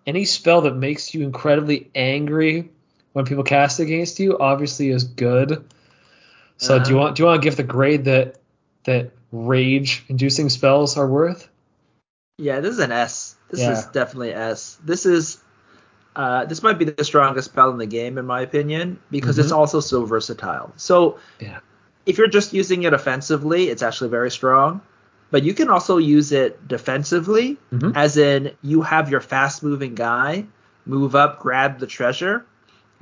any 0.06 0.24
spell 0.24 0.62
that 0.62 0.74
makes 0.74 1.14
you 1.14 1.22
incredibly 1.22 1.90
angry 1.94 2.70
when 3.14 3.24
people 3.24 3.44
cast 3.44 3.80
against 3.80 4.20
you, 4.20 4.38
obviously 4.38 4.90
is 4.90 5.04
good. 5.04 5.64
So 6.58 6.78
do 6.78 6.90
you 6.90 6.96
Uh-huh. 6.96 7.04
want 7.06 7.16
do 7.16 7.22
you 7.22 7.26
want 7.26 7.40
to 7.42 7.46
give 7.46 7.56
the 7.56 7.62
grade 7.62 8.04
that 8.04 8.36
that 8.84 9.12
rage 9.32 10.04
inducing 10.08 10.50
spells 10.50 10.98
are 10.98 11.06
worth? 11.08 11.48
Yeah, 12.38 12.60
this 12.60 12.72
is 12.74 12.80
an 12.80 12.92
S. 12.92 13.36
This 13.50 13.60
Yeah. 13.60 13.72
is 13.72 13.84
definitely 13.86 14.34
S. 14.34 14.78
This 14.84 15.06
is 15.06 15.38
uh, 16.16 16.44
this 16.44 16.62
might 16.62 16.78
be 16.78 16.84
the 16.84 17.04
strongest 17.04 17.50
spell 17.50 17.70
in 17.70 17.78
the 17.78 17.86
game 17.86 18.18
in 18.18 18.26
my 18.26 18.40
opinion 18.42 18.98
because 19.10 19.38
it's 19.38 19.50
Mhm. 19.50 19.56
also 19.56 19.80
so 19.80 20.04
versatile. 20.04 20.72
So 20.76 21.18
Yeah. 21.40 21.60
if 22.06 22.18
you're 22.18 22.28
just 22.28 22.52
using 22.52 22.82
it 22.84 22.92
offensively, 22.92 23.68
it's 23.68 23.82
actually 23.82 24.10
very 24.10 24.30
strong. 24.30 24.80
But 25.30 25.42
you 25.42 25.54
can 25.54 25.68
also 25.68 25.98
use 25.98 26.30
it 26.32 26.68
defensively, 26.68 27.58
Mhm. 27.72 27.96
as 27.96 28.16
in 28.16 28.52
you 28.62 28.82
have 28.82 29.10
your 29.10 29.20
fast 29.20 29.62
moving 29.62 29.94
guy 29.94 30.46
move 30.86 31.14
up, 31.16 31.40
grab 31.40 31.78
the 31.80 31.86
treasure, 31.86 32.44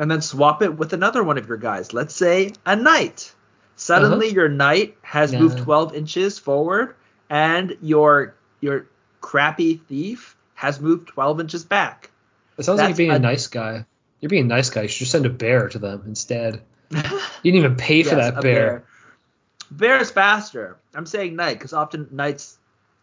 and 0.03 0.11
then 0.11 0.21
swap 0.21 0.63
it 0.63 0.77
with 0.77 0.93
another 0.93 1.23
one 1.23 1.39
of 1.39 1.47
your 1.47 1.57
guys. 1.57 1.93
Let's 1.93 2.13
say 2.13 2.53
a 2.67 2.75
knight. 2.75 3.33
Suddenly 3.77 4.31
your 4.31 4.49
knight 4.49 4.99
has 5.03 5.33
moved 5.33 5.59
12 5.59 5.95
inches 5.95 6.41
forward, 6.41 6.97
and 7.31 7.77
your 7.81 8.35
your 8.61 8.89
crappy 9.21 9.77
thief 9.77 10.37
has 10.55 10.81
moved 10.81 11.07
12 11.07 11.39
inches 11.43 11.65
back. 11.65 12.11
It 12.59 12.65
sounds 12.65 12.81
like 12.81 12.89
you're 12.89 12.97
being 12.97 13.13
a, 13.13 13.19
nice 13.21 13.47
guy. 13.47 13.87
You're 14.21 14.29
being 14.29 14.47
a 14.47 14.49
nice 14.49 14.71
guy. 14.71 14.83
You 14.83 14.89
should 14.89 14.99
just 14.99 15.13
send 15.13 15.25
a 15.25 15.31
bear 15.31 15.69
to 15.69 15.79
them 15.79 16.03
instead. 16.07 16.63
You 17.45 17.51
didn't 17.51 17.65
even 17.65 17.77
pay 17.77 18.03
for 18.05 18.17
Yes, 18.17 18.33
that 18.33 18.39
a 18.39 18.43
bear. 18.43 18.85
Bear 19.71 20.01
is 20.01 20.11
faster. 20.13 20.77
I'm 20.95 21.07
saying 21.07 21.35
knight 21.35 21.59
because 21.59 21.73
often 21.73 22.09
knights 22.13 22.59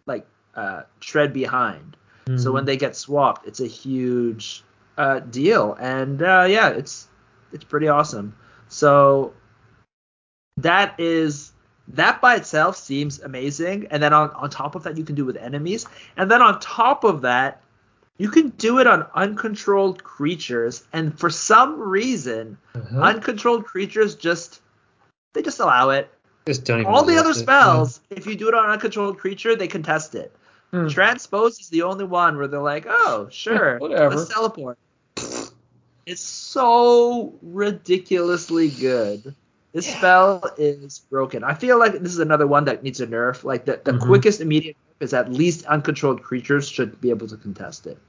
like 0.05 0.25
uh, 0.55 0.83
tread 1.01 1.33
behind. 1.33 1.97
So 2.25 2.51
Mhm. 2.51 2.53
when 2.53 2.65
they 2.65 2.77
get 2.77 2.95
swapped, 2.95 3.47
it's 3.47 3.59
a 3.59 3.67
huge 3.67 4.63
uh, 4.99 5.19
deal, 5.19 5.73
and 5.79 6.21
uh, 6.21 6.45
yeah, 6.47 6.69
it's 6.69 7.07
it's 7.53 7.63
pretty 7.63 7.87
awesome. 7.87 8.35
So 8.67 9.33
that 10.57 10.95
is 10.99 11.51
that 11.87 12.21
by 12.21 12.35
itself 12.35 12.77
seems 12.77 13.19
amazing, 13.21 13.87
and 13.91 14.03
then 14.03 14.13
on 14.13 14.29
on 14.31 14.49
top 14.49 14.75
of 14.75 14.83
that, 14.83 14.97
you 14.97 15.03
can 15.03 15.15
do 15.15 15.25
with 15.25 15.37
enemies, 15.37 15.85
and 16.17 16.29
then 16.29 16.41
on 16.41 16.59
top 16.59 17.03
of 17.03 17.21
that, 17.21 17.61
you 18.17 18.29
can 18.29 18.49
do 18.49 18.79
it 18.79 18.87
on 18.87 19.05
uncontrolled 19.15 20.03
creatures, 20.03 20.83
and 20.93 21.17
for 21.17 21.29
some 21.29 21.79
reason, 21.79 22.57
Uh-huh. 22.75 22.99
uncontrolled 22.99 23.65
creatures 23.65 24.15
just 24.15 24.61
they 25.33 25.41
just 25.41 25.59
allow 25.59 25.89
it. 25.91 26.09
Just 26.45 26.65
don't 26.65 26.79
even 26.81 26.91
All 26.91 27.03
the 27.05 27.17
other 27.17 27.31
it. 27.31 27.35
spells, 27.35 28.01
if 28.09 28.25
you 28.27 28.35
do 28.35 28.47
it 28.49 28.53
on 28.55 28.65
an 28.65 28.71
uncontrolled 28.71 29.17
creature, 29.19 29.55
they 29.55 29.67
contest 29.67 30.15
it. 30.15 30.35
Hmm. 30.71 30.87
Transpose 30.87 31.59
is 31.59 31.69
the 31.69 31.83
only 31.83 32.05
one 32.05 32.37
where 32.37 32.47
they're 32.47 32.61
like, 32.61 32.85
oh, 32.87 33.27
sure, 33.31 33.77
whatever. 33.83 34.15
let's 34.15 34.29
teleport. 34.29 34.77
It's 36.09 36.23
so 36.23 37.35
ridiculously 37.43 38.69
good. 38.69 39.35
This 39.73 39.87
Yeah. 39.87 39.97
spell 39.97 40.51
is 40.57 41.05
broken. 41.11 41.43
I 41.43 41.53
feel 41.53 41.77
like 41.77 41.93
this 41.93 42.13
is 42.13 42.17
another 42.17 42.47
one 42.47 42.65
that 42.65 42.81
needs 42.81 42.99
a 42.99 43.05
nerf. 43.05 43.43
Like 43.43 43.65
the, 43.65 43.79
the 43.83 43.91
Mhm. 43.93 44.07
quickest 44.07 44.41
immediate 44.41 44.75
nerf 44.75 45.03
is 45.03 45.13
at 45.13 45.31
least 45.31 45.67
uncontrolled 45.67 46.23
creatures 46.23 46.67
should 46.67 46.99
be 46.99 47.11
able 47.11 47.27
to 47.27 47.37
contest 47.37 47.85
it. 47.85 47.99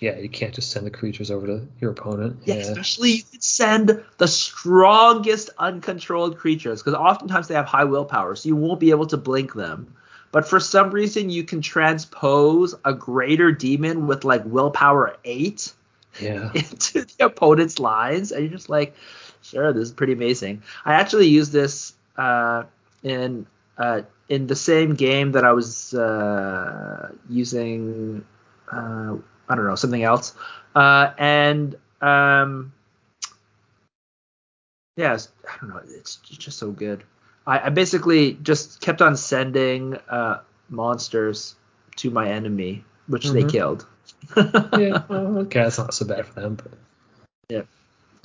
Yeah, 0.00 0.18
you 0.18 0.30
can't 0.30 0.54
just 0.54 0.70
send 0.70 0.86
the 0.86 0.90
creatures 0.90 1.30
over 1.30 1.46
to 1.46 1.60
your 1.78 1.90
opponent. 1.90 2.38
Yeah, 2.46 2.54
Yeah. 2.54 2.60
especially 2.62 3.10
you 3.10 3.22
could 3.30 3.42
send 3.44 4.02
the 4.16 4.28
strongest 4.28 5.50
uncontrolled 5.58 6.38
creatures 6.38 6.82
because 6.82 6.98
oftentimes 6.98 7.48
they 7.48 7.54
have 7.54 7.66
high 7.66 7.84
willpower, 7.84 8.34
so 8.34 8.48
you 8.48 8.56
won't 8.56 8.80
be 8.80 8.92
able 8.92 9.08
to 9.08 9.18
blink 9.18 9.52
them. 9.52 9.94
But 10.32 10.48
for 10.48 10.58
some 10.58 10.90
reason, 10.90 11.28
you 11.28 11.44
can 11.44 11.60
transpose 11.60 12.74
a 12.82 12.94
greater 12.94 13.52
demon 13.52 14.06
with 14.06 14.24
like 14.24 14.42
willpower 14.46 15.18
eight 15.26 15.74
Yeah. 16.20 16.50
into 16.54 17.04
the 17.04 17.26
opponent's 17.26 17.78
lines, 17.78 18.32
and 18.32 18.42
you're 18.42 18.52
just 18.52 18.68
like, 18.68 18.94
sure, 19.42 19.72
this 19.72 19.84
is 19.84 19.92
pretty 19.92 20.12
amazing. 20.12 20.62
I 20.84 20.94
actually 20.94 21.26
used 21.28 21.52
this 21.52 21.94
uh, 22.16 22.64
in 23.02 23.46
uh, 23.78 24.02
in 24.28 24.46
the 24.46 24.56
same 24.56 24.94
game 24.94 25.32
that 25.32 25.44
I 25.44 25.52
was 25.52 25.94
uh, 25.94 27.12
using. 27.28 28.24
Uh, 28.70 29.16
I 29.48 29.54
don't 29.54 29.66
know 29.66 29.74
something 29.74 30.02
else, 30.02 30.34
uh, 30.74 31.12
and 31.18 31.76
um, 32.00 32.72
yeah, 34.96 35.14
it's, 35.14 35.28
I 35.48 35.56
don't 35.60 35.70
know. 35.70 35.80
It's 35.88 36.16
just 36.16 36.58
so 36.58 36.70
good. 36.70 37.04
I, 37.46 37.66
I 37.66 37.68
basically 37.70 38.34
just 38.42 38.80
kept 38.80 39.02
on 39.02 39.16
sending 39.16 39.96
uh, 40.08 40.40
monsters 40.68 41.56
to 41.96 42.10
my 42.10 42.28
enemy, 42.28 42.84
which 43.06 43.30
they 43.30 43.44
Mhm. 43.44 43.48
killed. 43.48 43.86
Yeah, 44.36 45.02
well, 45.08 45.38
okay, 45.46 45.62
that's 45.62 45.78
not 45.78 45.94
so 45.94 46.06
bad 46.06 46.26
for 46.26 46.40
them, 46.40 46.54
but 46.56 46.72
Yeah. 47.48 47.62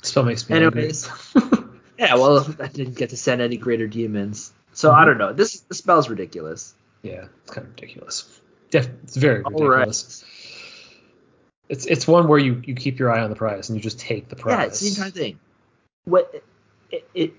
Still 0.02 0.22
makes 0.22 0.48
me 0.48 0.56
Anyways. 0.56 1.08
Yeah, 1.98 2.14
well, 2.14 2.46
I 2.60 2.68
didn't 2.68 2.94
get 2.96 3.10
to 3.10 3.16
send 3.16 3.40
any 3.40 3.56
greater 3.56 3.88
demons. 3.88 4.52
So 4.72 4.92
I 4.92 5.02
Mhm. 5.02 5.06
don't 5.06 5.18
know. 5.18 5.32
This 5.32 5.60
this 5.62 5.78
spell's 5.78 6.08
ridiculous. 6.08 6.72
Yeah, 7.02 7.24
it's 7.42 7.50
kind 7.52 7.66
of 7.66 7.74
ridiculous. 7.74 8.40
Def- 8.70 8.88
it's 9.02 9.16
very 9.16 9.38
ridiculous. 9.38 10.22
right. 10.22 11.70
It's 11.70 11.86
it's 11.86 12.06
one 12.06 12.28
where 12.28 12.38
you, 12.38 12.62
you 12.64 12.74
keep 12.76 13.00
your 13.00 13.10
eye 13.10 13.20
on 13.22 13.30
the 13.30 13.36
prize 13.36 13.68
and 13.68 13.76
you 13.76 13.82
just 13.82 13.98
take 13.98 14.28
the 14.28 14.36
prize. 14.36 14.58
Yeah, 14.58 14.64
it's 14.66 14.80
the 14.80 14.88
entire 14.88 15.10
thing. 15.10 15.40
What 16.04 16.32
it, 16.92 17.08
it 17.14 17.32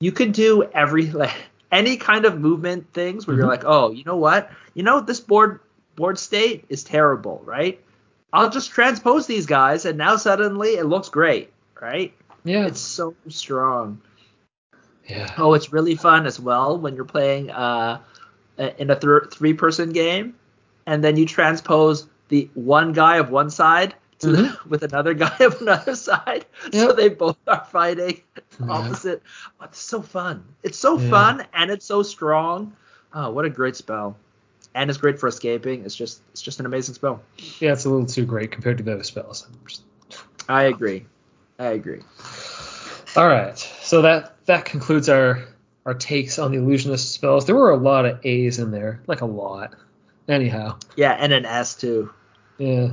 you 0.00 0.12
could 0.12 0.32
do 0.32 0.62
every 0.64 1.10
like 1.10 1.34
any 1.70 1.98
kind 1.98 2.24
of 2.24 2.40
movement 2.40 2.92
things 2.94 3.26
where 3.26 3.36
you're 3.36 3.44
Mhm. 3.46 3.50
like, 3.50 3.64
oh, 3.66 3.90
you 3.90 4.04
know 4.04 4.16
what? 4.16 4.50
You 4.74 4.82
know 4.82 5.00
this 5.00 5.20
board 5.20 5.60
board 5.96 6.18
state 6.18 6.64
is 6.68 6.84
terrible, 6.84 7.42
right? 7.44 7.80
I'll 8.32 8.50
just 8.50 8.70
transpose 8.70 9.26
these 9.26 9.46
guys, 9.46 9.84
and 9.86 9.96
now 9.98 10.16
suddenly 10.16 10.70
it 10.76 10.84
looks 10.86 11.08
great, 11.08 11.52
right? 11.80 12.12
Yeah. 12.44 12.66
It's 12.66 12.80
so 12.80 13.14
strong. 13.28 14.00
yeah. 15.08 15.32
Oh, 15.38 15.54
it's 15.54 15.72
really 15.72 15.94
fun 15.96 16.26
as 16.26 16.38
well 16.40 16.78
when 16.78 16.94
you're 16.96 17.04
playing 17.04 17.50
uh, 17.50 18.00
in 18.58 18.90
a 18.90 18.98
th- 18.98 19.32
three-person 19.32 19.90
game, 19.90 20.34
and 20.86 21.02
then 21.02 21.16
you 21.16 21.26
transpose 21.26 22.06
the 22.28 22.48
one 22.54 22.92
guy 22.92 23.16
of 23.18 23.30
one 23.30 23.50
side 23.50 23.94
to 24.18 24.32
the, 24.32 24.58
with 24.68 24.82
another 24.82 25.14
guy 25.24 25.36
of 25.40 25.60
another 25.60 25.94
side, 25.94 26.44
so 26.72 26.88
Mm-hmm. 26.88 26.96
They 26.96 27.08
both 27.08 27.36
are 27.46 27.64
fighting 27.70 28.20
Yeah. 28.60 28.68
opposite. 28.70 29.22
Oh, 29.60 29.64
it's 29.64 29.78
so 29.80 30.02
fun. 30.02 30.44
It's 30.62 30.78
so 30.78 30.98
Yeah. 30.98 31.10
fun, 31.10 31.46
and 31.54 31.70
it's 31.70 31.86
so 31.86 32.02
strong. 32.02 32.72
Oh, 33.14 33.30
what 33.30 33.44
a 33.44 33.50
great 33.50 33.76
spell! 33.76 34.16
And 34.76 34.90
it's 34.90 34.98
great 34.98 35.18
for 35.18 35.26
escaping. 35.26 35.84
It's 35.84 35.96
just, 35.96 36.20
it's 36.32 36.42
just 36.42 36.60
an 36.60 36.66
amazing 36.66 36.94
spell. 36.94 37.22
Yeah, 37.60 37.72
it's 37.72 37.84
a 37.86 37.90
little 37.90 38.06
too 38.06 38.24
great 38.26 38.52
compared 38.52 38.76
to 38.78 38.84
the 38.84 38.92
other 38.92 39.02
spells. 39.04 39.48
I 40.48 40.64
agree. 40.64 41.06
I 41.58 41.68
agree. 41.68 42.02
All 43.16 43.26
right, 43.26 43.58
so 43.58 44.02
that 44.02 44.36
that 44.44 44.66
concludes 44.66 45.08
our 45.08 45.42
our 45.86 45.94
takes 45.94 46.38
on 46.38 46.50
the 46.52 46.58
illusionist 46.58 47.12
spells. 47.12 47.46
There 47.46 47.56
were 47.56 47.70
a 47.70 47.76
lot 47.76 48.04
of 48.04 48.24
A's 48.26 48.58
in 48.58 48.70
there, 48.70 49.00
like 49.06 49.22
a 49.22 49.26
lot. 49.26 49.74
Anyhow, 50.28 50.76
Yeah, 50.96 51.12
and 51.12 51.32
an 51.32 51.46
S 51.46 51.74
too. 51.74 52.12
yeah. 52.58 52.90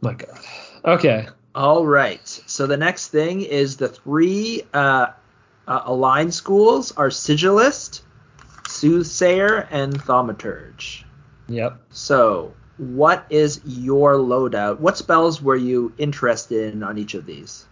My 0.00 0.12
God. 0.14 0.38
Okay. 0.84 1.26
All 1.54 1.84
right. 1.86 2.26
So 2.46 2.66
the 2.68 2.76
next 2.76 3.08
thing 3.08 3.40
is 3.40 3.76
the 3.78 3.88
three 3.88 4.62
uh, 4.74 5.06
uh, 5.66 5.82
aligned 5.86 6.34
schools 6.34 6.92
are 6.92 7.08
Sigilist, 7.08 8.02
Soothsayer, 8.74 9.68
and 9.70 9.92
Thaumaturge. 9.92 11.04
Yep. 11.48 11.80
So 11.90 12.54
what 12.76 13.26
is 13.30 13.60
your 13.64 14.14
loadout? 14.14 14.80
What 14.80 14.98
spells 14.98 15.40
were 15.40 15.56
you 15.56 15.92
interested 15.96 16.74
in 16.74 16.82
on 16.82 16.98
each 16.98 17.14
of 17.14 17.24
these? 17.24 17.66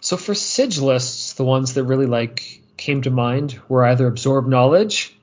So 0.00 0.16
for 0.16 0.34
sigilists, 0.34 1.36
the 1.36 1.44
ones 1.44 1.74
that 1.74 1.84
really 1.84 2.06
like 2.06 2.60
came 2.76 3.02
to 3.02 3.10
mind 3.10 3.60
were 3.68 3.84
either 3.84 4.06
absorb 4.06 4.46
knowledge, 4.46 5.16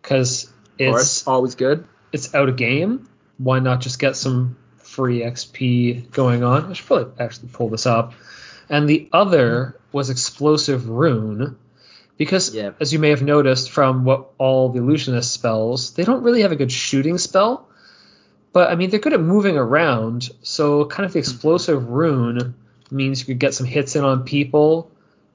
because 0.00 0.50
it's 0.78 1.26
always 1.26 1.56
good. 1.56 1.86
it's 2.12 2.34
out 2.34 2.48
of 2.48 2.56
game. 2.56 3.08
Why 3.38 3.58
not 3.58 3.80
just 3.80 3.98
get 3.98 4.16
some 4.16 4.56
free 4.76 5.20
XP 5.22 6.12
going 6.12 6.44
on? 6.44 6.70
I 6.70 6.72
should 6.74 6.86
probably 6.86 7.12
actually 7.18 7.48
pull 7.48 7.68
this 7.68 7.86
up. 7.86 8.14
And 8.70 8.88
the 8.88 9.08
other 9.12 9.80
was 9.90 10.08
explosive 10.08 10.88
rune, 10.88 11.58
because 12.16 12.54
Yeah. 12.54 12.70
as 12.80 12.92
you 12.92 12.98
may 12.98 13.10
have 13.10 13.22
noticed 13.22 13.70
from 13.70 14.04
what 14.04 14.30
all 14.38 14.68
the 14.70 14.78
illusionist 14.78 15.32
spells, 15.32 15.92
they 15.92 16.04
don't 16.04 16.22
really 16.22 16.42
have 16.42 16.52
a 16.52 16.56
good 16.56 16.72
shooting 16.72 17.18
spell. 17.18 17.68
But 18.52 18.70
I 18.70 18.76
mean, 18.76 18.90
they're 18.90 19.00
good 19.00 19.12
at 19.12 19.20
moving 19.20 19.56
around, 19.56 20.30
so 20.42 20.84
kind 20.84 21.04
of 21.04 21.12
the 21.12 21.18
explosive 21.18 21.88
rune 21.88 22.54
means 22.90 23.18
you 23.20 23.26
could 23.26 23.40
get 23.40 23.52
some 23.54 23.66
hits 23.66 23.96
in 23.96 24.04
on 24.04 24.22
people 24.22 24.90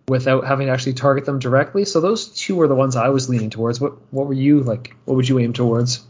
without 0.08 0.46
having 0.46 0.68
to 0.68 0.74
actually 0.74 0.94
target 0.94 1.26
them 1.26 1.38
directly. 1.40 1.84
So 1.86 2.00
those 2.00 2.28
two 2.28 2.56
were 2.56 2.68
the 2.68 2.76
ones 2.76 2.96
I 2.96 3.10
was 3.10 3.28
leaning 3.30 3.50
towards. 3.50 3.82
What 3.82 3.94
what 4.12 4.28
were 4.28 4.34
you 4.34 4.62
like? 4.62 4.96
What 5.06 5.16
would 5.16 5.28
you 5.28 5.38
aim 5.40 5.52
towards? 5.54 6.02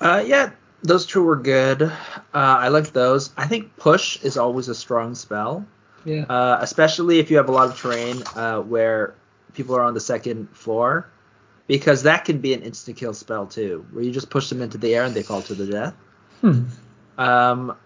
Uh, 0.00 0.22
yeah, 0.26 0.50
those 0.82 1.06
two 1.06 1.22
were 1.22 1.36
good. 1.36 1.82
Uh, 1.82 1.90
I 2.34 2.68
like 2.68 2.92
those. 2.92 3.30
I 3.36 3.46
think 3.46 3.76
push 3.76 4.22
is 4.22 4.36
always 4.36 4.68
a 4.68 4.74
strong 4.74 5.14
spell. 5.14 5.64
Yeah. 6.04 6.22
uh, 6.28 6.58
especially 6.60 7.18
if 7.18 7.32
you 7.32 7.38
have 7.38 7.48
a 7.48 7.52
lot 7.52 7.68
of 7.68 7.76
terrain 7.80 8.22
uh, 8.36 8.60
where 8.60 9.14
people 9.56 9.74
are 9.74 9.82
on 9.82 9.94
the 9.94 10.00
second 10.00 10.48
floor, 10.50 11.10
because 11.66 12.04
that 12.04 12.24
can 12.24 12.38
be 12.38 12.54
an 12.54 12.62
instant 12.62 12.96
kill 12.96 13.14
spell 13.14 13.46
too, 13.46 13.84
where 13.90 14.04
you 14.04 14.12
just 14.12 14.30
push 14.30 14.48
them 14.48 14.62
into 14.62 14.78
the 14.78 14.94
air 14.94 15.04
and 15.04 15.14
they 15.14 15.22
fall 15.22 15.42
to 15.42 15.54
the 15.54 15.66
death. 15.66 15.94
Hmm. 16.40 16.64
Um, 17.18 17.76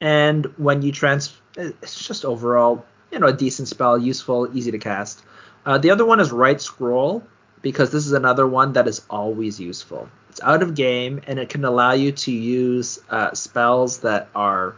and 0.00 0.46
when 0.58 0.82
you 0.82 0.92
trans, 0.92 1.34
it's 1.56 2.06
just 2.06 2.24
overall, 2.24 2.84
you 3.10 3.18
know, 3.18 3.28
a 3.28 3.32
decent 3.32 3.68
spell, 3.68 3.96
useful, 3.96 4.48
easy 4.56 4.70
to 4.70 4.78
cast. 4.78 5.22
Uh, 5.64 5.78
the 5.78 5.90
other 5.90 6.04
one 6.04 6.20
is 6.20 6.32
write 6.32 6.60
scroll 6.60 7.22
because 7.62 7.90
this 7.90 8.06
is 8.06 8.12
another 8.12 8.46
one 8.46 8.72
that 8.72 8.88
is 8.88 9.02
always 9.10 9.60
useful. 9.60 10.08
It's 10.30 10.40
out 10.42 10.62
of 10.62 10.74
game 10.74 11.20
and 11.26 11.38
it 11.38 11.48
can 11.48 11.64
allow 11.64 11.92
you 11.92 12.12
to 12.12 12.32
use 12.32 12.98
uh, 13.10 13.32
spells 13.34 14.00
that 14.00 14.28
are 14.34 14.74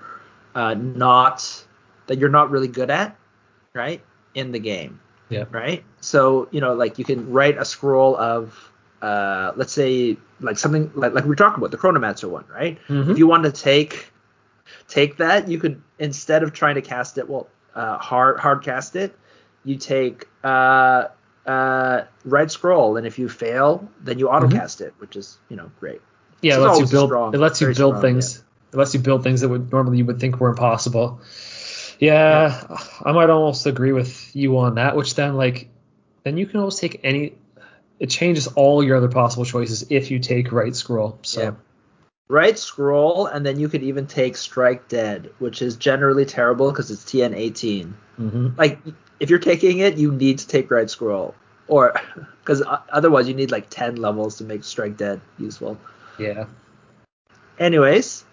uh, 0.55 0.75
not 0.75 1.65
that 2.07 2.19
you're 2.19 2.29
not 2.29 2.51
really 2.51 2.69
good 2.69 2.91
at, 2.91 3.17
right, 3.75 4.03
in 4.35 4.53
the 4.53 4.59
game 4.59 5.01
Yeah. 5.33 5.45
right? 5.51 5.85
So 6.01 6.49
you 6.51 6.61
know, 6.61 6.75
like 6.75 6.99
you 6.99 7.05
can 7.05 7.31
write 7.33 7.59
a 7.59 7.65
scroll 7.65 8.17
of, 8.17 8.71
uh, 9.01 9.53
let's 9.57 9.73
say, 9.73 10.17
like 10.41 10.59
something 10.59 10.91
like 10.95 11.13
like 11.15 11.25
we 11.25 11.31
were 11.31 11.37
talking 11.37 11.59
about 11.59 11.71
the 11.71 11.79
Chronomancer 11.79 12.29
one, 12.29 12.45
right? 12.53 12.79
Mhm. 12.89 13.11
If 13.11 13.19
you 13.19 13.27
want 13.27 13.45
to 13.45 13.53
take 13.53 14.13
take 14.89 15.17
that, 15.19 15.49
you 15.49 15.59
could 15.59 15.83
instead 15.99 16.43
of 16.43 16.53
trying 16.53 16.77
to 16.77 16.83
cast 16.83 17.19
it, 17.19 17.29
well, 17.29 17.49
uh, 17.75 17.99
hard 17.99 18.39
hard 18.39 18.63
cast 18.63 18.97
it, 18.97 19.17
you 19.65 19.77
take 19.77 20.27
uh, 20.45 21.09
uh, 21.47 22.03
write 22.25 22.51
scroll, 22.51 22.97
and 22.97 23.07
if 23.07 23.19
you 23.19 23.29
fail, 23.29 23.89
then 24.01 24.19
you 24.19 24.29
auto 24.29 24.49
cast 24.49 24.81
it, 24.81 24.95
which 24.99 25.17
is 25.17 25.39
you 25.49 25.57
know 25.57 25.71
great. 25.81 26.01
Yeah, 26.41 26.57
it 26.57 26.59
This 26.59 26.59
is 26.59 26.65
lets 26.65 26.81
you 26.81 26.99
build. 26.99 27.09
strong, 27.09 27.35
it 27.35 27.39
lets 27.39 27.61
you 27.61 27.67
build 27.69 27.77
strong, 27.77 28.01
things. 28.01 28.45
It 28.73 28.77
lets 28.77 28.95
you 28.95 29.01
build 29.01 29.23
things 29.23 29.41
that 29.43 29.49
would 29.49 29.71
normally 29.71 29.99
you 29.99 30.05
would 30.07 30.21
think 30.21 30.41
were 30.41 30.51
impossible. 30.51 31.21
Yeah, 32.03 32.67
I 33.05 33.13
might 33.13 33.31
almost 33.31 33.65
agree 33.65 33.93
with 33.93 34.35
you 34.35 34.59
on 34.59 34.75
that. 34.75 34.97
Which 34.97 35.15
then, 35.15 35.37
like, 35.37 35.69
then 36.25 36.37
you 36.37 36.47
can 36.47 36.59
almost 36.59 36.81
take 36.81 37.01
any. 37.05 37.35
It 38.01 38.11
changes 38.11 38.49
all 38.49 38.83
your 38.83 38.97
other 38.97 39.07
possible 39.09 39.45
choices 39.45 39.87
if 39.89 40.11
you 40.11 40.19
take 40.19 40.51
write 40.51 40.75
scroll. 40.75 41.21
So 41.23 41.41
Yeah. 41.43 41.51
Write 42.29 42.59
scroll, 42.59 43.27
and 43.27 43.47
then 43.47 43.61
you 43.61 43.69
could 43.69 43.85
even 43.85 44.07
take 44.09 44.37
Strike 44.37 44.89
Dead, 44.89 45.31
which 45.39 45.63
is 45.63 45.77
generally 45.77 46.25
terrible 46.25 46.73
because 46.73 46.91
it's 46.91 47.05
TN 47.05 47.35
18. 47.37 47.95
mhm. 48.19 48.59
like 48.59 48.81
if 49.21 49.31
you're 49.31 49.39
taking 49.39 49.79
it, 49.79 49.97
you 49.97 50.11
need 50.11 50.39
to 50.39 50.49
take 50.49 50.69
write 50.73 50.91
scroll, 50.91 51.37
or 51.69 51.95
because 52.41 52.65
otherwise 52.91 53.29
you 53.29 53.35
need 53.35 53.53
like 53.53 53.71
10 53.71 53.95
levels 53.95 54.39
to 54.39 54.45
make 54.45 54.65
strike 54.65 54.97
dead 54.97 55.21
useful. 55.39 55.79
yeah, 56.19 56.47
Anyways, 57.59 58.25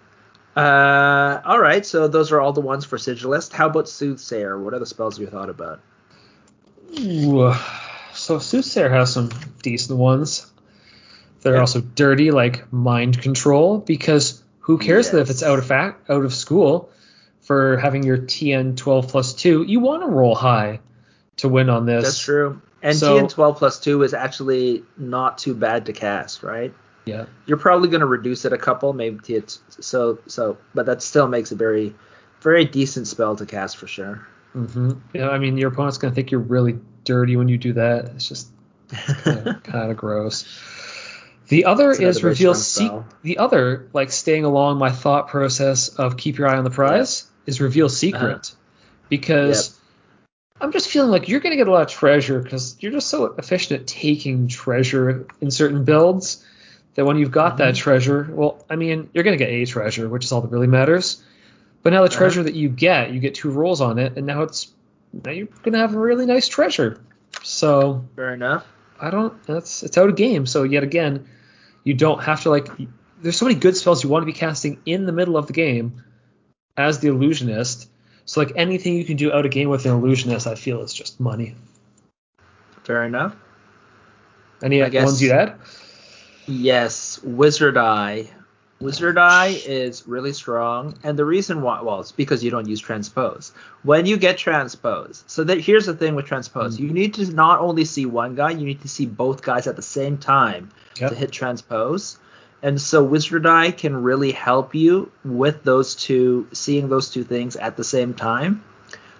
uh, 0.56 1.40
all 1.44 1.60
right, 1.60 1.84
so 1.86 2.08
those 2.08 2.32
are 2.32 2.40
all 2.40 2.52
the 2.52 2.60
ones 2.60 2.84
for 2.84 2.96
sigilist. 2.96 3.52
How 3.52 3.66
about 3.68 3.88
soothsayer? 3.88 4.58
What 4.58 4.74
are 4.74 4.78
the 4.78 4.86
spells 4.86 5.18
you 5.18 5.26
thought 5.26 5.48
about? 5.48 5.80
Ooh. 6.98 7.52
So 8.12 8.38
Soothsayer 8.38 8.88
has 8.90 9.12
some 9.12 9.30
decent 9.62 9.98
ones. 9.98 10.50
They're 11.42 11.54
Yeah. 11.54 11.60
also 11.60 11.80
dirty, 11.80 12.32
like 12.32 12.72
mind 12.72 13.22
control, 13.22 13.78
because 13.78 14.42
who 14.60 14.78
cares 14.78 15.14
if 15.14 15.30
it's 15.30 15.42
out 15.42 15.58
of 15.58 15.66
fact 15.66 16.10
out 16.10 16.24
of 16.24 16.34
school 16.34 16.90
for 17.42 17.76
having 17.78 18.02
your 18.02 18.18
TN 18.18 18.76
12 18.76 19.08
plus 19.08 19.32
two? 19.32 19.62
You 19.62 19.80
want 19.80 20.02
to 20.02 20.08
roll 20.08 20.34
high 20.34 20.80
to 21.36 21.48
win 21.48 21.70
on 21.70 21.86
this. 21.86 22.04
That's 22.04 22.18
true. 22.18 22.60
And 22.82 22.96
So- 22.96 23.18
TN 23.18 23.28
12 23.28 23.56
plus 23.58 23.78
2 23.78 24.02
is 24.02 24.12
actually 24.14 24.82
not 24.98 25.38
too 25.38 25.54
bad 25.54 25.86
to 25.86 25.92
cast, 25.92 26.42
right? 26.42 26.74
Yeah. 27.06 27.26
You're 27.46 27.56
probably 27.58 27.88
going 27.88 28.00
to 28.00 28.06
reduce 28.06 28.44
it 28.44 28.52
a 28.52 28.58
couple, 28.58 28.92
maybe 28.92 29.18
to 29.24 29.34
it's 29.34 29.60
so 29.80 30.18
so, 30.26 30.58
but 30.74 30.86
that 30.86 31.02
still 31.02 31.26
makes 31.28 31.50
a 31.52 31.56
very 31.56 31.94
very 32.40 32.64
decent 32.64 33.06
spell 33.06 33.36
to 33.36 33.46
cast 33.46 33.76
for 33.76 33.86
sure. 33.86 34.26
hmm 34.52 34.92
Yeah. 35.12 35.28
I 35.30 35.38
mean, 35.38 35.56
your 35.58 35.70
opponent's 35.72 35.98
gonna 35.98 36.14
think 36.14 36.30
you're 36.30 36.40
really 36.40 36.78
dirty 37.04 37.36
when 37.36 37.48
you 37.48 37.58
do 37.58 37.72
that. 37.74 38.06
It's 38.14 38.28
just 38.28 38.48
kind 38.90 39.90
of 39.90 39.96
gross. 39.96 40.44
The 41.48 41.64
other 41.64 41.90
is 41.90 42.22
reveal 42.22 42.54
spell. 42.54 43.06
The 43.22 43.38
other, 43.38 43.88
like 43.92 44.10
staying 44.12 44.44
along 44.44 44.78
my 44.78 44.90
thought 44.92 45.28
process 45.28 45.88
of 45.88 46.16
keep 46.16 46.38
your 46.38 46.48
eye 46.48 46.56
on 46.56 46.64
the 46.64 46.70
prize, 46.70 47.28
is 47.46 47.60
reveal 47.60 47.88
secret, 47.88 48.22
Uh-huh. 48.22 48.56
because 49.08 49.76
I'm 50.60 50.70
just 50.72 50.88
feeling 50.88 51.10
like 51.10 51.28
you're 51.28 51.40
gonna 51.40 51.56
get 51.56 51.66
a 51.66 51.72
lot 51.72 51.82
of 51.82 51.88
treasure 51.88 52.38
because 52.40 52.76
you're 52.80 52.92
just 52.92 53.08
so 53.08 53.34
efficient 53.36 53.80
at 53.80 53.86
taking 53.88 54.46
treasure 54.46 55.26
in 55.40 55.50
certain 55.50 55.84
builds 55.84 56.44
that 56.94 57.04
when 57.04 57.16
you've 57.16 57.30
got 57.30 57.58
that 57.58 57.74
Mm-hmm. 57.74 57.82
treasure, 57.82 58.28
well, 58.32 58.64
I 58.68 58.76
mean, 58.76 59.10
you're 59.12 59.24
gonna 59.24 59.36
get 59.36 59.50
a 59.50 59.64
treasure, 59.66 60.08
which 60.08 60.24
is 60.24 60.32
all 60.32 60.40
that 60.40 60.50
really 60.50 60.66
matters. 60.66 61.22
But 61.82 61.92
now 61.92 62.00
the 62.02 62.08
Uh-huh. 62.08 62.18
treasure 62.18 62.42
that 62.42 62.54
you 62.54 62.68
get, 62.68 63.12
you 63.12 63.20
get 63.20 63.34
two 63.34 63.50
rolls 63.50 63.80
on 63.80 63.98
it, 63.98 64.16
and 64.16 64.26
now 64.26 64.42
it's 64.42 64.72
now 65.12 65.30
you're 65.32 65.48
gonna 65.62 65.78
have 65.78 65.94
a 65.94 65.98
really 65.98 66.26
nice 66.26 66.46
treasure. 66.48 67.00
So 67.42 68.04
Fair 68.16 68.34
enough. 68.34 68.66
I 69.00 69.10
don't. 69.10 69.42
That's 69.44 69.82
it's 69.82 69.96
out 69.96 70.08
of 70.10 70.16
game. 70.16 70.44
So 70.46 70.62
yet 70.64 70.82
again, 70.82 71.26
you 71.84 71.94
don't 71.94 72.22
have 72.22 72.42
to 72.42 72.50
like. 72.50 72.68
There's 73.22 73.36
so 73.36 73.46
many 73.46 73.58
good 73.58 73.76
spells 73.76 74.02
you 74.02 74.10
want 74.10 74.22
to 74.22 74.26
be 74.26 74.32
casting 74.32 74.80
in 74.86 75.06
the 75.06 75.12
middle 75.12 75.36
of 75.36 75.46
the 75.46 75.52
game 75.52 76.02
as 76.76 77.00
the 77.00 77.08
illusionist. 77.08 77.88
So 78.26 78.40
like 78.40 78.52
anything 78.56 78.94
you 78.96 79.04
can 79.04 79.16
do 79.16 79.32
out 79.32 79.44
of 79.46 79.50
game 79.52 79.68
with 79.70 79.86
an 79.86 79.92
illusionist, 79.92 80.46
I 80.46 80.54
feel 80.54 80.82
is 80.82 80.92
just 80.92 81.18
money. 81.20 81.54
Fair 82.84 83.04
enough. 83.04 83.34
Any 84.62 84.82
I 84.82 84.88
guess- 84.90 85.04
ones 85.06 85.22
you 85.22 85.32
add? 85.32 85.54
Yes, 86.50 87.20
Wizard 87.22 87.76
Eye. 87.76 88.28
Wizard 88.80 89.18
Eye 89.18 89.60
is 89.66 90.08
really 90.08 90.32
strong, 90.32 90.98
and 91.04 91.18
the 91.18 91.24
reason 91.24 91.62
why, 91.62 91.80
well, 91.82 92.00
it's 92.00 92.12
because 92.12 92.42
you 92.42 92.50
don't 92.50 92.66
use 92.66 92.80
transpose. 92.80 93.52
When 93.82 94.04
you 94.06 94.16
get 94.16 94.36
transpose, 94.36 95.22
so 95.26 95.44
that 95.44 95.60
here's 95.60 95.86
the 95.86 95.94
thing 95.94 96.14
with 96.16 96.24
transpose: 96.26 96.76
Hmm. 96.76 96.84
you 96.84 96.90
need 96.90 97.14
to 97.14 97.30
not 97.32 97.60
only 97.60 97.84
see 97.84 98.04
one 98.06 98.34
guy, 98.34 98.50
you 98.50 98.64
need 98.66 98.80
to 98.82 98.88
see 98.88 99.06
both 99.06 99.42
guys 99.42 99.66
at 99.66 99.76
the 99.76 99.82
same 99.82 100.18
time 100.18 100.70
Yep. 100.98 101.10
to 101.10 101.14
hit 101.14 101.30
transpose. 101.30 102.18
And 102.62 102.80
so 102.80 103.02
Wizard 103.04 103.46
Eye 103.46 103.70
can 103.70 104.02
really 104.02 104.32
help 104.32 104.74
you 104.74 105.10
with 105.24 105.62
those 105.62 105.94
two, 105.94 106.46
seeing 106.52 106.88
those 106.88 107.10
two 107.10 107.22
things 107.24 107.56
at 107.56 107.76
the 107.76 107.84
same 107.84 108.12
time, 108.12 108.64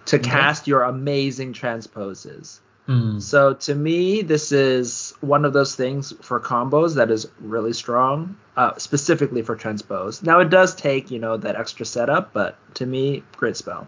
to 0.06 0.16
Okay. 0.16 0.28
cast 0.28 0.66
your 0.66 0.82
amazing 0.82 1.52
transposes. 1.52 2.60
Hmm. 2.90 3.20
So 3.20 3.54
to 3.54 3.74
me, 3.76 4.22
this 4.22 4.50
is 4.50 5.14
one 5.20 5.44
of 5.44 5.52
those 5.52 5.76
things 5.76 6.12
for 6.22 6.40
combos 6.40 6.96
that 6.96 7.08
is 7.08 7.28
really 7.38 7.72
strong, 7.72 8.36
uh, 8.56 8.76
specifically 8.78 9.42
for 9.42 9.54
transpose. 9.54 10.24
Now 10.24 10.40
it 10.40 10.50
does 10.50 10.74
take 10.74 11.08
you 11.08 11.20
know 11.20 11.36
that 11.36 11.54
extra 11.54 11.86
setup, 11.86 12.32
but 12.32 12.56
to 12.74 12.86
me, 12.86 13.22
great 13.36 13.56
spell. 13.56 13.86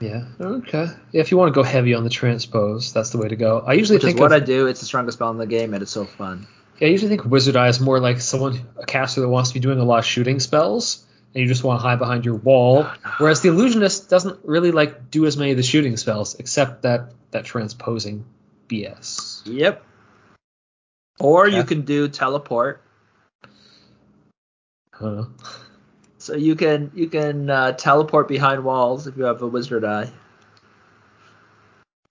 Yeah. 0.00 0.24
Okay. 0.40 0.86
Yeah, 1.12 1.20
if 1.20 1.30
you 1.30 1.36
want 1.36 1.54
to 1.54 1.54
go 1.54 1.62
heavy 1.62 1.94
on 1.94 2.02
the 2.02 2.10
transpose, 2.10 2.92
that's 2.92 3.10
the 3.10 3.18
way 3.18 3.28
to 3.28 3.36
go. 3.36 3.60
I 3.60 3.74
usually 3.74 3.98
Which 3.98 4.04
is 4.04 4.08
think 4.10 4.20
what 4.20 4.32
of, 4.32 4.42
I 4.42 4.44
do. 4.44 4.66
It's 4.66 4.80
the 4.80 4.86
strongest 4.86 5.18
spell 5.18 5.30
in 5.30 5.38
the 5.38 5.46
game, 5.46 5.72
and 5.72 5.80
it's 5.80 5.92
so 5.92 6.04
fun. 6.04 6.48
yeah, 6.80 6.88
I 6.88 6.90
usually 6.90 7.10
think 7.10 7.24
Wizard 7.24 7.54
Eye 7.54 7.68
is 7.68 7.78
more 7.78 8.00
like 8.00 8.20
someone 8.20 8.66
a 8.82 8.84
caster 8.86 9.20
that 9.20 9.28
wants 9.28 9.50
to 9.50 9.54
be 9.54 9.60
doing 9.60 9.78
a 9.78 9.84
lot 9.84 10.00
of 10.00 10.04
shooting 10.04 10.40
spells, 10.40 11.04
and 11.34 11.42
you 11.42 11.48
just 11.48 11.62
want 11.62 11.80
to 11.80 11.86
hide 11.86 11.98
behind 11.98 12.24
your 12.24 12.36
wall. 12.36 12.84
Whereas 13.18 13.40
the 13.42 13.48
illusionist 13.48 14.08
doesn't 14.08 14.40
really 14.44 14.72
like 14.72 15.10
do 15.10 15.26
as 15.26 15.36
many 15.36 15.50
of 15.50 15.56
the 15.56 15.62
shooting 15.62 15.96
spells, 15.96 16.34
except 16.36 16.82
that 16.82 17.12
that 17.30 17.44
transposing 17.44 18.24
BS. 18.68 19.42
Yep. 19.44 19.84
Or 21.20 21.48
you 21.48 21.64
can 21.64 21.82
do 21.82 22.08
teleport. 22.08 22.82
Huh. 24.92 25.24
So 26.18 26.34
you 26.34 26.56
can 26.56 26.90
you 26.94 27.08
can 27.08 27.50
uh, 27.50 27.72
teleport 27.72 28.28
behind 28.28 28.64
walls 28.64 29.06
if 29.06 29.16
you 29.16 29.24
have 29.24 29.42
a 29.42 29.46
wizard 29.46 29.84
eye. 29.84 30.10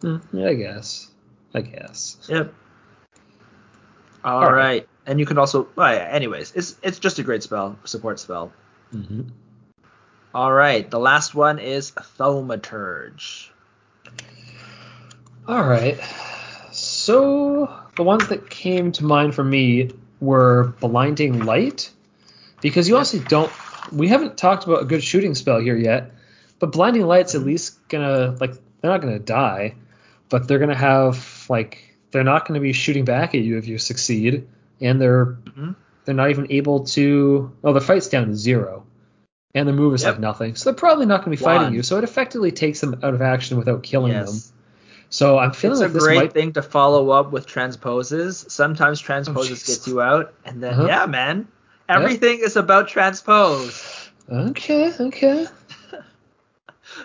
Yeah, 0.02 0.48
I 0.48 0.54
guess. 0.54 1.10
I 1.54 1.62
guess. 1.62 2.18
Yep. 2.30 2.54
All 4.24 4.36
All 4.36 4.52
right. 4.52 4.52
right. 4.52 4.90
And 5.06 5.20
you 5.20 5.26
can 5.26 5.38
also, 5.38 5.70
well, 5.76 5.94
yeah, 5.94 6.04
anyways, 6.04 6.54
it's 6.54 6.76
it's 6.84 7.00
just 7.00 7.20
a 7.20 7.24
great 7.24 7.44
spell, 7.44 7.80
support 7.86 8.20
spell. 8.20 8.52
Hmm 8.92 9.22
All 10.34 10.52
right, 10.54 10.90
the 10.90 11.00
last 11.00 11.34
one 11.36 11.60
is 11.60 11.92
Thaumaturge. 11.92 13.50
All 15.48 15.64
right. 15.64 15.98
So 16.72 17.74
the 17.96 18.04
ones 18.04 18.28
that 18.28 18.50
came 18.50 18.92
to 18.94 19.06
mind 19.06 19.34
for 19.34 19.44
me 19.44 19.92
were 20.20 20.74
blinding 20.80 21.46
light, 21.46 21.92
because 22.62 22.88
you 22.88 22.98
also 22.98 23.20
don't. 23.20 23.52
We 23.92 24.10
haven't 24.10 24.38
talked 24.38 24.66
about 24.66 24.82
a 24.82 24.86
good 24.86 25.04
shooting 25.04 25.34
spell 25.36 25.60
here 25.60 25.78
yet, 25.78 26.12
but 26.60 26.72
blinding 26.72 27.04
light's 27.08 27.34
at 27.36 27.42
least 27.42 27.88
gonna 27.88 28.36
like 28.40 28.54
they're 28.82 28.92
not 28.92 29.02
gonna 29.02 29.20
die, 29.20 29.76
but 30.30 30.48
they're 30.48 30.60
gonna 30.60 30.76
have 30.76 31.46
like 31.50 31.96
they're 32.12 32.24
not 32.26 32.46
gonna 32.48 32.60
be 32.60 32.74
shooting 32.74 33.06
back 33.06 33.34
at 33.34 33.42
you 33.42 33.58
if 33.58 33.68
you 33.68 33.78
succeed, 33.78 34.48
and 34.82 35.02
they're 35.02 35.26
Mhm. 35.26 35.76
They're 36.08 36.16
not 36.16 36.30
even 36.32 36.48
able 36.52 36.86
to. 36.86 37.52
Oh, 37.64 37.74
the 37.74 37.82
fight's 37.82 38.08
down 38.08 38.28
to 38.28 38.34
zero, 38.34 38.86
and 39.54 39.68
the 39.68 39.74
move 39.74 39.94
is 39.94 40.04
Yep. 40.04 40.14
like 40.14 40.20
nothing, 40.22 40.56
so 40.56 40.72
they're 40.72 40.76
probably 40.80 41.06
not 41.06 41.20
gonna 41.20 41.32
be 41.32 41.36
fighting 41.44 41.74
you. 41.74 41.84
So 41.84 41.98
it 41.98 42.06
effectively 42.06 42.52
takes 42.52 42.80
them 42.80 43.00
out 43.04 43.14
of 43.14 43.22
action 43.22 43.58
without 43.58 43.84
killing 43.84 44.14
them. 44.14 44.22
Yes. 44.26 44.54
So 45.10 45.38
I'm 45.38 45.52
feeling 45.52 45.84
It's 45.84 45.92
a 45.92 45.94
this 45.94 46.04
great 46.04 46.16
might. 46.16 46.34
thing 46.34 46.54
to 46.54 46.62
follow 46.62 47.10
up 47.10 47.32
with 47.34 47.46
transposes. 47.46 48.46
Sometimes 48.48 49.00
transposes 49.02 49.60
jeez. 49.64 49.68
gets 49.68 49.88
you 49.88 50.00
out, 50.02 50.34
and 50.46 50.64
then 50.64 50.74
Uh-huh. 50.74 50.88
yeah, 50.88 51.06
man, 51.06 51.48
everything 51.90 52.40
is 52.40 52.56
about 52.56 52.88
transpose. 52.88 54.10
Okay, 54.32 54.92
okay. 55.00 55.46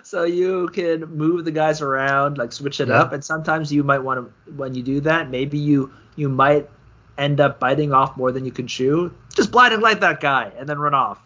So 0.03 0.23
you 0.23 0.69
can 0.69 1.01
move 1.05 1.45
the 1.45 1.51
guys 1.51 1.81
around, 1.81 2.37
like 2.37 2.51
switch 2.51 2.79
it 2.79 2.89
up, 2.89 3.13
and 3.13 3.23
sometimes 3.23 3.71
you 3.71 3.83
might 3.83 3.99
want 3.99 4.25
to. 4.25 4.51
When 4.53 4.73
you 4.73 4.81
do 4.81 5.01
that, 5.01 5.29
maybe 5.29 5.57
you 5.59 5.91
you 6.15 6.29
might 6.29 6.69
end 7.17 7.39
up 7.39 7.59
biting 7.59 7.93
off 7.93 8.17
more 8.17 8.31
than 8.31 8.45
you 8.45 8.51
can 8.51 8.67
chew. 8.67 9.13
Just 9.35 9.51
blinding 9.51 9.81
light 9.81 10.01
that 10.01 10.19
guy 10.19 10.51
and 10.57 10.67
then 10.67 10.79
run 10.79 10.93
off. 10.93 11.19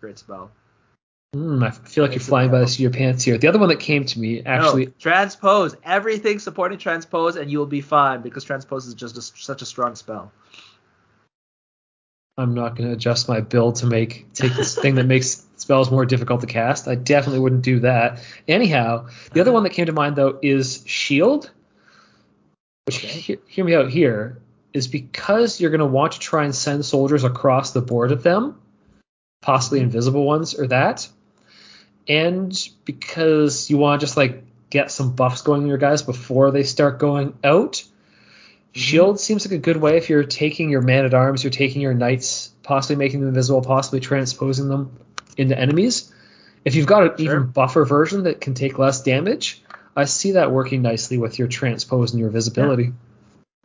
Great 0.00 0.18
spell. 0.18 0.50
Hmm, 1.34 1.64
I 1.64 1.72
feel 1.72 2.04
like 2.04 2.12
you're 2.14 2.20
flying 2.20 2.50
by 2.50 2.60
the 2.60 2.68
seat 2.68 2.84
of 2.86 2.94
your 2.94 2.98
pants 2.98 3.24
here. 3.24 3.38
The 3.38 3.48
other 3.48 3.58
one 3.58 3.68
that 3.70 3.80
came 3.80 4.04
to 4.04 4.20
me 4.20 4.42
actually. 4.44 4.86
no, 4.86 4.92
transpose 5.00 5.74
everything 5.82 6.38
supporting 6.38 6.78
transpose, 6.78 7.34
and 7.36 7.50
you 7.50 7.58
will 7.58 7.66
be 7.66 7.80
fine 7.80 8.22
because 8.22 8.44
transpose 8.44 8.86
is 8.86 8.94
just 8.94 9.16
a, 9.18 9.22
such 9.22 9.60
a 9.60 9.66
strong 9.66 9.96
spell. 9.96 10.30
I'm 12.36 12.54
not 12.54 12.76
going 12.76 12.88
to 12.88 12.94
adjust 12.94 13.28
my 13.28 13.40
build 13.40 13.76
to 13.76 13.86
make 13.86 14.32
take 14.34 14.54
this 14.54 14.74
thing 14.76 14.96
that 14.96 15.06
makes 15.06 15.44
spells 15.56 15.90
more 15.90 16.04
difficult 16.04 16.40
to 16.40 16.46
cast. 16.46 16.88
I 16.88 16.94
definitely 16.94 17.40
wouldn't 17.40 17.62
do 17.62 17.80
that. 17.80 18.20
Anyhow, 18.48 19.08
the 19.32 19.40
other 19.40 19.52
one 19.52 19.62
that 19.64 19.70
came 19.70 19.86
to 19.86 19.92
mind 19.92 20.16
though 20.16 20.38
is 20.42 20.82
shield. 20.86 21.50
Which 22.86 22.98
Okay. 23.04 23.08
he- 23.08 23.38
hear 23.46 23.64
me 23.64 23.74
out 23.74 23.88
here 23.90 24.38
is 24.74 24.88
because 24.88 25.60
you're 25.60 25.70
going 25.70 25.78
to 25.78 25.86
want 25.86 26.12
to 26.12 26.18
try 26.18 26.44
and 26.44 26.54
send 26.54 26.84
soldiers 26.84 27.22
across 27.22 27.70
the 27.70 27.80
board 27.80 28.10
at 28.12 28.24
them, 28.24 28.60
possibly 29.40 29.78
mm-hmm. 29.78 29.86
invisible 29.86 30.24
ones 30.24 30.58
or 30.58 30.66
that, 30.66 31.08
and 32.08 32.68
because 32.84 33.70
you 33.70 33.78
want 33.78 34.00
to 34.00 34.06
just 34.06 34.16
like 34.16 34.42
get 34.68 34.90
some 34.90 35.14
buffs 35.14 35.42
going 35.42 35.62
in 35.62 35.68
your 35.68 35.78
guys 35.78 36.02
before 36.02 36.50
they 36.50 36.64
start 36.64 36.98
going 36.98 37.38
out. 37.44 37.74
Mm-hmm. 37.74 37.90
Shield 38.80 39.20
seems 39.20 39.46
like 39.46 39.54
a 39.54 39.58
good 39.58 39.76
way 39.76 39.96
if 39.96 40.10
you're 40.10 40.24
taking 40.24 40.68
your 40.68 40.82
man 40.82 41.04
at 41.04 41.14
arms, 41.14 41.44
you're 41.44 41.52
taking 41.52 41.80
your 41.80 41.94
knights, 41.94 42.48
possibly 42.64 42.96
making 42.96 43.20
them 43.20 43.28
invisible, 43.28 43.62
possibly 43.62 44.00
transposing 44.00 44.68
them 44.68 44.98
into 45.36 45.56
enemies. 45.56 46.12
If 46.64 46.74
you've 46.74 46.86
got 46.86 47.04
an 47.04 47.08
Sure. 47.16 47.36
even 47.36 47.46
buffer 47.46 47.84
version 47.84 48.24
that 48.24 48.40
can 48.40 48.54
take 48.54 48.76
less 48.76 49.02
damage, 49.02 49.62
I 49.96 50.06
see 50.06 50.32
that 50.32 50.50
working 50.50 50.82
nicely 50.82 51.18
with 51.18 51.38
your 51.38 51.46
transpose 51.46 52.10
and 52.12 52.20
your 52.20 52.30
visibility. 52.30 52.92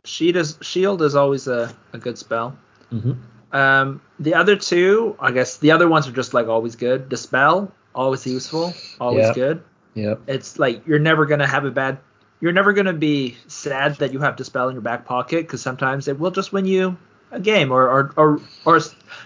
Shield 0.04 0.36
is 0.36 0.58
shield 0.62 1.02
is 1.02 1.14
always 1.14 1.46
a, 1.46 1.72
a 1.92 1.98
good 1.98 2.16
spell. 2.18 2.56
hmm 2.90 3.12
Um, 3.52 4.00
the 4.18 4.34
other 4.34 4.56
two, 4.56 5.16
I 5.18 5.30
guess 5.32 5.56
the 5.58 5.72
other 5.72 5.88
ones 5.88 6.06
are 6.08 6.12
just 6.12 6.34
like 6.34 6.46
always 6.48 6.76
good. 6.76 7.08
Dispel, 7.08 7.72
always 7.94 8.26
useful, 8.26 8.72
always 9.00 9.26
Yeah. 9.26 9.34
good. 9.34 9.62
Yep. 9.94 10.20
It's 10.28 10.58
like 10.58 10.86
you're 10.86 10.98
never 11.00 11.26
gonna 11.26 11.46
have 11.46 11.64
a 11.64 11.70
bad. 11.70 11.98
You're 12.40 12.52
never 12.52 12.72
gonna 12.72 12.92
be 12.94 13.36
sad 13.48 13.96
that 13.96 14.12
you 14.12 14.20
have 14.20 14.36
Dispel 14.36 14.68
in 14.68 14.74
your 14.74 14.82
back 14.82 15.04
pocket 15.04 15.42
because 15.46 15.60
sometimes 15.62 16.08
it 16.08 16.18
will 16.18 16.30
just 16.30 16.52
win 16.52 16.64
you 16.64 16.96
a 17.32 17.40
game 17.40 17.70
or 17.72 17.88
or 17.88 18.12
or 18.16 18.40
or 18.64 18.80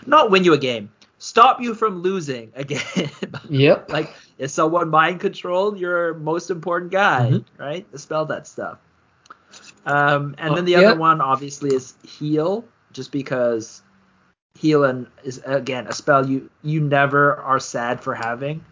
not 0.07 0.31
win 0.31 0.43
you 0.45 0.53
a 0.55 0.59
game, 0.59 0.91
stop 1.19 1.61
you 1.61 1.75
from 1.75 2.01
losing 2.03 2.51
a 2.57 2.65
game. 2.65 3.11
Yep. 3.49 3.93
like 3.93 4.11
if 4.39 4.51
someone 4.51 4.89
mind 4.91 5.21
controlled 5.21 5.79
your 5.79 6.15
most 6.15 6.51
important 6.51 6.91
guy, 6.91 7.29
Mhm. 7.31 7.45
right? 7.59 7.91
Dispel 7.93 8.25
that 8.27 8.47
stuff. 8.49 8.79
Um, 9.87 10.35
and 10.39 10.53
Uh, 10.53 10.55
then 10.57 10.65
the 10.65 10.73
yeah. 10.73 10.91
other 10.91 10.99
one 10.99 11.21
obviously 11.21 11.75
is 11.75 11.95
heal, 12.03 12.65
just 12.93 13.13
because 13.13 13.83
heal 14.55 14.85
and 14.85 15.07
is 15.25 15.43
again 15.45 15.87
a 15.89 15.93
spell 15.93 16.25
you 16.27 16.49
you 16.63 16.81
never 16.81 17.35
are 17.37 17.59
sad 17.59 18.01
for 18.01 18.15
having, 18.15 18.65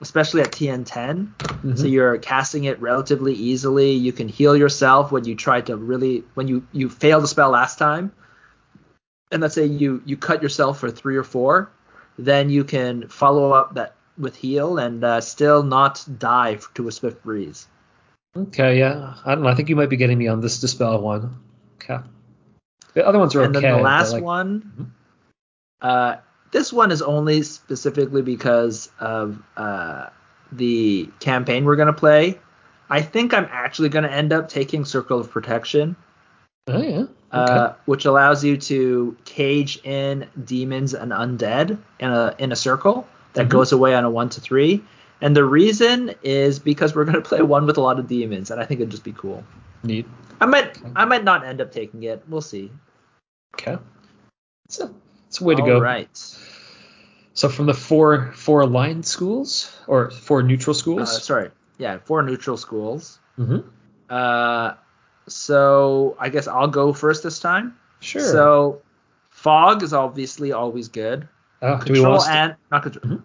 especially 0.00 0.40
at 0.42 0.50
TN10. 0.52 1.32
Mhm. 1.38 1.78
So 1.78 1.86
you're 1.86 2.18
casting 2.18 2.64
it 2.64 2.80
relatively 2.82 3.34
easily. 3.34 3.92
You 3.92 4.12
can 4.12 4.28
heal 4.28 4.56
yourself 4.56 5.12
when 5.12 5.24
you 5.24 5.36
try 5.36 5.60
to 5.62 5.76
really 5.76 6.24
when 6.34 6.48
you 6.48 6.66
you 6.72 6.88
fail 6.88 7.20
the 7.20 7.28
spell 7.28 7.50
last 7.50 7.78
time, 7.78 8.10
and 9.30 9.40
let's 9.42 9.54
say 9.54 9.64
you 9.64 10.02
you 10.04 10.16
cut 10.16 10.42
yourself 10.42 10.80
for 10.80 10.90
three 10.90 11.16
or 11.16 11.24
four, 11.24 11.70
then 12.18 12.50
you 12.50 12.64
can 12.64 13.06
follow 13.08 13.52
up 13.52 13.74
that 13.74 13.94
with 14.18 14.34
heal 14.36 14.78
and 14.78 15.04
uh, 15.04 15.20
still 15.20 15.62
not 15.62 16.04
die 16.18 16.58
to 16.74 16.88
a 16.88 16.92
swift 16.92 17.22
breeze. 17.22 17.68
Okay, 18.42 18.78
yeah. 18.78 19.14
I 19.24 19.34
don't 19.34 19.42
know. 19.44 19.48
I 19.48 19.54
think 19.54 19.68
you 19.68 19.76
might 19.76 19.90
be 19.90 19.96
getting 19.96 20.18
me 20.18 20.28
on 20.28 20.40
this 20.40 20.60
dispel 20.60 21.00
one. 21.00 21.36
Okay. 21.76 21.98
The 22.94 23.06
other 23.06 23.18
ones 23.18 23.34
are 23.34 23.42
and 23.42 23.56
okay. 23.56 23.66
And 23.66 23.74
then 23.74 23.82
the 23.82 23.84
last 23.84 24.12
like- 24.12 24.22
one, 24.22 24.92
uh, 25.80 26.16
this 26.50 26.72
one 26.72 26.90
is 26.90 27.02
only 27.02 27.42
specifically 27.42 28.22
because 28.22 28.90
of 29.00 29.42
uh, 29.56 30.06
the 30.52 31.08
campaign 31.20 31.64
we're 31.64 31.76
gonna 31.76 31.92
play. 31.92 32.38
I 32.90 33.02
think 33.02 33.34
I'm 33.34 33.46
actually 33.50 33.90
gonna 33.90 34.08
end 34.08 34.32
up 34.32 34.48
taking 34.48 34.84
Circle 34.84 35.20
of 35.20 35.30
Protection. 35.30 35.94
Oh 36.66 36.80
yeah. 36.82 36.98
Okay. 37.00 37.52
uh, 37.52 37.72
which 37.84 38.06
allows 38.06 38.42
you 38.42 38.56
to 38.56 39.14
cage 39.26 39.78
in 39.84 40.26
demons 40.46 40.94
and 40.94 41.12
undead 41.12 41.78
in 42.00 42.10
a 42.10 42.34
in 42.38 42.52
a 42.52 42.56
circle 42.56 43.06
that 43.34 43.46
Mhm. 43.46 43.50
goes 43.50 43.72
away 43.72 43.94
on 43.94 44.04
a 44.04 44.10
one 44.10 44.30
to 44.30 44.40
three. 44.40 44.82
And 45.20 45.36
the 45.36 45.44
reason 45.44 46.14
is 46.22 46.58
because 46.58 46.94
we're 46.94 47.04
going 47.04 47.16
to 47.22 47.28
play 47.28 47.42
one 47.42 47.66
with 47.66 47.76
a 47.76 47.80
lot 47.80 47.98
of 47.98 48.06
demons, 48.06 48.50
and 48.50 48.60
I 48.60 48.64
think 48.64 48.80
it'd 48.80 48.90
just 48.90 49.04
be 49.04 49.12
cool. 49.12 49.44
Neat. 49.82 50.06
I 50.40 50.46
might 50.46 50.78
I 50.96 51.04
might 51.04 51.24
not 51.24 51.44
end 51.44 51.60
up 51.60 51.72
taking 51.72 52.02
it. 52.04 52.22
We'll 52.28 52.40
see. 52.40 52.70
Okay. 53.54 53.76
It's 54.66 54.80
a, 54.80 54.90
it's 55.26 55.40
a 55.40 55.44
way 55.44 55.54
to 55.54 55.62
go. 55.62 55.80
right. 55.80 56.08
So 57.34 57.48
from 57.48 57.66
the 57.66 57.74
four 57.74 58.32
four 58.32 58.60
aligned 58.62 59.06
schools 59.06 59.72
or 59.86 60.10
four 60.10 60.42
neutral 60.42 60.74
Uh, 60.74 60.78
schools. 60.78 61.24
sorry. 61.24 61.50
Yeah, 61.78 61.98
four 61.98 62.22
neutral 62.22 62.56
schools. 62.56 63.18
mm-hmm. 63.38 63.68
Uh, 64.10 64.74
so 65.28 66.16
I 66.18 66.28
guess 66.30 66.48
I'll 66.48 66.68
go 66.68 66.92
first 66.92 67.22
this 67.22 67.38
time. 67.40 67.76
Sure. 68.00 68.22
So 68.22 68.82
fog 69.30 69.82
is 69.82 69.92
obviously 69.92 70.52
always 70.52 70.88
good. 70.88 71.28
Uh, 71.62 71.76
do 71.78 71.92
we 71.92 71.98
Control 71.98 72.14
want 72.14 72.24
to 72.24 72.30
and 72.32 72.54
not 72.72 72.82
control. 72.84 73.04
Mhm. 73.18 73.22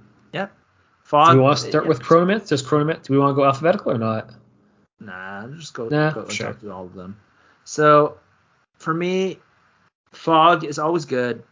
Fog. 1.14 1.34
do 1.34 1.38
we 1.38 1.44
want 1.44 1.60
to 1.60 1.70
start 1.70 1.86
with 1.88 2.02
chronomet? 2.02 2.48
Does 2.48 2.64
chronomet? 2.64 3.04
Do 3.04 3.14
we 3.14 3.20
want 3.20 3.32
to 3.32 3.36
go 3.36 3.46
alphabetical 3.46 3.92
or 3.92 4.00
not? 4.00 4.32
Nah, 5.00 5.46
just 5.50 5.76
go, 5.76 5.88
Nah, 5.88 6.12
go 6.12 6.28
sure. 6.28 6.58
all 6.72 6.86
of 6.86 6.96
them. 6.96 7.20
So 7.66 8.18
for 8.80 8.96
me, 8.96 9.38
fog 10.12 10.64
is 10.64 10.80
always 10.80 11.06
good. 11.06 11.44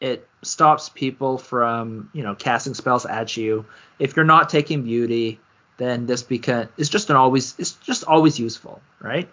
It 0.00 0.28
stops 0.42 0.88
people 0.88 1.36
from, 1.36 2.10
you 2.12 2.22
know, 2.22 2.36
casting 2.36 2.74
spells 2.74 3.06
at 3.06 3.36
you. 3.36 3.66
If 3.98 4.14
you're 4.14 4.24
not 4.24 4.50
taking 4.50 4.84
beauty, 4.84 5.40
then 5.78 6.06
this 6.06 6.22
beca- 6.22 6.68
it's 6.76 6.88
just 6.88 7.10
an 7.10 7.16
always 7.16 7.56
it's 7.58 7.72
just 7.72 8.04
always 8.04 8.38
useful, 8.38 8.80
right? 9.00 9.28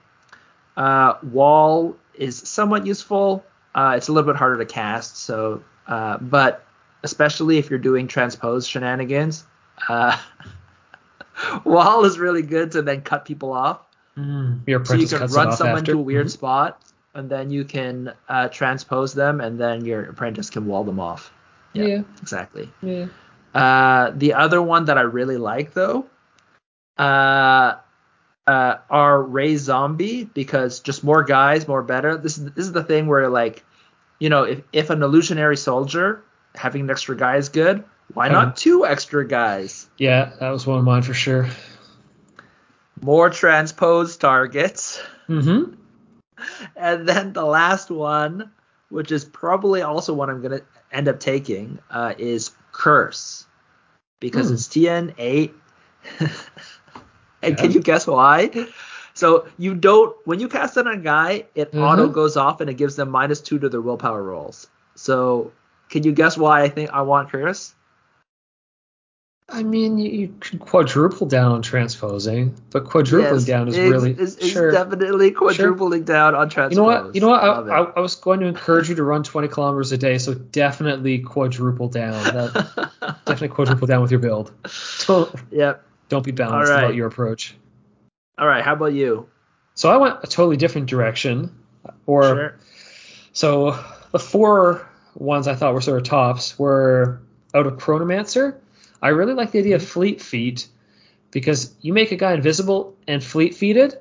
Uh, 0.75 1.13
wall 1.21 1.95
is 2.15 2.37
somewhat 2.37 2.87
useful. 2.87 3.45
Uh, 3.75 3.93
it's 3.97 4.07
a 4.07 4.11
little 4.11 4.33
bit 4.33 4.35
harder 4.35 4.57
to 4.57 4.65
cast, 4.65 5.17
so 5.17 5.63
uh, 5.85 6.17
but 6.17 6.65
especially 7.03 7.59
if 7.59 7.69
you're 7.69 7.77
doing 7.77 8.07
transpose 8.07 8.67
shenanigans, 8.67 9.43
uh, 9.89 10.17
wall 11.63 12.05
is 12.05 12.17
really 12.19 12.41
good 12.41 12.71
to 12.73 12.81
then 12.81 13.01
cut 13.01 13.25
people 13.25 13.51
off 13.51 13.81
Your 14.67 14.83
so 14.85 14.93
you 14.93 15.07
can 15.07 15.19
cuts 15.19 15.33
run 15.33 15.47
off 15.49 15.57
someone 15.57 15.79
after. 15.79 15.91
to 15.93 15.99
a 15.99 16.01
weird 16.01 16.27
Mhm. 16.27 16.31
spot 16.31 16.81
and 17.13 17.29
then 17.29 17.49
you 17.49 17.63
can 17.65 18.13
uh, 18.29 18.47
transpose 18.49 19.13
them 19.13 19.39
and 19.41 19.59
then 19.59 19.85
your 19.85 20.03
apprentice 20.05 20.49
can 20.49 20.65
wall 20.65 20.83
them 20.83 20.99
off 20.99 21.31
Yeah. 21.73 21.85
Yeah. 21.85 22.01
exactly 22.21 22.69
Yeah. 22.81 23.05
uh, 23.53 24.11
the 24.15 24.33
other 24.33 24.61
one 24.61 24.85
that 24.85 24.97
i 24.97 25.01
really 25.01 25.37
like 25.37 25.73
though 25.73 26.05
uh, 26.97 27.75
uh, 28.47 28.77
are 28.89 29.21
raise 29.21 29.61
zombie 29.61 30.23
because 30.25 30.79
just 30.79 31.03
more 31.03 31.23
guys 31.23 31.67
more 31.67 31.81
better 31.83 32.17
this 32.17 32.37
is 32.37 32.45
this 32.53 32.65
is 32.65 32.71
the 32.71 32.83
thing 32.83 33.07
where 33.07 33.27
like 33.29 33.63
you 34.19 34.29
know 34.29 34.43
if, 34.43 34.61
if 34.71 34.89
an 34.89 35.01
illusionary 35.03 35.57
soldier 35.57 36.21
having 36.55 36.81
an 36.81 36.89
extra 36.89 37.15
guy 37.17 37.35
is 37.37 37.49
good 37.49 37.83
why 38.13 38.25
Having- 38.29 38.37
not 38.47 38.57
two 38.57 38.85
extra 38.85 39.27
guys 39.27 39.89
Yeah, 39.97 40.31
that 40.39 40.49
was 40.49 40.65
one 40.67 40.79
of 40.79 40.85
mine 40.85 41.01
for 41.01 41.13
sure. 41.13 41.47
more 43.01 43.29
transposed 43.29 44.21
targets 44.21 45.01
Mm-hmm. 45.27 45.73
And 46.75 47.07
then 47.07 47.33
the 47.33 47.45
last 47.45 47.89
one, 47.89 48.51
which 48.89 49.11
is 49.11 49.23
probably 49.25 49.81
also 49.81 50.13
one 50.13 50.29
I'm 50.29 50.41
gonna 50.41 50.61
end 50.91 51.07
up 51.07 51.19
taking, 51.19 51.79
uh, 51.89 52.13
is 52.17 52.51
Curse, 52.73 53.45
because 54.19 54.49
Hmm. 54.49 54.53
it's 54.55 54.67
TN 54.67 55.13
eight. 55.17 55.53
and 57.41 57.57
can 57.57 57.71
you 57.71 57.79
guess 57.81 58.05
why? 58.05 58.51
So 59.13 59.47
you 59.57 59.73
don't 59.75 60.15
when 60.25 60.39
you 60.39 60.47
cast 60.49 60.77
it 60.77 60.85
on 60.87 60.93
a 60.93 60.97
guy, 60.97 61.45
it 61.55 61.71
Mhm. 61.71 61.81
auto 61.81 62.07
goes 62.09 62.35
off 62.37 62.61
and 62.61 62.69
it 62.69 62.75
gives 62.75 62.95
them 62.97 63.09
minus 63.09 63.39
two 63.41 63.57
to 63.59 63.69
their 63.69 63.81
willpower 63.81 64.21
rolls. 64.21 64.67
So 64.95 65.51
can 65.89 66.03
you 66.03 66.11
guess 66.11 66.37
why 66.37 66.61
I 66.61 66.69
think 66.69 66.89
I 66.91 67.01
want 67.01 67.31
Curse? 67.31 67.73
I 69.47 69.61
mean, 69.61 69.99
you, 69.99 70.09
you 70.09 70.35
could 70.39 70.59
quadruple 70.59 71.27
down 71.27 71.51
on 71.51 71.61
transposing, 71.61 72.59
but 72.71 72.85
quadrupling 72.85 73.35
Yes, 73.35 73.45
down 73.45 73.67
is 73.67 73.75
it's- 73.77 73.91
really 73.91 74.11
it's, 74.11 74.35
it's 74.37 74.47
sure. 74.47 74.71
definitely 74.71 75.29
quadrupling 75.31 76.03
down 76.03 76.33
on 76.33 76.49
transpose. 76.49 76.75
You 76.75 76.77
know 76.81 76.83
what? 76.83 77.15
You 77.15 77.21
know 77.21 77.29
what? 77.29 77.43
I, 77.43 77.59
I, 77.61 77.81
I 77.95 77.99
was 77.99 78.15
going 78.15 78.39
to 78.39 78.47
encourage 78.47 78.89
you 78.89 78.95
to 78.95 79.03
run 79.03 79.21
20 79.21 79.47
kilometers 79.49 79.91
a 79.91 79.97
day, 79.99 80.17
so 80.17 80.33
definitely 80.33 81.19
quadruple 81.19 81.89
down. 81.89 82.23
That, 82.23 82.91
definitely 83.25 83.49
quadruple 83.49 83.85
down 83.85 84.01
with 84.01 84.09
your 84.09 84.19
build. 84.19 84.51
Don't 85.05 85.33
yep. 85.51 85.85
don't 86.09 86.25
be 86.25 86.31
balanced 86.31 86.71
right. 86.71 86.83
about 86.85 86.95
your 86.95 87.05
approach. 87.07 87.55
All 88.39 88.47
right. 88.47 88.63
How 88.63 88.73
about 88.73 88.93
you? 88.93 89.29
So 89.75 89.89
I 89.91 89.97
went 89.97 90.17
a 90.23 90.27
totally 90.27 90.57
different 90.57 90.89
direction. 90.89 91.55
Or 92.07 92.23
Sure. 92.23 92.57
so 93.31 93.79
the 94.11 94.17
four 94.19 94.89
ones 95.13 95.47
I 95.47 95.53
thought 95.53 95.75
were 95.75 95.81
sort 95.81 95.99
of 96.01 96.07
tops 96.07 96.57
were 96.57 97.21
out 97.53 97.67
of 97.67 97.73
Chronomancer. 97.73 98.55
I 99.05 99.09
really 99.09 99.35
like 99.35 99.51
the 99.51 99.59
idea 99.59 99.75
of 99.75 99.87
Fleet 99.87 100.19
Feet 100.19 100.67
because 101.29 101.75
you 101.81 101.93
make 101.93 102.11
a 102.11 102.15
guy 102.15 102.33
invisible 102.33 102.95
and 103.07 103.23
Fleet 103.23 103.53
Feeted, 103.53 103.99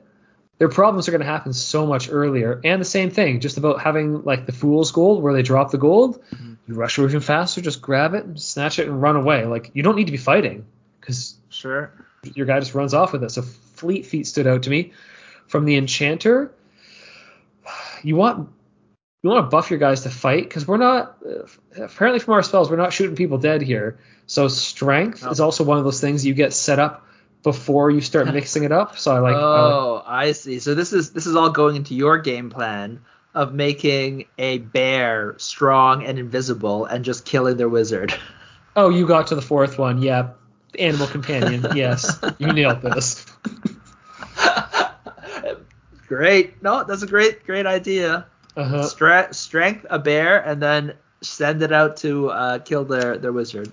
their 0.57 0.71
problems 0.71 1.07
are 1.09 1.11
going 1.11 1.21
to 1.21 1.27
happen 1.27 1.53
so 1.53 1.87
much 1.87 2.09
earlier. 2.11 2.59
And 2.65 2.81
the 2.81 2.87
same 2.87 3.11
thing, 3.11 3.41
just 3.41 3.59
about 3.59 3.83
having 3.83 4.23
like 4.23 4.47
the 4.47 4.53
Fool's 4.53 4.93
Gold 4.93 5.23
where 5.23 5.35
they 5.35 5.43
drop 5.43 5.71
the 5.71 5.77
gold, 5.77 6.23
Mhm. 6.35 6.57
you 6.67 6.75
rush 6.75 6.99
over 6.99 7.07
even 7.07 7.21
faster, 7.21 7.61
just 7.61 7.83
grab 7.83 8.15
it, 8.15 8.25
and 8.25 8.41
snatch 8.41 8.79
it, 8.79 8.89
and 8.89 9.03
run 9.03 9.17
away. 9.17 9.45
Like 9.45 9.71
you 9.75 9.83
don't 9.83 9.95
need 9.97 10.07
to 10.07 10.13
be 10.13 10.17
fighting 10.17 10.65
because 11.01 11.35
Sure. 11.51 11.93
your 12.23 12.47
guy 12.47 12.59
just 12.61 12.75
runs 12.75 12.95
off 12.95 13.13
with 13.13 13.23
it. 13.25 13.31
So 13.31 13.43
Fleet 13.43 14.07
Feet 14.07 14.27
stood 14.27 14.47
out 14.47 14.63
to 14.63 14.71
me. 14.71 14.93
From 15.49 15.67
the 15.67 15.77
Enchanter, 15.77 16.51
you 18.03 18.17
want 18.17 18.49
you 19.25 19.31
want 19.31 19.47
to 19.47 19.49
buff 19.49 19.71
your 19.71 19.79
guys 19.79 20.03
to 20.03 20.11
fight 20.11 20.45
because 20.45 20.69
we're 20.69 20.77
not 20.77 21.17
apparently 21.79 22.21
from 22.21 22.35
our 22.35 22.43
spells 22.43 22.71
we're 22.71 22.77
not 22.77 22.93
shooting 22.93 23.17
people 23.17 23.39
dead 23.39 23.63
here. 23.63 23.99
So 24.27 24.49
Strength 24.49 25.25
Oh. 25.27 25.31
is 25.31 25.41
also 25.41 25.65
one 25.65 25.79
of 25.79 25.85
those 25.85 25.99
things 25.99 26.27
you 26.27 26.35
get 26.35 26.53
set 26.53 26.79
up 26.79 27.07
before 27.43 27.91
you 27.91 28.03
start 28.03 28.27
mixing 28.35 28.65
it 28.65 28.73
up. 28.73 28.99
So 28.99 29.13
I 29.17 29.21
like. 29.21 29.35
I 29.35 29.39
like 29.39 29.45
oh, 29.75 30.03
I 30.07 30.33
see. 30.33 30.59
So 30.59 30.75
this 30.75 30.93
is 30.93 31.13
this 31.13 31.27
is 31.27 31.37
all 31.37 31.49
going 31.49 31.75
into 31.77 31.95
your 31.95 32.19
game 32.19 32.51
plan 32.51 33.01
of 33.35 33.55
making 33.55 34.27
a 34.37 34.59
bear 34.59 35.35
strong 35.39 36.05
and 36.05 36.19
invisible 36.19 36.85
and 36.85 37.03
just 37.03 37.25
killing 37.25 37.57
their 37.57 37.69
wizard. 37.71 38.15
oh, 38.77 38.91
you 38.91 39.07
got 39.07 39.29
to 39.29 39.35
the 39.37 39.43
fourth 39.43 39.79
one. 39.79 40.03
Yeah, 40.03 40.33
Animal 40.79 41.07
Companion. 41.07 41.67
yes, 41.75 42.21
you 42.39 42.53
nailed 42.53 42.83
this. 42.83 43.25
great. 46.07 46.63
No, 46.63 46.85
that's 46.85 47.03
a 47.03 47.07
great 47.07 47.45
great 47.47 47.65
idea. 47.67 48.27
Uh-huh. 48.57 48.83
Stra- 48.85 49.33
strength 49.35 49.85
a 49.91 49.99
bear 49.99 50.39
and 50.47 50.63
then 50.63 50.95
send 51.23 51.63
it 51.63 51.73
out 51.73 51.97
to 51.99 52.31
uh, 52.31 52.59
kill 52.61 52.85
their 52.85 53.19
their 53.19 53.33
wizard. 53.33 53.73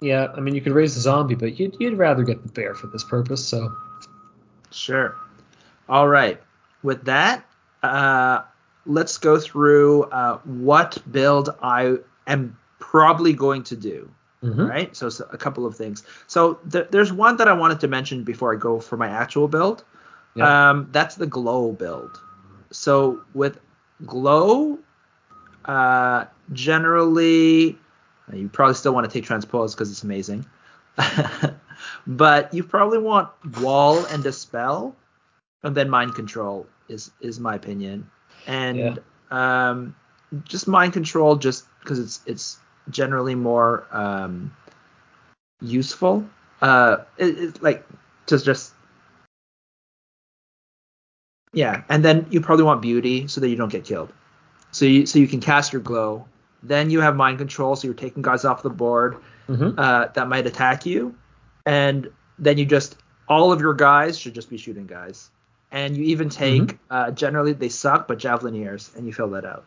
Yeah, 0.00 0.28
I 0.36 0.40
mean 0.40 0.54
you 0.54 0.60
could 0.60 0.72
raise 0.72 0.96
a 0.96 1.00
zombie, 1.00 1.34
but 1.34 1.58
you'd 1.58 1.76
you'd 1.78 1.98
rather 1.98 2.22
get 2.22 2.42
the 2.42 2.52
bear 2.52 2.74
for 2.74 2.86
this 2.86 3.04
purpose. 3.04 3.44
So. 3.46 3.74
Sure. 4.70 5.16
All 5.88 6.08
right. 6.08 6.40
With 6.82 7.04
that, 7.06 7.44
uh, 7.82 8.42
let's 8.86 9.18
go 9.18 9.38
through 9.38 10.04
uh, 10.04 10.38
what 10.44 10.98
build 11.10 11.50
I 11.62 11.96
am 12.26 12.56
probably 12.78 13.32
going 13.32 13.62
to 13.64 13.76
do. 13.76 14.10
Mhm. 14.42 14.68
Right. 14.68 14.94
So, 14.94 15.08
so 15.08 15.26
a 15.32 15.36
couple 15.36 15.66
of 15.66 15.74
things. 15.74 16.04
So 16.28 16.60
th- 16.70 16.86
there's 16.90 17.12
one 17.12 17.38
that 17.38 17.48
I 17.48 17.52
wanted 17.54 17.80
to 17.80 17.88
mention 17.88 18.22
before 18.22 18.54
I 18.54 18.56
go 18.56 18.78
for 18.78 18.96
my 18.96 19.08
actual 19.08 19.48
build. 19.48 19.82
Yeah. 20.36 20.70
Um, 20.70 20.88
that's 20.92 21.16
the 21.16 21.26
glow 21.26 21.72
build. 21.72 22.20
So 22.70 23.22
with 23.34 23.58
glow, 24.06 24.78
uh, 25.64 26.24
generally, 26.52 27.78
you 28.32 28.48
probably 28.52 28.74
still 28.74 28.94
want 28.94 29.10
to 29.10 29.12
take 29.12 29.24
transpose 29.24 29.74
because 29.74 29.90
it's 29.90 30.02
amazing. 30.02 30.44
but 32.06 32.52
you 32.52 32.62
probably 32.64 32.98
want 32.98 33.28
wall 33.60 34.04
and 34.06 34.22
dispel, 34.22 34.96
and 35.62 35.76
then 35.76 35.88
mind 35.88 36.14
control 36.14 36.66
is 36.88 37.10
is 37.20 37.38
my 37.38 37.54
opinion. 37.54 38.10
And 38.46 38.98
um, 39.30 39.94
just 40.44 40.68
mind 40.68 40.92
control, 40.92 41.36
just 41.36 41.66
because 41.80 41.98
it's 41.98 42.20
it's 42.26 42.58
generally 42.90 43.34
more 43.34 43.86
um, 43.92 44.54
useful. 45.60 46.28
Uh, 46.60 46.98
it, 47.18 47.38
it's 47.38 47.62
like 47.62 47.86
to 48.26 48.38
just 48.42 48.72
yeah, 51.52 51.82
and 51.88 52.04
then 52.04 52.26
you 52.30 52.40
probably 52.40 52.64
want 52.64 52.82
beauty 52.82 53.26
so 53.28 53.40
that 53.40 53.48
you 53.48 53.56
don't 53.56 53.70
get 53.72 53.84
killed. 53.84 54.12
So 54.70 54.84
you 54.84 55.06
so 55.06 55.18
you 55.18 55.26
can 55.28 55.40
cast 55.40 55.72
your 55.72 55.82
glow. 55.82 56.26
Then 56.62 56.90
you 56.90 57.00
have 57.00 57.16
mind 57.16 57.38
control, 57.38 57.76
so 57.76 57.86
you're 57.86 57.94
taking 57.94 58.22
guys 58.22 58.44
off 58.44 58.62
the 58.62 58.70
board 58.70 59.16
Mhm. 59.48 59.74
uh, 59.78 60.08
that 60.14 60.28
might 60.28 60.46
attack 60.46 60.84
you, 60.84 61.14
and 61.64 62.10
then 62.38 62.58
you 62.58 62.66
just 62.66 62.96
all 63.28 63.52
of 63.52 63.60
your 63.60 63.74
guys 63.74 64.18
should 64.18 64.34
just 64.34 64.50
be 64.50 64.56
shooting 64.58 64.86
guys, 64.86 65.30
and 65.72 65.96
you 65.96 66.04
even 66.04 66.28
take 66.28 66.78
uh, 66.90 67.10
generally 67.12 67.52
they 67.52 67.68
suck, 67.68 68.08
but 68.08 68.18
javelineers, 68.18 68.94
and 68.96 69.06
you 69.06 69.12
fill 69.12 69.30
that 69.30 69.44
out. 69.44 69.64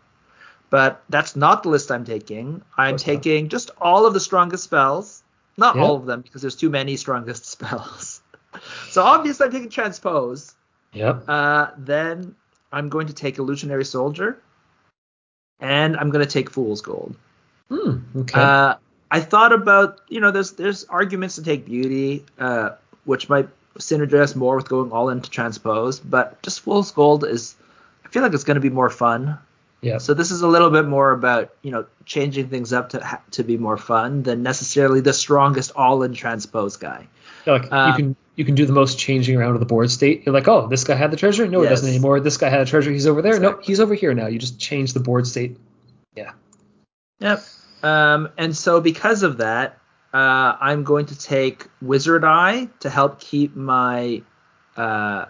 But 0.69 1.01
that's 1.09 1.35
not 1.35 1.63
the 1.63 1.69
list 1.69 1.91
I'm 1.91 2.05
taking. 2.05 2.61
I'm 2.77 2.91
not. 2.91 2.99
taking 2.99 3.49
just 3.49 3.71
all 3.81 4.05
of 4.05 4.13
the 4.13 4.19
strongest 4.21 4.63
spells, 4.63 5.21
not 5.57 5.75
Yeah. 5.75 5.81
all 5.83 5.95
of 5.95 6.05
them 6.05 6.21
because 6.21 6.41
there's 6.41 6.55
too 6.55 6.69
many 6.69 6.95
strongest 6.95 7.45
spells. 7.55 8.21
so 8.89 9.01
obviously 9.03 9.45
I'm 9.47 9.51
taking 9.51 9.69
transpose. 9.69 10.53
Yep. 10.93 11.23
Uh, 11.27 11.67
then 11.77 12.35
I'm 12.71 12.89
going 12.89 13.07
to 13.07 13.13
take 13.13 13.37
illusionary 13.37 13.85
soldier, 13.85 14.37
and 15.59 15.95
I'm 15.97 16.09
going 16.09 16.25
to 16.25 16.31
take 16.31 16.49
fool's 16.49 16.81
gold. 16.81 17.15
Hmm. 17.69 17.99
Okay. 18.15 18.39
Uh, 18.39 18.75
I 19.09 19.19
thought 19.19 19.53
about 19.53 20.01
you 20.07 20.19
know 20.19 20.31
there's 20.31 20.53
there's 20.53 20.85
arguments 20.85 21.35
to 21.35 21.43
take 21.43 21.65
beauty, 21.65 22.25
uh, 22.39 22.71
which 23.05 23.29
might 23.29 23.47
synergize 23.77 24.35
more 24.35 24.55
with 24.55 24.67
going 24.67 24.91
all 24.91 25.09
into 25.09 25.29
transpose, 25.29 25.99
but 25.99 26.41
just 26.43 26.61
fool's 26.61 26.91
gold 26.91 27.25
is 27.25 27.55
I 28.05 28.09
feel 28.09 28.21
like 28.21 28.33
it's 28.33 28.43
going 28.43 28.55
to 28.55 28.61
be 28.61 28.69
more 28.69 28.89
fun. 28.89 29.37
Yeah. 29.81 29.97
So 29.97 30.13
this 30.13 30.29
is 30.29 30.41
a 30.41 30.47
little 30.47 30.69
bit 30.69 30.85
more 30.85 31.11
about 31.11 31.53
you 31.61 31.71
know 31.71 31.85
changing 32.05 32.49
things 32.49 32.71
up 32.71 32.89
to 32.89 33.03
ha- 33.03 33.21
to 33.31 33.43
be 33.43 33.57
more 33.57 33.77
fun 33.77 34.23
than 34.23 34.43
necessarily 34.43 35.01
the 35.01 35.13
strongest 35.13 35.71
all 35.75 36.03
in 36.03 36.13
transpose 36.13 36.77
guy. 36.77 37.07
Yeah, 37.45 37.53
like 37.53 37.71
Um, 37.71 37.89
you 37.89 37.97
can 37.97 38.15
you 38.41 38.45
can 38.45 38.55
do 38.55 38.65
the 38.65 38.73
most 38.73 38.97
changing 38.97 39.37
around 39.37 39.53
of 39.53 39.59
the 39.59 39.67
board 39.67 39.91
state. 39.91 40.23
You're 40.25 40.33
like, 40.33 40.47
oh, 40.47 40.65
this 40.65 40.83
guy 40.83 40.95
had 40.95 41.11
the 41.11 41.15
treasure. 41.15 41.47
No, 41.47 41.61
he 41.61 41.69
doesn't 41.69 41.87
anymore. 41.87 42.19
This 42.19 42.37
guy 42.37 42.49
had 42.49 42.61
a 42.61 42.65
treasure. 42.65 42.89
He's 42.89 43.05
over 43.05 43.21
there. 43.21 43.39
No, 43.39 43.59
he's 43.61 43.79
over 43.79 43.93
here 43.93 44.15
now. 44.15 44.25
You 44.25 44.39
just 44.39 44.59
change 44.59 44.93
the 44.93 44.99
board 44.99 45.27
state. 45.27 45.57
Yeah. 46.15 46.31
Yep. 47.19 47.43
Um, 47.83 48.29
and 48.39 48.57
so 48.57 48.81
because 48.81 49.21
of 49.21 49.37
that, 49.37 49.77
uh, 50.11 50.57
I'm 50.59 50.83
going 50.83 51.05
to 51.05 51.19
take 51.19 51.67
Wizard 51.83 52.23
Eye 52.23 52.67
to 52.79 52.89
help 52.89 53.19
keep 53.19 53.55
my 53.55 54.23
uh, 54.75 55.25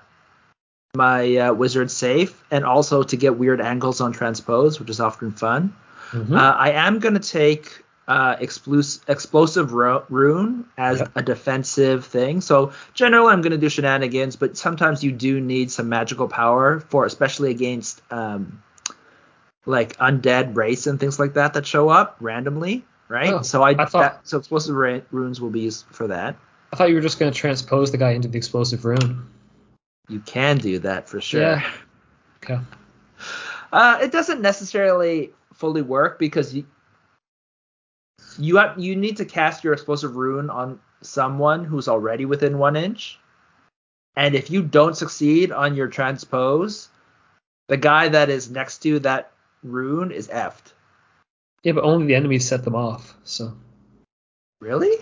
my 0.96 1.36
uh, 1.36 1.54
wizard 1.54 1.92
safe, 1.92 2.42
and 2.50 2.64
also 2.64 3.04
to 3.04 3.18
get 3.18 3.38
weird 3.38 3.60
angles 3.60 4.00
on 4.00 4.14
transpose, 4.14 4.80
which 4.80 4.90
is 4.90 5.02
often 5.02 5.34
fun. 5.34 5.76
Mhm. 6.12 6.34
Uh, 6.34 6.56
I 6.58 6.72
am 6.72 7.00
going 7.00 7.16
to 7.16 7.20
take 7.20 7.84
uh, 8.08 8.36
explosive, 8.40 9.04
explosive 9.08 9.74
ru- 9.74 10.04
rune 10.10 10.66
as 10.78 11.00
Yep. 11.00 11.12
a 11.16 11.22
defensive 11.22 12.06
thing. 12.06 12.42
So 12.42 12.74
generally, 12.94 13.32
I'm 13.32 13.42
going 13.42 13.52
to 13.52 13.58
do 13.58 13.70
shenanigans, 13.70 14.36
but 14.36 14.58
sometimes 14.58 15.04
you 15.04 15.12
do 15.12 15.40
need 15.40 15.72
some 15.72 15.88
magical 15.90 16.28
power 16.28 16.80
for, 16.80 17.06
especially 17.06 17.52
against 17.52 18.02
um, 18.12 18.62
like 19.66 19.96
undead 19.98 20.56
race 20.56 20.88
and 20.88 21.00
things 21.00 21.20
like 21.20 21.36
that 21.36 21.54
that 21.54 21.66
show 21.66 21.90
up 21.90 22.18
randomly, 22.20 22.84
right? 23.08 23.32
Oh, 23.34 23.42
so 23.44 23.62
I, 23.62 23.70
I 23.72 23.86
thought- 23.86 23.92
that, 24.02 24.28
so 24.28 24.38
explosive 24.40 24.76
ra- 24.76 25.00
runes 25.12 25.40
will 25.40 25.52
be 25.52 25.62
used 25.62 25.86
for 25.92 26.08
that. 26.08 26.36
I 26.74 26.78
thought 26.78 26.90
you 26.90 26.96
were 26.96 27.02
just 27.02 27.20
going 27.20 27.32
to 27.32 27.38
transpose 27.38 27.92
the 27.92 27.98
guy 27.98 28.12
into 28.12 28.28
the 28.30 28.38
explosive 28.38 28.84
rune. 28.86 29.28
You 30.10 30.20
can 30.22 30.58
do 30.58 30.80
that 30.80 31.08
for 31.10 31.22
sure. 31.22 31.42
Yeah. 31.42 31.72
Okay. 32.44 32.60
Uh, 33.72 34.00
it 34.02 34.12
doesn't 34.12 34.42
necessarily 34.42 35.32
fully 35.54 35.82
work 35.82 36.18
because 36.18 36.54
you 36.54 36.66
you 38.44 38.58
have, 38.58 38.78
you 38.80 38.96
need 38.96 39.18
to 39.18 39.26
cast 39.26 39.64
your 39.64 39.74
explosive 39.74 40.16
rune 40.16 40.50
on 40.50 40.80
someone 41.02 41.64
who's 41.66 41.88
already 41.88 42.26
within 42.26 42.58
one 42.58 42.76
inch, 42.76 43.20
and 44.16 44.36
if 44.36 44.50
you 44.50 44.62
don't 44.62 44.96
succeed 44.98 45.52
on 45.52 45.76
your 45.76 45.88
transpose, 45.88 46.90
the 47.68 47.78
guy 47.78 48.10
that 48.10 48.30
is 48.30 48.50
next 48.52 48.80
to 48.84 49.00
that 49.00 49.32
rune 49.64 50.12
is 50.12 50.28
effed. 50.28 50.74
Yeah, 51.64 51.74
but 51.74 51.84
only 51.84 52.08
the 52.08 52.16
enemies 52.16 52.48
set 52.48 52.64
them 52.64 52.76
off. 52.76 53.16
So 53.24 53.54
Really? 54.60 54.96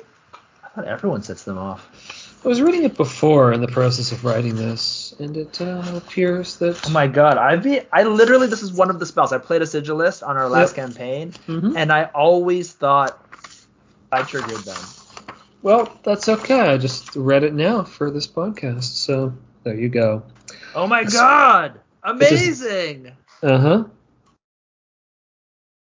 I 0.63 0.67
thought 0.69 0.85
everyone 0.85 1.21
sets 1.23 1.43
them 1.43 1.57
off. 1.57 2.39
I 2.45 2.47
was 2.47 2.61
reading 2.61 2.83
it 2.83 2.95
before 2.95 3.51
in 3.51 3.59
the 3.59 3.67
process 3.67 4.13
of 4.13 4.23
writing 4.23 4.55
this, 4.55 5.13
and 5.19 5.35
it 5.35 5.59
uh, 5.59 5.83
appears 5.95 6.55
that. 6.59 6.87
Oh 6.87 6.91
my 6.91 7.07
god, 7.07 7.37
I 7.37 7.57
be 7.57 7.81
I 7.91 8.03
literally 8.03 8.47
this 8.47 8.63
is 8.63 8.71
one 8.71 8.89
of 8.89 8.97
the 8.99 9.05
spells. 9.05 9.33
I 9.33 9.39
played 9.39 9.61
a 9.61 9.65
sigilist 9.65 10.25
on 10.25 10.37
our 10.37 10.47
last 10.47 10.77
Yep. 10.77 10.85
campaign, 10.87 11.33
Mhm. 11.47 11.75
and 11.75 11.91
I 11.91 12.05
always 12.05 12.71
thought 12.71 13.19
I 14.11 14.23
triggered 14.23 14.59
them. 14.59 14.77
Well, 15.61 15.99
that's 16.03 16.29
okay. 16.29 16.59
I 16.61 16.77
just 16.77 17.15
read 17.15 17.43
it 17.43 17.53
now 17.53 17.83
for 17.83 18.11
this 18.11 18.27
podcast, 18.27 18.83
so 18.83 19.33
there 19.63 19.75
you 19.75 19.89
go. 19.89 20.23
Oh 20.73 20.87
my 20.87 21.01
It's- 21.01 21.13
god! 21.13 21.79
Amazing! 22.03 23.11
Uh 23.43 23.57
huh. 23.57 23.83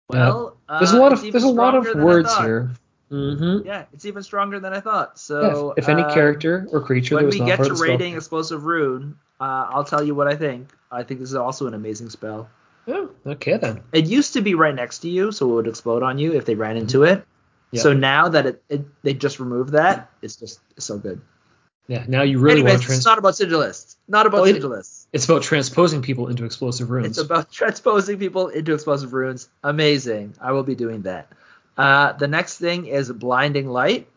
Well, 0.10 0.58
There's 0.68 0.94
a 0.94 0.98
uh, 0.98 1.00
lot 1.00 1.14
of 1.14 1.22
there's 1.22 1.44
a 1.44 1.48
lot 1.48 1.76
of 1.76 1.84
stronger 1.84 1.94
than 1.94 2.02
I 2.02 2.06
words 2.06 2.38
here. 2.38 2.72
Mm-hmm. 3.12 3.68
Yeah, 3.68 3.86
it's 3.94 4.06
even 4.06 4.24
stronger 4.24 4.60
than 4.60 4.74
I 4.74 4.80
thought. 4.80 5.12
Yeah, 5.14 5.16
So 5.16 5.72
if, 5.72 5.84
if 5.84 5.90
any 5.90 6.04
uh, 6.04 6.14
character 6.14 6.68
or 6.72 6.82
creature 6.82 7.16
that 7.16 7.24
when 7.24 7.32
we 7.32 7.40
get 7.40 7.64
to 7.64 7.74
rating 7.74 8.16
explosive 8.16 8.66
rune, 8.66 9.18
uh, 9.40 9.68
I'll 9.70 9.84
tell 9.84 10.04
you 10.04 10.14
what 10.16 10.28
I 10.28 10.36
think. 10.36 10.70
I 10.92 11.04
think 11.04 11.20
this 11.20 11.30
is 11.30 11.36
also 11.36 11.68
an 11.68 11.74
amazing 11.74 12.10
spell. 12.10 12.50
Oh, 12.88 13.10
okay 13.26 13.58
then. 13.58 13.82
It 13.92 14.06
used 14.06 14.34
to 14.34 14.42
be 14.42 14.56
right 14.56 14.74
next 14.74 15.00
to 15.00 15.10
you, 15.10 15.32
so 15.32 15.50
it 15.52 15.54
would 15.54 15.68
explode 15.68 16.02
on 16.02 16.18
you 16.18 16.34
if 16.34 16.46
they 16.46 16.56
ran 16.56 16.78
into 16.78 17.04
it. 17.04 17.26
Mm-hmm. 17.74 17.78
So 17.84 17.94
now 17.94 18.30
that 18.30 18.46
it, 18.46 18.64
it 18.70 18.82
they 19.04 19.14
just 19.14 19.40
removed 19.40 19.74
that, 19.74 20.10
it's 20.22 20.36
just 20.36 20.60
so 20.82 20.98
good. 20.98 21.22
Yeah, 21.88 22.06
now 22.08 22.22
you 22.22 22.38
really 22.40 22.62
Anyways, 22.62 22.72
want 22.74 22.82
to 22.82 22.86
trans. 22.88 22.98
it's 23.00 23.06
not 23.06 23.18
about 23.18 23.34
sigilists. 23.34 23.96
Not 24.08 24.26
about 24.28 24.42
Well, 24.42 24.56
it- 24.56 24.62
sigilists. 24.62 25.06
It's 25.12 25.26
about 25.26 25.42
transposing 25.42 26.02
people 26.04 26.28
into 26.28 26.46
explosive 26.46 26.90
runes. 26.92 27.08
It's 27.08 27.18
about 27.18 27.52
transposing 27.52 28.20
people 28.20 28.48
into 28.50 28.74
explosive 28.76 29.12
runes. 29.14 29.50
Amazing. 29.64 30.36
I 30.40 30.52
will 30.52 30.62
be 30.64 30.76
doing 30.76 31.02
that. 31.04 31.32
Uh, 31.78 32.14
the 32.14 32.28
next 32.28 32.58
thing 32.60 32.86
is 32.86 33.12
blinding 33.12 33.68
light. 33.68 34.08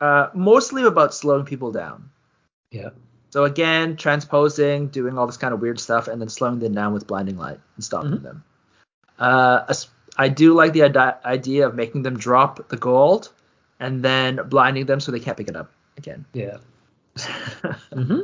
Uh, 0.00 0.28
mostly 0.34 0.84
about 0.84 1.14
slowing 1.14 1.44
people 1.46 1.72
down. 1.72 2.10
yeah. 2.70 2.90
So 3.30 3.44
again, 3.44 3.96
transposing, 3.96 4.88
doing 4.88 5.18
all 5.18 5.26
this 5.26 5.36
kind 5.36 5.52
of 5.52 5.60
weird 5.60 5.78
stuff, 5.78 6.08
and 6.08 6.20
then 6.20 6.28
slowing 6.30 6.58
them 6.58 6.72
down 6.74 6.94
with 6.94 7.06
blinding 7.06 7.36
light 7.36 7.60
and 7.74 7.84
stopping 7.84 8.12
Mhm. 8.12 8.22
them. 8.22 8.44
Uh, 9.18 9.72
I 10.16 10.28
do 10.28 10.54
like 10.54 10.72
the 10.72 10.82
idea 11.24 11.66
of 11.66 11.74
making 11.74 12.02
them 12.02 12.16
drop 12.16 12.68
the 12.68 12.76
gold 12.76 13.32
and 13.80 14.02
then 14.02 14.40
blinding 14.48 14.86
them 14.86 15.00
so 15.00 15.12
they 15.12 15.20
can't 15.20 15.36
pick 15.36 15.48
it 15.48 15.56
up 15.56 15.70
again. 15.96 16.24
Yeah. 16.32 16.58
hmm 17.92 18.20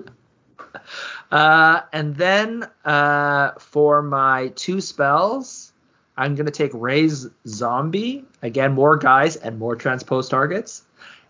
Uh, 1.31 1.81
and 1.93 2.17
then 2.17 2.67
uh, 2.85 3.53
for 3.59 4.03
my 4.03 4.49
two 4.55 4.81
spells, 4.81 5.73
I'm 6.17 6.35
gonna 6.35 6.51
take 6.51 6.71
Raise 6.75 7.27
Zombie. 7.47 8.25
Again, 8.43 8.73
more 8.73 8.97
guys 8.97 9.37
and 9.37 9.59
more 9.59 9.77
transpose 9.77 10.29
targets, 10.29 10.83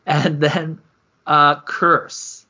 and 0.07 0.41
then 0.41 0.81
uh, 1.27 1.61
Curse. 1.63 2.47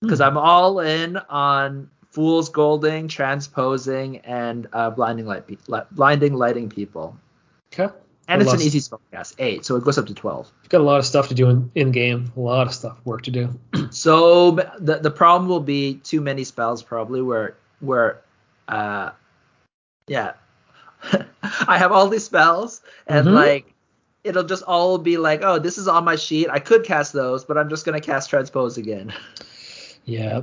Because 0.00 0.20
I'm 0.20 0.36
all 0.36 0.80
in 0.80 1.16
on 1.16 1.88
Fool's 2.12 2.48
Golding, 2.50 3.08
transposing, 3.08 4.18
and 4.18 4.68
uh, 4.72 4.90
blinding 4.90 5.26
light, 5.26 5.46
pe- 5.46 5.56
blinding 5.92 6.34
lighting 6.34 6.68
people. 6.68 7.16
Okay. 7.72 7.92
And 8.28 8.40
it's 8.40 8.52
an 8.52 8.60
easy 8.62 8.78
spell 8.80 9.00
cast, 9.12 9.34
eight, 9.40 9.64
so 9.64 9.74
it 9.76 9.82
goes 9.84 9.98
up 9.98 10.06
to 10.06 10.14
twelve. 10.14 10.50
You've 10.62 10.70
got 10.70 10.80
a 10.80 10.84
lot 10.84 10.98
of 10.98 11.04
stuff 11.06 11.28
to 11.28 11.34
do 11.34 11.48
in, 11.50 11.70
in 11.74 11.90
game. 11.90 12.30
A 12.36 12.40
lot 12.40 12.66
of 12.66 12.72
stuff, 12.74 12.98
work 13.04 13.22
to 13.22 13.30
do. 13.30 13.58
So 13.90 14.52
the 14.78 14.98
the 15.02 15.10
problem 15.10 15.48
will 15.50 15.60
be 15.60 15.94
too 16.04 16.20
many 16.20 16.44
spells 16.44 16.82
probably 16.82 17.20
where 17.20 17.56
where 17.80 18.22
uh 18.68 19.10
yeah 20.06 20.32
I 21.66 21.76
have 21.78 21.92
all 21.92 22.08
these 22.08 22.24
spells 22.24 22.80
and 23.06 23.26
Mhm. 23.26 23.34
like 23.34 23.74
it'll 24.24 24.44
just 24.44 24.62
all 24.62 24.96
be 24.98 25.18
like 25.18 25.42
oh 25.42 25.58
this 25.58 25.76
is 25.78 25.88
on 25.88 26.04
my 26.04 26.16
sheet 26.16 26.48
I 26.48 26.58
could 26.60 26.84
cast 26.84 27.12
those 27.12 27.44
but 27.44 27.58
I'm 27.58 27.68
just 27.68 27.84
gonna 27.84 28.00
cast 28.00 28.30
transpose 28.30 28.78
again. 28.78 29.12
Yeah. 30.04 30.40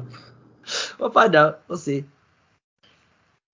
We'll 1.00 1.12
find 1.12 1.36
out. 1.36 1.62
We'll 1.68 1.78
see. 1.78 2.06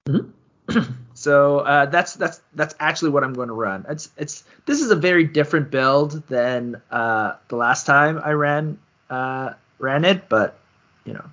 Mhm. 0.07 0.31
so 1.13 1.59
uh, 1.59 1.85
that's 1.87 2.15
that's 2.15 2.41
that's 2.53 2.75
actually 2.79 3.11
what 3.11 3.23
I'm 3.23 3.33
going 3.33 3.47
to 3.49 3.53
run. 3.53 3.85
It's 3.89 4.09
it's 4.17 4.43
this 4.65 4.81
is 4.81 4.91
a 4.91 4.95
very 4.95 5.23
different 5.23 5.71
build 5.71 6.27
than 6.27 6.81
uh, 6.91 7.33
the 7.47 7.55
last 7.55 7.85
time 7.85 8.19
I 8.23 8.31
ran 8.31 8.77
uh, 9.09 9.53
ran 9.79 10.05
it, 10.05 10.29
but 10.29 10.59
you 11.05 11.13
know, 11.13 11.25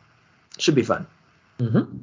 should 0.59 0.75
be 0.75 0.83
fun. 0.83 1.07
Mm-hmm. 1.59 1.99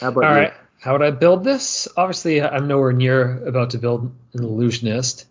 How 0.00 0.08
about 0.08 0.24
All 0.24 0.34
you? 0.34 0.40
right. 0.42 0.54
How 0.80 0.92
would 0.92 1.02
I 1.02 1.10
build 1.10 1.42
this? 1.42 1.88
Obviously, 1.96 2.40
I'm 2.42 2.68
nowhere 2.68 2.92
near 2.92 3.44
about 3.46 3.70
to 3.70 3.78
build 3.78 4.12
an 4.34 4.44
illusionist, 4.44 5.26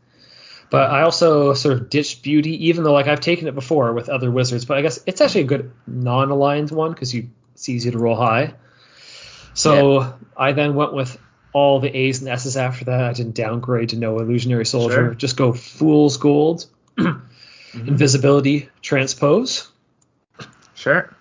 but 0.70 0.89
I 0.89 1.01
also 1.01 1.53
sort 1.53 1.76
of 1.76 1.89
ditched 1.89 2.24
beauty, 2.24 2.68
even 2.68 2.84
though 2.84 2.93
like 2.93 3.07
I've 3.07 3.20
taken 3.20 3.47
it 3.47 3.55
before 3.55 3.93
with 3.93 4.09
other 4.09 4.32
wizards. 4.32 4.66
But 4.66 4.78
I 4.78 4.82
guess 4.82 4.99
it's 5.05 5.22
actually 5.22 5.41
a 5.41 5.45
good 5.45 5.72
non-aligned 5.88 6.72
one 6.72 6.91
because 6.91 7.13
you 7.13 7.30
it's 7.53 7.70
easy 7.70 7.91
to 7.91 7.97
roll 7.97 8.16
high. 8.16 8.53
So 9.53 10.13
I 10.36 10.51
then 10.51 10.76
went 10.76 10.93
with 10.93 11.18
all 11.53 11.80
the 11.80 11.95
A's 11.95 12.20
and 12.20 12.28
S's 12.30 12.57
after 12.57 12.86
that. 12.86 13.01
I 13.01 13.13
didn't 13.13 13.36
downgrade 13.36 13.89
to 13.89 13.95
no 13.95 14.20
illusionary 14.20 14.66
soldier. 14.66 14.93
Sure. 14.95 15.13
Just 15.13 15.38
go 15.38 15.53
fool's 15.53 16.18
gold, 16.18 16.66
mm-hmm. 16.97 17.88
invisibility, 17.88 18.70
transpose, 18.82 19.70
Sure. 20.74 21.16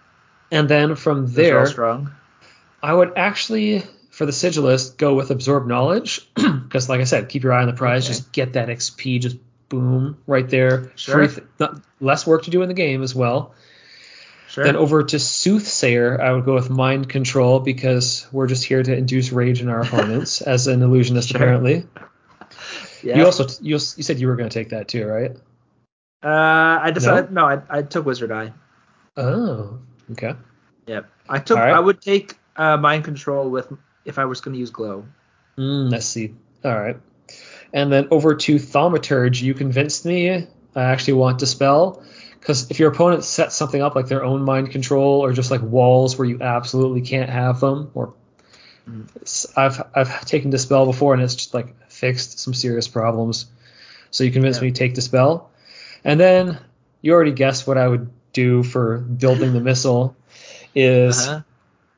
and 0.50 0.68
then 0.68 0.96
from 0.96 1.26
Those 1.26 1.38
are 1.38 1.40
all 1.40 1.58
there. 1.58 1.66
strong. 1.66 2.10
I 2.82 2.92
would 2.92 3.12
actually, 3.16 3.84
for 4.14 4.26
the 4.26 4.32
sigilist, 4.32 4.96
go 4.96 5.14
with 5.14 5.32
absorb 5.32 5.66
knowledge 5.66 6.28
because, 6.34 6.88
like 6.88 7.00
I 7.00 7.04
said, 7.04 7.28
keep 7.28 7.42
your 7.42 7.52
eye 7.52 7.62
on 7.62 7.66
the 7.66 7.72
prize. 7.72 8.04
Okay. 8.04 8.12
Just 8.14 8.32
get 8.32 8.52
that 8.52 8.68
XP, 8.68 9.20
just 9.20 9.36
boom 9.68 10.18
right 10.28 10.48
there. 10.48 10.92
Sure. 10.94 11.26
Th- 11.26 11.44
not, 11.58 11.80
less 12.00 12.24
work 12.24 12.44
to 12.44 12.50
do 12.50 12.62
in 12.62 12.68
the 12.68 12.74
game 12.74 13.02
as 13.02 13.12
well. 13.12 13.54
Sure. 14.48 14.62
Then 14.62 14.76
over 14.76 15.02
to 15.02 15.18
soothsayer, 15.18 16.22
I 16.22 16.30
would 16.30 16.44
go 16.44 16.54
with 16.54 16.70
mind 16.70 17.08
control 17.08 17.58
because 17.58 18.24
we're 18.30 18.46
just 18.46 18.64
here 18.64 18.80
to 18.84 18.96
induce 18.96 19.32
rage 19.32 19.60
in 19.60 19.68
our 19.68 19.80
opponents 19.82 20.42
as 20.42 20.68
an 20.68 20.80
illusionist 20.80 21.30
Sure. 21.30 21.36
apparently. 21.40 21.84
yeah. 23.02 23.18
You 23.18 23.24
also 23.24 23.48
you, 23.60 23.72
you 23.74 23.78
said 23.78 24.20
you 24.20 24.28
were 24.28 24.36
going 24.36 24.48
to 24.48 24.56
take 24.56 24.68
that 24.68 24.86
too, 24.86 25.08
right? 25.08 25.32
uh, 26.22 26.78
I 26.82 26.92
decided 26.92 27.32
no, 27.32 27.46
I, 27.46 27.62
I 27.68 27.82
took 27.82 28.06
Wizard 28.06 28.30
Eye. 28.30 28.52
Oh, 29.16 29.80
okay. 30.12 30.34
Yep. 30.86 31.10
I 31.28 31.38
took. 31.40 31.58
Right. 31.58 31.72
I 31.72 31.80
would 31.80 32.00
take 32.00 32.38
uh, 32.56 32.76
mind 32.76 33.04
control 33.04 33.50
with 33.50 33.72
if 34.04 34.18
I 34.18 34.24
was 34.24 34.40
going 34.40 34.54
to 34.54 34.58
use 34.60 34.70
glow. 34.70 35.04
Mm, 35.58 35.90
let's 35.90 36.06
see. 36.06 36.34
All 36.64 36.78
right. 36.78 36.96
And 37.72 37.92
then 37.92 38.08
over 38.10 38.34
to 38.34 38.56
Thaumaturge, 38.56 39.40
you 39.42 39.54
convinced 39.54 40.04
me 40.04 40.46
I 40.76 40.82
actually 40.82 41.14
want 41.14 41.38
Dispel. 41.38 42.02
Because 42.38 42.70
if 42.70 42.78
your 42.78 42.90
opponent 42.90 43.24
sets 43.24 43.54
something 43.54 43.80
up 43.80 43.94
like 43.94 44.06
their 44.08 44.22
own 44.24 44.42
mind 44.42 44.70
control 44.70 45.20
or 45.24 45.32
just 45.32 45.50
like 45.50 45.62
walls 45.62 46.18
where 46.18 46.28
you 46.28 46.42
absolutely 46.42 47.00
can't 47.00 47.30
have 47.30 47.60
them, 47.60 47.90
or 47.94 48.12
it's- 49.16 49.46
I've 49.56 49.82
I've 49.94 50.24
taken 50.26 50.50
Dispel 50.50 50.84
before 50.86 51.14
and 51.14 51.22
it's 51.22 51.34
just 51.34 51.54
like 51.54 51.74
fixed 51.90 52.38
some 52.38 52.52
serious 52.52 52.86
problems. 52.88 53.46
So 54.10 54.24
you 54.24 54.30
convinced 54.30 54.60
Yeah. 54.60 54.66
me 54.66 54.72
to 54.72 54.78
take 54.78 54.94
Dispel. 54.94 55.50
And 56.04 56.20
then 56.20 56.58
you 57.00 57.12
already 57.14 57.32
guessed 57.32 57.66
what 57.66 57.78
I 57.78 57.88
would 57.88 58.10
do 58.32 58.62
for 58.62 58.98
building 58.98 59.52
the 59.54 59.60
missile 59.60 60.14
is 60.74 61.26
Uh-huh. 61.26 61.40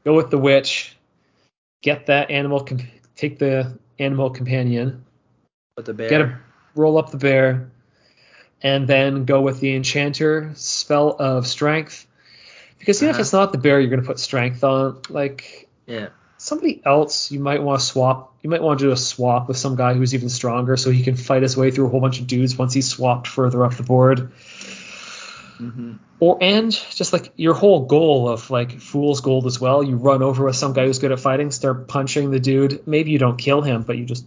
go 0.05 0.15
with 0.15 0.31
the 0.31 0.39
witch, 0.39 0.96
get 1.83 2.07
that 2.07 2.31
animal, 2.31 2.61
comp- 2.65 2.83
take 3.15 3.39
the 3.39 3.79
animal 3.99 4.31
companion, 4.31 5.05
With 5.77 5.87
the 5.87 5.95
bear. 5.95 6.09
get 6.09 6.21
a 6.21 6.39
roll 6.75 6.99
up 6.99 7.11
the 7.11 7.17
bear, 7.19 7.71
and 8.63 8.87
then 8.87 9.25
go 9.25 9.41
with 9.41 9.61
the 9.61 9.75
enchanter 9.75 10.53
spell 10.55 11.17
of 11.19 11.47
strength. 11.47 12.07
Because 12.79 12.99
even 13.03 13.11
Uh-huh. 13.11 13.17
if 13.19 13.21
it's 13.21 13.33
not 13.33 13.53
the 13.53 13.59
bear, 13.59 13.81
you're 13.81 13.91
gonna 13.91 14.03
put 14.03 14.19
strength 14.19 14.63
on. 14.65 14.99
Like 15.09 15.69
yeah. 15.87 16.09
somebody 16.37 16.83
else, 16.85 17.31
you 17.31 17.41
might 17.41 17.63
want 17.63 17.81
to 17.81 17.87
swap. 17.87 18.35
You 18.43 18.51
might 18.51 18.63
want 18.63 18.79
to 18.79 18.85
do 18.87 18.93
a 18.93 18.97
swap 18.97 19.49
with 19.49 19.57
some 19.57 19.77
guy 19.77 19.95
who's 19.95 20.15
even 20.15 20.29
stronger, 20.29 20.77
so 20.77 20.91
he 20.91 21.03
can 21.03 21.17
fight 21.17 21.43
his 21.43 21.57
way 21.57 21.71
through 21.71 21.87
a 21.87 21.89
whole 21.89 22.01
bunch 22.01 22.21
of 22.21 22.27
dudes 22.27 22.57
once 22.57 22.75
he's 22.75 22.89
swapped 22.89 23.27
further 23.27 23.65
up 23.65 23.75
the 23.77 23.83
board. 23.83 24.31
Hmm 25.59 25.95
Or 26.21 26.39
and 26.41 26.73
just 26.73 27.13
like 27.13 27.33
your 27.37 27.55
whole 27.55 27.87
goal 27.87 28.29
of 28.29 28.51
like 28.51 28.81
fool's 28.81 29.21
gold 29.21 29.47
as 29.47 29.61
well. 29.61 29.83
You 29.83 29.97
run 29.97 30.23
over 30.23 30.45
with 30.45 30.57
some 30.57 30.73
guy 30.73 30.87
who's 30.87 30.99
good 30.99 31.13
at 31.13 31.21
fighting, 31.21 31.51
start 31.51 31.89
punching 31.89 32.31
the 32.31 32.41
dude. 32.41 32.87
Maybe 32.87 33.11
you 33.11 33.19
don't 33.19 33.37
kill 33.37 33.63
him, 33.63 33.83
but 33.83 33.97
you 33.99 34.05
just 34.05 34.27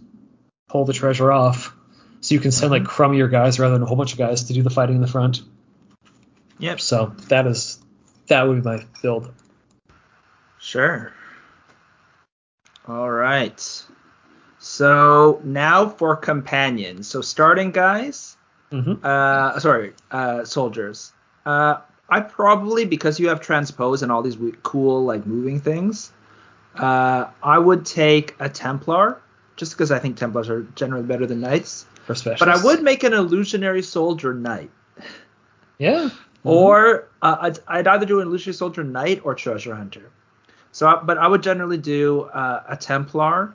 pull 0.68 0.84
the 0.84 0.92
treasure 0.92 1.32
off. 1.32 1.74
So 2.20 2.34
you 2.34 2.40
can 2.40 2.52
send 2.52 2.70
like 2.70 2.84
crummier 2.84 3.30
guys 3.30 3.58
rather 3.58 3.74
than 3.74 3.82
a 3.82 3.86
whole 3.86 3.96
bunch 3.96 4.12
of 4.12 4.18
guys 4.18 4.44
to 4.44 4.52
do 4.52 4.62
the 4.62 4.70
fighting 4.70 4.96
in 4.96 5.02
the 5.02 5.08
front. 5.08 5.42
Yep. 6.58 6.80
So 6.80 7.14
that 7.28 7.46
is 7.46 7.80
that 8.28 8.46
would 8.46 8.62
be 8.62 8.68
my 8.68 8.84
build. 9.02 9.32
Sure. 10.58 11.12
All 12.86 13.10
right. 13.10 13.84
So 14.58 15.40
now 15.42 15.88
for 15.88 16.16
companions. 16.16 17.08
So 17.08 17.20
starting 17.20 17.70
guys, 17.70 18.36
Mm-hmm. 18.70 19.04
uh, 19.04 19.58
sorry, 19.58 19.94
uh, 20.10 20.44
soldiers. 20.44 21.12
Uh, 21.46 21.78
I 22.08 22.20
probably 22.20 22.84
because 22.84 23.20
you 23.20 23.28
have 23.28 23.40
transpose 23.40 24.02
and 24.02 24.10
all 24.10 24.22
these 24.22 24.36
cool 24.62 25.04
like 25.04 25.26
moving 25.26 25.60
things. 25.60 26.12
Uh, 26.74 27.26
I 27.42 27.58
would 27.58 27.84
take 27.86 28.34
a 28.40 28.48
Templar 28.48 29.20
just 29.56 29.72
because 29.72 29.90
I 29.90 29.98
think 29.98 30.16
Templars 30.16 30.48
are 30.48 30.62
generally 30.74 31.04
better 31.04 31.26
than 31.26 31.40
knights. 31.40 31.86
For 32.06 32.14
special. 32.14 32.46
But 32.46 32.56
I 32.56 32.64
would 32.64 32.82
make 32.82 33.04
an 33.04 33.12
illusionary 33.12 33.82
soldier 33.82 34.34
knight. 34.34 34.70
Yeah. 35.78 36.08
Or 36.44 37.08
uh, 37.22 37.36
I'd, 37.40 37.58
I'd 37.68 37.86
either 37.86 38.06
do 38.06 38.20
an 38.20 38.28
illusionary 38.28 38.54
soldier 38.54 38.82
knight 38.84 39.20
or 39.24 39.34
treasure 39.34 39.74
hunter. 39.74 40.10
So, 40.72 40.86
I- 40.86 41.02
but 41.02 41.18
I 41.18 41.26
would 41.28 41.42
generally 41.42 41.78
do 41.78 42.22
uh, 42.22 42.62
a 42.68 42.76
Templar, 42.76 43.54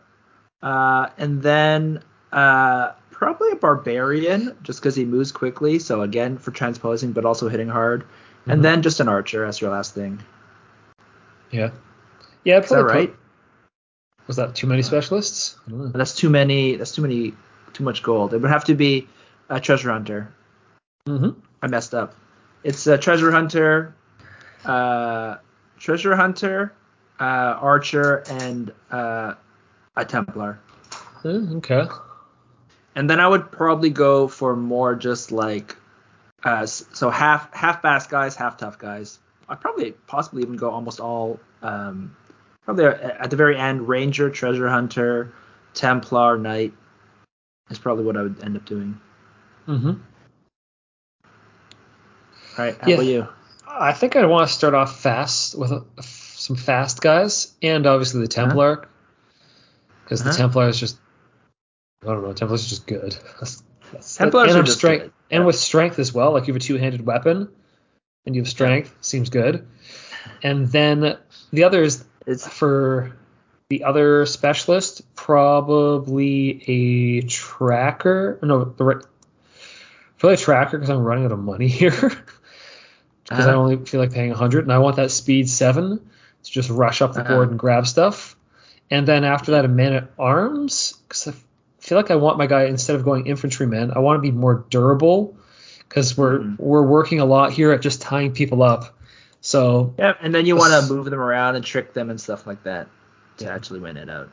uh, 0.62 1.08
and 1.18 1.42
then 1.42 2.04
uh, 2.32 2.92
probably 3.18 3.52
a 3.52 3.56
barbarian, 3.56 4.56
just 4.62 4.82
because 4.82 4.96
he 4.96 5.06
moves 5.06 5.32
quickly. 5.32 5.80
So 5.80 6.02
again, 6.02 6.38
for 6.38 6.52
transposing, 6.52 7.14
but 7.14 7.26
also 7.26 7.48
hitting 7.48 7.70
hard. 7.70 8.04
Mhm. 8.46 8.54
And 8.54 8.66
then 8.66 8.82
just 8.82 9.00
an 9.00 9.08
archer 9.08 9.46
as 9.46 9.62
your 9.62 9.72
last 9.72 9.96
thing. 9.96 10.22
Yeah. 11.50 11.72
Yeah. 12.44 12.60
Is 12.60 12.70
that 12.70 12.84
right? 12.84 13.10
put- 13.10 13.20
was 14.28 14.38
that 14.38 14.56
too 14.56 14.68
many 14.68 14.82
specialists? 14.82 15.56
I 15.68 15.72
don't 15.72 15.80
know. 15.80 15.88
That's 15.94 16.16
too 16.16 16.30
many. 16.30 16.76
That's 16.76 16.94
too 16.94 17.02
many. 17.04 17.34
Too 17.74 17.84
much 17.84 18.02
gold. 18.04 18.34
It 18.34 18.42
would 18.42 18.50
have 18.52 18.64
to 18.66 18.74
be 18.76 19.08
a 19.50 19.60
treasure 19.60 19.92
hunter. 19.92 20.34
Mm-hmm. 21.08 21.40
I 21.62 21.68
messed 21.68 21.94
up. 21.94 22.16
It's 22.64 22.88
a 22.88 22.98
treasure 22.98 23.32
hunter, 23.32 23.94
uh, 24.64 25.38
treasure 25.78 26.16
hunter, 26.16 26.74
uh, 27.20 27.24
archer, 27.62 28.24
and 28.30 28.72
uh, 28.92 29.34
a 29.96 30.06
Templar. 30.06 30.60
okay. 31.26 31.86
And 32.96 33.10
then 33.10 33.20
I 33.20 33.28
would 33.28 33.52
probably 33.52 33.90
go 33.90 34.28
for 34.28 34.56
more 34.56 34.96
just 34.96 35.32
like, 35.32 35.76
uh, 36.44 36.66
so 36.66 37.10
half 37.10 37.54
half 37.54 37.82
fast 37.82 38.10
guys, 38.10 38.36
half 38.36 38.58
tough 38.58 38.80
guys. 38.80 39.20
I'd 39.50 39.60
probably 39.62 39.92
possibly 40.08 40.42
even 40.44 40.56
go 40.56 40.70
almost 40.72 41.00
all. 41.00 41.40
Um, 41.62 42.16
probably 42.64 42.86
at 42.86 43.30
the 43.30 43.36
very 43.36 43.58
end, 43.58 43.88
ranger, 43.88 44.30
treasure 44.30 44.70
hunter, 44.70 45.34
Templar, 45.74 46.38
knight. 46.38 46.74
Is 47.70 47.80
probably 47.80 48.06
what 48.06 48.16
I 48.16 48.22
would 48.24 48.44
end 48.44 48.56
up 48.56 48.66
doing. 48.66 49.00
Mm-hmm. 49.68 49.90
All 52.58 52.66
right, 52.66 52.78
how 52.80 52.88
Yeah. 52.88 52.94
about 52.96 53.06
you? 53.06 53.28
I 53.68 53.92
think 53.92 54.16
I'd 54.16 54.26
want 54.26 54.48
to 54.48 54.54
start 54.54 54.74
off 54.74 55.02
fast 55.02 55.58
with 55.58 55.72
a, 55.72 55.84
some 56.02 56.56
fast 56.56 57.02
guys, 57.02 57.54
and 57.62 57.86
obviously 57.88 58.22
the 58.22 58.28
Templar, 58.28 58.88
because 60.04 60.22
Uh-huh. 60.22 60.32
the 60.32 60.38
Templar 60.38 60.68
is 60.70 60.80
just 60.80 60.98
I 62.08 62.14
don't 62.14 62.24
know, 62.24 62.34
Templar 62.34 62.56
is 62.56 62.68
just 62.68 62.88
good. 62.88 63.16
That's, 63.40 63.64
that's, 63.92 64.16
Templars 64.16 64.52
and 64.52 64.60
are 64.60 64.64
just 64.64 64.78
strength, 64.80 65.04
good. 65.04 65.14
and 65.32 65.46
with 65.46 65.56
strength 65.56 66.00
as 66.00 66.14
well. 66.14 66.32
Like 66.34 66.48
you 66.48 66.54
have 66.54 66.62
a 66.62 66.66
two-handed 66.66 67.06
weapon, 67.06 67.50
and 68.26 68.36
you 68.36 68.42
have 68.42 68.50
strength, 68.50 68.94
seems 69.02 69.30
good. 69.30 69.68
And 70.42 70.68
then 70.68 71.18
the 71.54 71.64
others 71.66 72.04
It's 72.26 72.48
for 72.48 73.16
the 73.70 73.84
other 73.84 74.26
specialist, 74.26 75.04
probably 75.16 76.64
a 76.68 77.22
tracker. 77.22 78.40
No, 78.42 78.64
the 78.66 78.84
right. 78.84 79.06
Probably 80.18 80.34
a 80.34 80.38
tracker 80.38 80.78
because 80.78 80.90
I'm 80.90 81.04
running 81.04 81.26
out 81.26 81.32
of 81.32 81.40
money 81.40 81.68
here. 81.82 81.92
Because 81.92 83.46
I 83.48 83.52
Uh-huh. 83.52 83.56
only 83.60 83.78
feel 83.86 84.00
like 84.00 84.14
paying 84.14 84.30
100, 84.30 84.64
and 84.66 84.74
I 84.74 84.80
want 84.80 84.96
that 84.98 85.12
speed 85.12 85.50
seven 85.50 86.00
to 86.44 86.52
just 86.52 86.70
rush 86.70 87.02
up 87.02 87.14
the 87.14 87.22
Uh-huh. 87.22 87.34
board 87.36 87.50
and 87.52 87.60
grab 87.60 87.86
stuff. 87.88 88.36
And 88.92 89.08
then 89.08 89.24
after 89.24 89.52
that, 89.54 89.66
a 89.66 89.68
man 89.68 89.94
at 89.94 90.12
arms 90.20 90.94
because 91.08 91.28
I 91.28 91.34
feel 91.86 91.98
like 91.98 92.12
I 92.12 92.16
want 92.16 92.38
my 92.38 92.48
guy 92.48 92.66
instead 92.66 92.96
of 92.96 93.04
going 93.04 93.28
infantryman, 93.28 93.92
I 93.96 94.00
want 94.00 94.18
to 94.18 94.22
be 94.22 94.32
more 94.32 94.66
durable 94.70 95.38
because 95.88 96.18
we're 96.18 96.40
Mhm. 96.40 96.60
we're 96.60 96.82
working 96.82 97.20
a 97.20 97.26
lot 97.26 97.52
here 97.52 97.72
at 97.72 97.82
just 97.82 98.02
tying 98.02 98.32
people 98.34 98.64
up. 98.64 98.98
So 99.42 99.94
Yeah, 100.00 100.14
and 100.22 100.34
then 100.34 100.46
you 100.48 100.56
want 100.56 100.74
to 100.74 100.92
move 100.94 101.06
them 101.06 101.20
around 101.20 101.56
and 101.56 101.64
trick 101.64 101.94
them 101.94 102.10
and 102.10 102.20
stuff 102.20 102.48
like 102.48 102.64
that 102.64 102.88
to 103.38 103.50
actually 103.52 103.80
win 103.82 103.98
it 103.98 104.10
out 104.10 104.30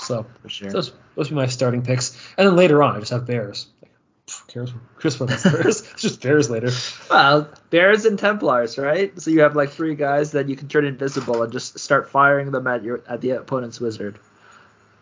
so 0.00 0.26
for 0.42 0.48
sure. 0.50 0.70
those 0.70 0.92
those 1.14 1.28
be 1.30 1.34
my 1.34 1.46
starting 1.46 1.82
picks. 1.82 2.14
And 2.36 2.46
then 2.46 2.56
later 2.56 2.82
on, 2.82 2.96
I 2.96 3.00
just 3.00 3.12
have 3.12 3.26
bears. 3.26 3.66
Like, 3.82 3.92
who 4.28 4.46
cares? 4.52 4.70
Who 4.70 4.78
cares 5.00 5.16
about 5.16 5.28
the 5.30 5.50
bears? 5.62 5.80
it's 5.92 6.02
just 6.02 6.20
bears 6.22 6.50
later. 6.50 6.70
well, 7.08 7.48
bears 7.70 8.04
and 8.04 8.18
Templars, 8.18 8.76
right? 8.76 9.18
So 9.20 9.30
you 9.30 9.40
have 9.40 9.56
like 9.56 9.70
three 9.70 9.94
guys 9.94 10.32
that 10.32 10.48
you 10.50 10.56
can 10.56 10.68
turn 10.68 10.84
invisible 10.84 11.42
and 11.42 11.50
just 11.52 11.78
start 11.78 12.10
firing 12.10 12.50
them 12.50 12.66
at 12.66 12.84
your 12.84 13.00
at 13.08 13.22
the 13.22 13.30
opponent's 13.30 13.80
wizard. 13.80 14.18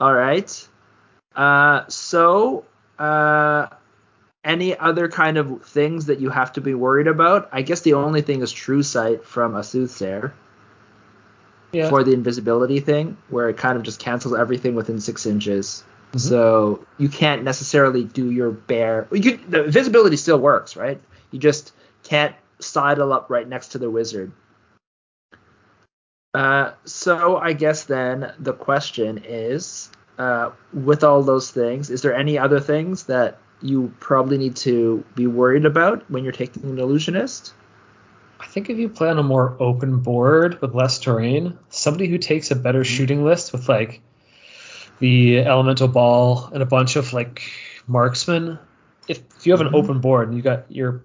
All 0.01 0.13
right. 0.15 0.69
Uh, 1.35 1.85
so 1.89 2.65
uh, 2.99 3.67
any 4.45 4.77
other 4.79 5.09
kind 5.09 5.37
of 5.37 5.63
things 5.65 6.07
that 6.07 6.21
you 6.21 6.31
have 6.31 6.53
to 6.53 6.61
be 6.61 6.75
worried 6.75 7.07
about? 7.07 7.49
I 7.53 7.63
guess 7.63 7.81
the 7.81 7.95
only 7.95 8.23
thing 8.23 8.43
is 8.43 8.53
True 8.53 8.83
Sight 8.83 9.25
from 9.25 9.57
a 9.57 9.63
Soothsayer 9.65 10.33
Yeah. 11.73 11.89
for 11.89 12.05
the 12.05 12.13
invisibility 12.13 12.81
thing, 12.81 13.17
where 13.31 13.49
it 13.49 13.57
kind 13.57 13.77
of 13.77 13.83
just 13.83 13.99
cancels 13.99 14.35
everything 14.35 14.75
within 14.75 15.01
six 15.01 15.27
inches. 15.27 15.83
Mhm. 16.13 16.21
So 16.21 16.87
you 16.99 17.09
can't 17.09 17.43
necessarily 17.43 18.05
do 18.05 18.31
your 18.31 18.51
bear. 18.53 19.09
You 19.11 19.39
the 19.49 19.65
visibility 19.65 20.17
still 20.17 20.39
works, 20.39 20.77
right? 20.77 21.01
You 21.33 21.41
just 21.41 21.73
can't 22.05 22.35
sidle 22.61 23.13
up 23.13 23.31
right 23.31 23.49
next 23.49 23.69
to 23.69 23.79
the 23.79 23.91
wizard. 23.91 24.31
Uh, 26.35 26.73
so 26.85 27.37
I 27.39 27.53
guess 27.53 27.85
then 27.85 28.33
the 28.39 28.53
question 28.53 29.23
is, 29.25 29.91
uh, 30.19 30.51
with 30.73 31.05
all 31.05 31.23
those 31.23 31.51
things, 31.51 31.91
is 31.91 32.03
there 32.03 32.15
any 32.15 32.39
other 32.39 32.61
things 32.61 33.05
that 33.05 33.39
you 33.63 33.93
probably 34.01 34.39
need 34.39 34.57
to 34.57 35.05
be 35.15 35.27
worried 35.27 35.65
about 35.65 36.09
when 36.11 36.23
you're 36.25 36.33
taking 36.33 36.65
an 36.65 36.79
illusionist? 36.79 37.55
I 38.41 38.47
think 38.47 38.69
if 38.69 38.79
you 38.79 38.89
play 38.89 39.09
on 39.09 39.19
a 39.19 39.23
more 39.23 39.57
open 39.59 40.01
board 40.01 40.61
with 40.61 40.75
less 40.75 40.99
terrain, 40.99 41.59
somebody 41.71 42.09
who 42.09 42.19
takes 42.19 42.51
a 42.51 42.57
better 42.57 42.85
shooting 42.85 43.25
list 43.25 43.53
with 43.53 43.69
like 43.69 44.01
the 45.01 45.39
elemental 45.39 45.89
ball 45.89 46.51
and 46.53 46.63
a 46.63 46.67
bunch 46.67 46.97
of 46.97 47.13
like 47.13 47.43
marksmen, 47.87 48.59
if, 49.09 49.21
if 49.37 49.47
you 49.47 49.53
have 49.53 49.61
an 49.61 49.75
open 49.75 50.01
board 50.01 50.29
and 50.29 50.37
you 50.37 50.43
got 50.43 50.71
your 50.71 51.03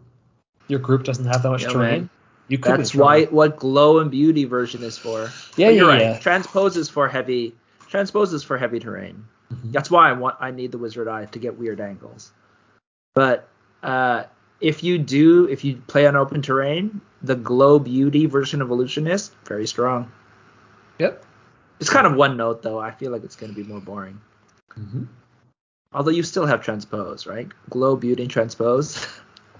your 0.67 0.79
group 0.79 1.03
doesn't 1.03 1.25
have 1.25 1.43
that 1.43 1.49
much 1.49 1.63
Yeah, 1.63 1.69
terrain, 1.69 1.91
man. 2.01 2.09
you 2.47 2.57
could. 2.57 2.79
That's 2.79 2.93
why 2.93 3.25
what 3.25 3.57
glow 3.57 3.99
and 3.99 4.11
beauty 4.11 4.45
version 4.45 4.83
is 4.83 4.97
for. 4.97 5.31
Yeah, 5.55 5.67
But 5.67 5.75
you're 5.75 5.87
yeah, 5.87 5.93
right. 5.93 6.01
yeah. 6.01 6.19
Transposes 6.19 6.89
for 6.89 7.07
heavy. 7.07 7.55
Transposes 7.89 8.43
for 8.43 8.57
heavy 8.57 8.79
terrain. 8.79 9.25
Mhm. 9.51 9.71
That's 9.71 9.89
why 9.89 10.09
I 10.09 10.13
want. 10.13 10.35
I 10.39 10.51
need 10.51 10.71
the 10.71 10.77
wizard 10.77 11.07
eye 11.07 11.25
to 11.25 11.39
get 11.39 11.57
weird 11.57 11.81
angles. 11.81 12.31
But 13.15 13.47
uh, 13.83 14.23
if 14.61 14.83
you 14.83 14.97
do, 14.99 15.45
if 15.49 15.63
you 15.63 15.81
play 15.87 16.05
on 16.07 16.15
open 16.15 16.41
terrain, 16.41 17.01
the 17.23 17.35
glow 17.35 17.79
beauty 17.79 18.27
version 18.27 18.61
of 18.61 18.69
illusionist 18.69 19.33
very 19.45 19.65
strong. 19.67 20.11
Yep. 20.99 21.25
It's 21.79 21.89
kind 21.89 22.05
of 22.05 22.13
one 22.15 22.37
note 22.37 22.61
though. 22.61 22.79
I 22.79 22.91
feel 22.91 23.11
like 23.11 23.23
it's 23.23 23.35
going 23.35 23.53
to 23.53 23.59
be 23.59 23.67
more 23.67 23.79
boring. 23.81 24.19
Mhm. 24.77 25.07
Although 25.91 26.11
you 26.11 26.21
still 26.21 26.45
have 26.45 26.61
transpose, 26.61 27.25
right? 27.25 27.47
Glow, 27.71 27.95
beauty, 27.95 28.21
and 28.23 28.31
transpose, 28.31 29.03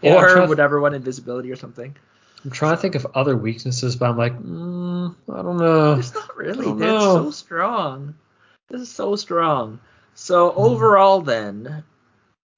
Yeah, 0.04 0.14
or 0.18 0.30
trying- 0.34 0.50
whatever 0.50 0.80
one, 0.80 0.94
invisibility 0.94 1.52
or 1.52 1.56
something. 1.56 1.96
I'm 2.44 2.52
trying 2.52 2.76
to 2.76 2.82
think 2.82 2.96
of 2.96 3.06
other 3.16 3.36
weaknesses, 3.36 3.96
but 3.96 4.10
I'm 4.10 4.18
like, 4.18 4.38
mm, 4.40 5.14
I 5.32 5.42
don't 5.42 5.58
know. 5.58 5.94
It's 6.00 6.14
not 6.14 6.36
really. 6.38 6.72
know. 6.72 7.26
so 7.26 7.32
strong. 7.32 8.16
This 8.70 8.82
is 8.82 8.90
so 8.90 9.16
strong. 9.16 9.80
So 10.14 10.54
overall, 10.54 11.22
then, 11.22 11.84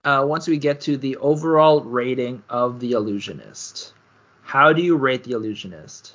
uh, 0.04 0.24
once 0.28 0.48
we 0.48 0.58
get 0.58 0.82
to 0.82 0.98
the 0.98 1.18
overall 1.18 1.82
rating 1.82 2.44
of 2.50 2.80
the 2.80 2.92
illusionist, 2.92 3.94
how 4.42 4.74
do 4.74 4.82
you 4.82 4.98
rate 4.98 5.24
the 5.24 5.32
illusionist? 5.32 6.14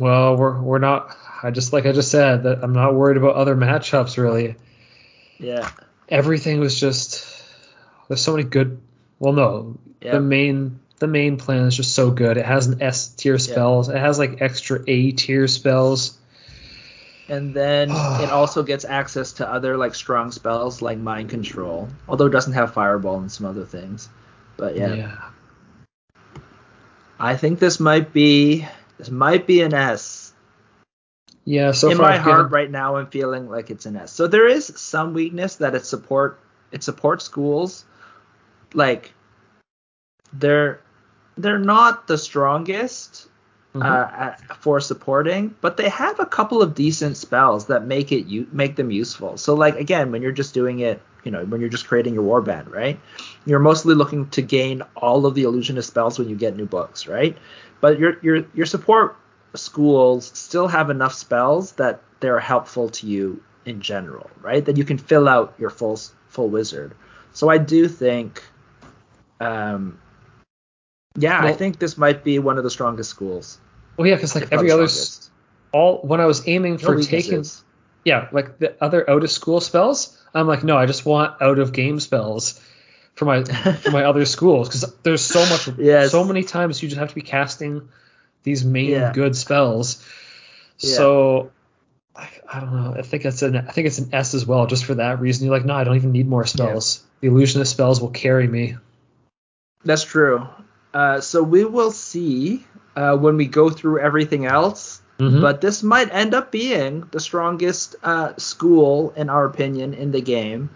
Well, 0.00 0.36
we're 0.36 0.60
we're 0.60 0.78
not. 0.78 1.16
I 1.42 1.50
just 1.50 1.72
like 1.72 1.86
I 1.86 1.92
just 1.92 2.10
said 2.10 2.42
that 2.44 2.62
I'm 2.62 2.72
not 2.72 2.94
worried 2.94 3.16
about 3.16 3.36
other 3.36 3.54
matchups 3.56 4.18
really. 4.18 4.56
Yeah. 5.38 5.70
Everything 6.08 6.60
was 6.60 6.78
just 6.78 7.26
there's 8.08 8.20
so 8.20 8.32
many 8.32 8.44
good. 8.44 8.80
Well, 9.18 9.32
no, 9.32 9.78
Yeah. 10.00 10.12
the 10.12 10.20
main 10.20 10.80
the 11.02 11.08
main 11.08 11.36
plan 11.36 11.66
is 11.66 11.76
just 11.76 11.96
so 11.96 12.12
good. 12.12 12.36
It 12.36 12.46
has 12.46 12.68
an 12.68 12.80
S 12.80 13.08
tier 13.08 13.36
spells. 13.36 13.88
It 13.88 13.96
has 13.98 14.20
like 14.20 14.40
extra 14.40 14.78
A 14.86 15.10
tier 15.10 15.48
spells. 15.48 16.16
And 17.28 17.52
then 17.52 17.90
it 18.22 18.30
also 18.30 18.62
gets 18.62 18.84
access 18.84 19.32
to 19.34 19.48
other 19.50 19.76
like 19.76 19.96
strong 19.96 20.30
spells 20.30 20.80
like 20.80 20.98
mind 20.98 21.28
control, 21.28 21.88
although 22.08 22.26
it 22.26 22.30
doesn't 22.30 22.52
have 22.52 22.72
fireball 22.72 23.18
and 23.18 23.32
some 23.32 23.46
other 23.46 23.64
things. 23.64 24.08
But 24.56 24.76
yeah, 24.76 24.94
yeah. 24.94 25.20
I 27.18 27.36
think 27.36 27.58
this 27.58 27.80
might 27.80 28.12
be 28.12 28.64
this 28.98 29.10
might 29.10 29.44
be 29.44 29.62
an 29.62 29.74
S. 29.74 30.32
Yeah, 31.44 31.72
so 31.72 31.90
in 31.90 31.98
my 31.98 32.14
I've 32.14 32.20
heart 32.20 32.38
given- 32.38 32.52
right 32.52 32.70
now 32.70 32.94
i'm 32.94 33.08
feeling 33.08 33.48
like 33.48 33.70
it's 33.70 33.84
an 33.86 33.96
s 33.96 34.12
so 34.12 34.28
there 34.28 34.46
is 34.46 34.64
some 34.76 35.12
weakness 35.12 35.56
that 35.56 35.74
it 35.74 35.84
support 35.84 36.38
it 36.70 36.84
supports 36.84 37.24
schools 37.24 37.84
like 38.74 39.12
they're 40.32 40.78
they're 41.38 41.58
not 41.58 42.06
the 42.06 42.18
strongest 42.18 43.28
Mhm. 43.74 43.84
uh, 43.86 44.08
at- 44.12 44.40
for 44.60 44.80
supporting 44.80 45.54
but 45.62 45.76
they 45.78 45.88
have 45.88 46.20
a 46.20 46.26
couple 46.26 46.60
of 46.60 46.74
decent 46.74 47.16
spells 47.16 47.66
that 47.66 47.86
make 47.86 48.12
it 48.12 48.26
you 48.26 48.46
make 48.52 48.76
them 48.76 48.90
useful 48.90 49.36
so 49.38 49.54
like 49.54 49.76
again 49.78 50.12
when 50.12 50.20
you're 50.20 50.30
just 50.30 50.52
doing 50.52 50.80
it 50.80 51.00
you 51.24 51.30
know 51.30 51.42
when 51.46 51.58
you're 51.60 51.70
just 51.70 51.88
creating 51.88 52.12
your 52.12 52.22
warband 52.24 52.70
right 52.70 53.00
you're 53.46 53.58
mostly 53.58 53.94
looking 53.94 54.28
to 54.28 54.42
gain 54.42 54.82
all 54.96 55.24
of 55.24 55.34
the 55.34 55.44
illusionist 55.44 55.88
spells 55.88 56.18
when 56.18 56.28
you 56.28 56.36
get 56.36 56.54
new 56.54 56.66
books 56.66 57.06
right 57.06 57.38
but 57.80 57.98
your 57.98 58.16
your 58.20 58.44
your 58.52 58.66
support 58.66 59.16
schools 59.54 60.30
still 60.34 60.68
have 60.68 60.90
enough 60.90 61.14
spells 61.14 61.72
that 61.72 62.00
they're 62.20 62.40
helpful 62.40 62.88
to 62.88 63.06
you 63.06 63.42
in 63.66 63.80
general, 63.80 64.30
right? 64.40 64.64
That 64.64 64.76
you 64.76 64.84
can 64.84 64.96
fill 64.98 65.28
out 65.28 65.52
your 65.58 65.68
full 65.70 65.98
full 66.28 66.48
wizard. 66.48 66.92
So 67.32 67.48
I 67.50 67.58
do 67.58 67.86
think, 67.86 68.42
um, 69.40 69.98
yeah, 71.16 71.40
I 71.44 71.52
think 71.52 71.78
this 71.78 71.96
might 71.98 72.24
be 72.24 72.38
one 72.38 72.58
of 72.58 72.64
the 72.64 72.70
strongest 72.70 73.10
schools. 73.10 73.58
well, 73.96 74.06
yeah, 74.06 74.14
because 74.14 74.34
like 74.34 74.52
every 74.52 74.70
other 74.70 74.88
strongest. 74.88 75.30
all 75.72 75.98
when 76.02 76.20
I 76.20 76.26
was 76.26 76.46
aiming 76.48 76.74
No 76.74 76.78
for 76.78 77.02
taking 77.02 77.44
yeah, 78.04 78.28
like 78.32 78.58
the 78.58 78.74
other 78.82 79.08
out 79.08 79.22
of 79.22 79.30
school 79.30 79.60
spells, 79.60 80.18
I'm 80.34 80.46
like, 80.48 80.64
no, 80.64 80.76
I 80.76 80.86
just 80.86 81.04
want 81.06 81.40
out 81.40 81.58
of 81.58 81.72
game 81.72 82.00
spells 82.00 82.60
for 83.14 83.26
my 83.26 83.44
for 83.44 83.90
my 83.90 84.04
other 84.10 84.24
schools 84.24 84.68
because 84.68 84.92
there's 85.02 85.20
so 85.22 85.40
much, 85.46 85.68
Yes. 85.78 86.10
so 86.10 86.24
many 86.24 86.42
times 86.42 86.82
you 86.82 86.88
just 86.88 86.98
have 86.98 87.10
to 87.10 87.14
be 87.14 87.22
casting 87.22 87.88
these 88.42 88.64
main 88.64 88.90
Yeah. 88.90 89.12
good 89.12 89.36
spells. 89.36 90.04
Yeah. 90.78 90.96
So 90.96 91.50
I, 92.16 92.28
I 92.52 92.60
don't 92.60 92.72
know. 92.74 92.94
I 92.98 93.02
think 93.02 93.24
it's 93.24 93.42
an 93.42 93.56
I 93.56 93.70
think 93.70 93.86
it's 93.86 93.98
an 93.98 94.08
S 94.12 94.34
as 94.34 94.44
well, 94.46 94.66
just 94.66 94.84
for 94.84 94.94
that 94.94 95.20
reason. 95.20 95.46
You're 95.46 95.54
like, 95.56 95.64
no, 95.66 95.74
I 95.74 95.84
don't 95.84 95.94
even 95.96 96.10
need 96.12 96.26
more 96.26 96.44
spells. 96.46 97.04
The 97.20 97.28
illusionist 97.28 97.70
spells 97.70 98.00
will 98.00 98.10
carry 98.10 98.48
me. 98.48 98.76
That's 99.84 100.02
true. 100.04 100.46
Uh, 100.94 101.20
so 101.20 101.42
we 101.42 101.64
will 101.64 101.90
see 101.90 102.66
uh, 102.96 103.16
when 103.16 103.36
we 103.36 103.46
go 103.46 103.70
through 103.70 104.00
everything 104.00 104.46
else. 104.46 105.00
Mhm. 105.18 105.40
But 105.40 105.60
this 105.60 105.82
might 105.82 106.12
end 106.12 106.34
up 106.34 106.50
being 106.50 107.06
the 107.10 107.20
strongest 107.20 107.96
uh, 108.02 108.32
school, 108.36 109.12
in 109.16 109.28
our 109.28 109.44
opinion, 109.44 109.94
in 109.94 110.10
the 110.10 110.20
game. 110.20 110.70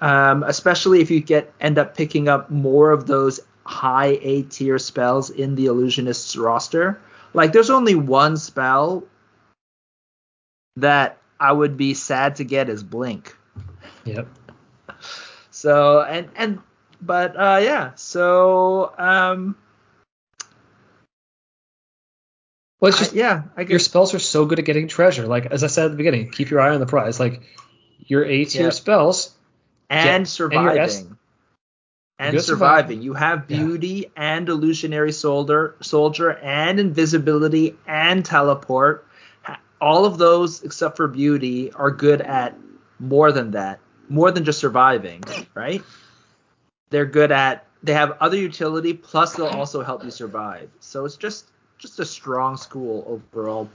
Um, 0.00 0.44
especially 0.44 1.00
if 1.00 1.10
you 1.10 1.20
get 1.20 1.52
end 1.60 1.78
up 1.78 1.96
picking 1.96 2.28
up 2.28 2.50
more 2.50 2.92
of 2.92 3.06
those 3.06 3.40
high 3.64 4.18
A 4.22 4.42
tier 4.42 4.78
spells 4.78 5.30
in 5.30 5.56
the 5.56 5.66
illusionist's 5.66 6.36
roster. 6.36 7.00
Like, 7.34 7.52
there's 7.52 7.70
only 7.70 7.94
one 7.96 8.36
spell 8.36 9.04
that 10.76 11.18
I 11.40 11.52
would 11.52 11.76
be 11.76 11.94
sad 11.94 12.36
to 12.36 12.44
get 12.44 12.68
is 12.68 12.82
Blink. 12.82 13.36
Yep. 14.04 14.28
So 15.50 16.02
and 16.02 16.28
and 16.36 16.60
but 17.00 17.36
uh 17.36 17.60
yeah, 17.62 17.92
so 17.94 18.92
um 18.98 19.56
Well, 22.80 22.90
it's 22.90 22.98
I- 22.98 23.04
just 23.04 23.14
yeah, 23.14 23.42
I 23.56 23.62
your 23.62 23.78
spells 23.78 24.14
are 24.14 24.18
so 24.20 24.44
good 24.46 24.58
at 24.58 24.64
getting 24.64 24.88
treasure. 24.88 25.26
Like 25.26 25.46
as 25.46 25.64
I 25.64 25.66
said 25.66 25.86
at 25.86 25.90
the 25.92 25.96
beginning, 25.96 26.30
keep 26.30 26.50
your 26.50 26.60
eye 26.60 26.74
on 26.74 26.80
the 26.80 26.86
prize. 26.86 27.18
Like 27.18 27.42
your 27.98 28.24
A 28.24 28.44
tier 28.44 28.64
Yeah. 28.64 28.70
spells. 28.70 29.34
and 29.90 30.08
and 30.08 30.20
your 30.20 30.26
surviving. 30.26 30.82
S- 30.82 31.06
and 32.20 32.40
surviving. 32.40 32.42
surviving. 32.42 33.02
You 33.02 33.14
have 33.14 33.44
Yeah. 33.48 33.58
beauty 33.58 34.10
and 34.16 34.48
illusionary 34.48 35.12
soldier 35.12 35.74
soldier 35.80 36.30
and 36.30 36.78
invisibility 36.78 37.76
and 37.86 38.24
teleport. 38.24 39.06
All 39.80 40.04
of 40.04 40.18
those 40.18 40.62
except 40.64 40.96
for 40.96 41.06
beauty 41.08 41.72
are 41.72 41.90
good 41.92 42.20
at 42.20 42.56
more 42.98 43.30
than 43.32 43.52
that. 43.52 43.78
More 44.08 44.30
than 44.32 44.44
just 44.44 44.58
surviving, 44.58 45.22
right? 45.54 45.82
They're 46.90 47.06
good 47.06 47.32
at 47.32 47.66
they 47.82 47.94
have 47.94 48.16
other 48.20 48.36
utility 48.36 48.92
plus 48.92 49.34
they'll 49.34 49.46
also 49.46 49.82
help 49.82 50.04
you 50.04 50.10
survive. 50.10 50.70
So 50.80 51.04
it's 51.04 51.16
just 51.16 51.50
just 51.78 52.00
a 52.00 52.04
strong 52.04 52.56
school 52.56 53.04
overall. 53.06 53.70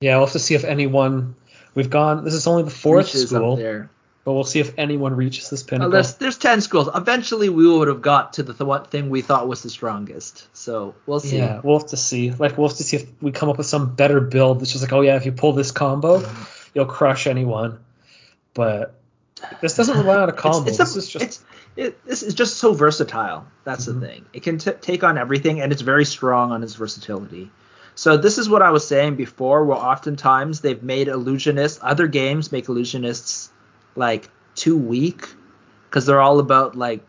Yeah, 0.00 0.16
we'll 0.16 0.26
have 0.26 0.32
to 0.32 0.38
see 0.38 0.54
if 0.54 0.64
anyone. 0.64 1.36
We've 1.74 1.90
gone. 1.90 2.24
This 2.24 2.34
is 2.34 2.46
only 2.46 2.64
the 2.64 2.70
fourth 2.70 3.06
reaches 3.06 3.30
school, 3.30 3.56
there. 3.56 3.90
but 4.24 4.32
we'll 4.32 4.44
see 4.44 4.58
if 4.58 4.72
anyone 4.78 5.14
reaches 5.14 5.48
this 5.48 5.62
pinnacle. 5.62 5.88
Oh, 5.88 5.90
there's 5.90 6.14
there's 6.14 6.38
ten 6.38 6.60
schools. 6.60 6.88
Eventually, 6.92 7.48
we 7.48 7.68
would 7.68 7.88
have 7.88 8.02
got 8.02 8.32
to 8.34 8.42
the 8.42 8.52
th- 8.52 8.66
one 8.66 8.84
thing 8.84 9.10
we 9.10 9.22
thought 9.22 9.46
was 9.46 9.62
the 9.62 9.70
strongest. 9.70 10.48
So 10.56 10.94
we'll 11.06 11.20
see. 11.20 11.38
Yeah, 11.38 11.60
we'll 11.62 11.78
have 11.78 11.88
to 11.90 11.96
see. 11.96 12.32
Like 12.32 12.58
we'll 12.58 12.68
have 12.68 12.78
to 12.78 12.84
see 12.84 12.96
if 12.96 13.06
we 13.22 13.30
come 13.30 13.48
up 13.48 13.58
with 13.58 13.66
some 13.66 13.94
better 13.94 14.20
build 14.20 14.60
that's 14.60 14.72
just 14.72 14.82
like, 14.82 14.92
oh 14.92 15.02
yeah, 15.02 15.16
if 15.16 15.24
you 15.24 15.32
pull 15.32 15.52
this 15.52 15.70
combo, 15.70 16.20
mm-hmm. 16.20 16.70
you'll 16.74 16.86
crush 16.86 17.26
anyone. 17.28 17.78
But 18.54 18.97
this 19.60 19.76
doesn't 19.76 19.96
rely 19.96 20.16
on 20.16 20.28
a 20.28 20.32
combo. 20.32 20.68
It's, 20.68 20.78
this 20.78 20.96
it's, 20.96 20.96
a, 20.96 20.98
is 20.98 21.08
just 21.08 21.24
it's 21.24 21.44
it, 21.76 22.04
this 22.06 22.22
is 22.22 22.34
just 22.34 22.56
so 22.56 22.72
versatile. 22.72 23.46
That's 23.64 23.86
Mhm. 23.86 24.00
the 24.00 24.06
thing. 24.06 24.24
It 24.32 24.42
can 24.42 24.58
t- 24.58 24.72
take 24.80 25.04
on 25.04 25.16
everything, 25.18 25.60
and 25.60 25.72
it's 25.72 25.82
very 25.82 26.04
strong 26.04 26.50
on 26.52 26.62
its 26.62 26.74
versatility. 26.74 27.50
So 27.94 28.16
this 28.16 28.38
is 28.38 28.48
what 28.48 28.62
I 28.62 28.70
was 28.70 28.86
saying 28.86 29.16
before. 29.16 29.64
Where 29.64 29.76
oftentimes 29.78 30.60
they've 30.60 30.82
made 30.82 31.08
illusionists, 31.08 31.78
other 31.82 32.06
games 32.06 32.52
make 32.52 32.66
illusionists 32.66 33.48
like 33.96 34.30
too 34.54 34.76
weak 34.76 35.28
because 35.88 36.06
they're 36.06 36.20
all 36.20 36.38
about 36.38 36.76
like 36.76 37.00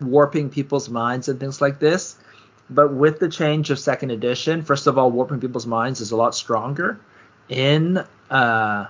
warping 0.00 0.48
people's 0.50 0.88
minds 0.88 1.28
and 1.28 1.38
things 1.38 1.60
like 1.60 1.78
this. 1.78 2.16
But 2.70 2.94
with 2.94 3.18
the 3.18 3.28
change 3.28 3.70
of 3.70 3.78
second 3.78 4.12
edition, 4.12 4.62
first 4.62 4.86
of 4.86 4.96
all, 4.96 5.10
warping 5.10 5.40
people's 5.40 5.66
minds 5.66 6.00
is 6.00 6.10
a 6.12 6.16
lot 6.16 6.34
stronger 6.34 7.00
in 7.48 8.04
uh, 8.30 8.86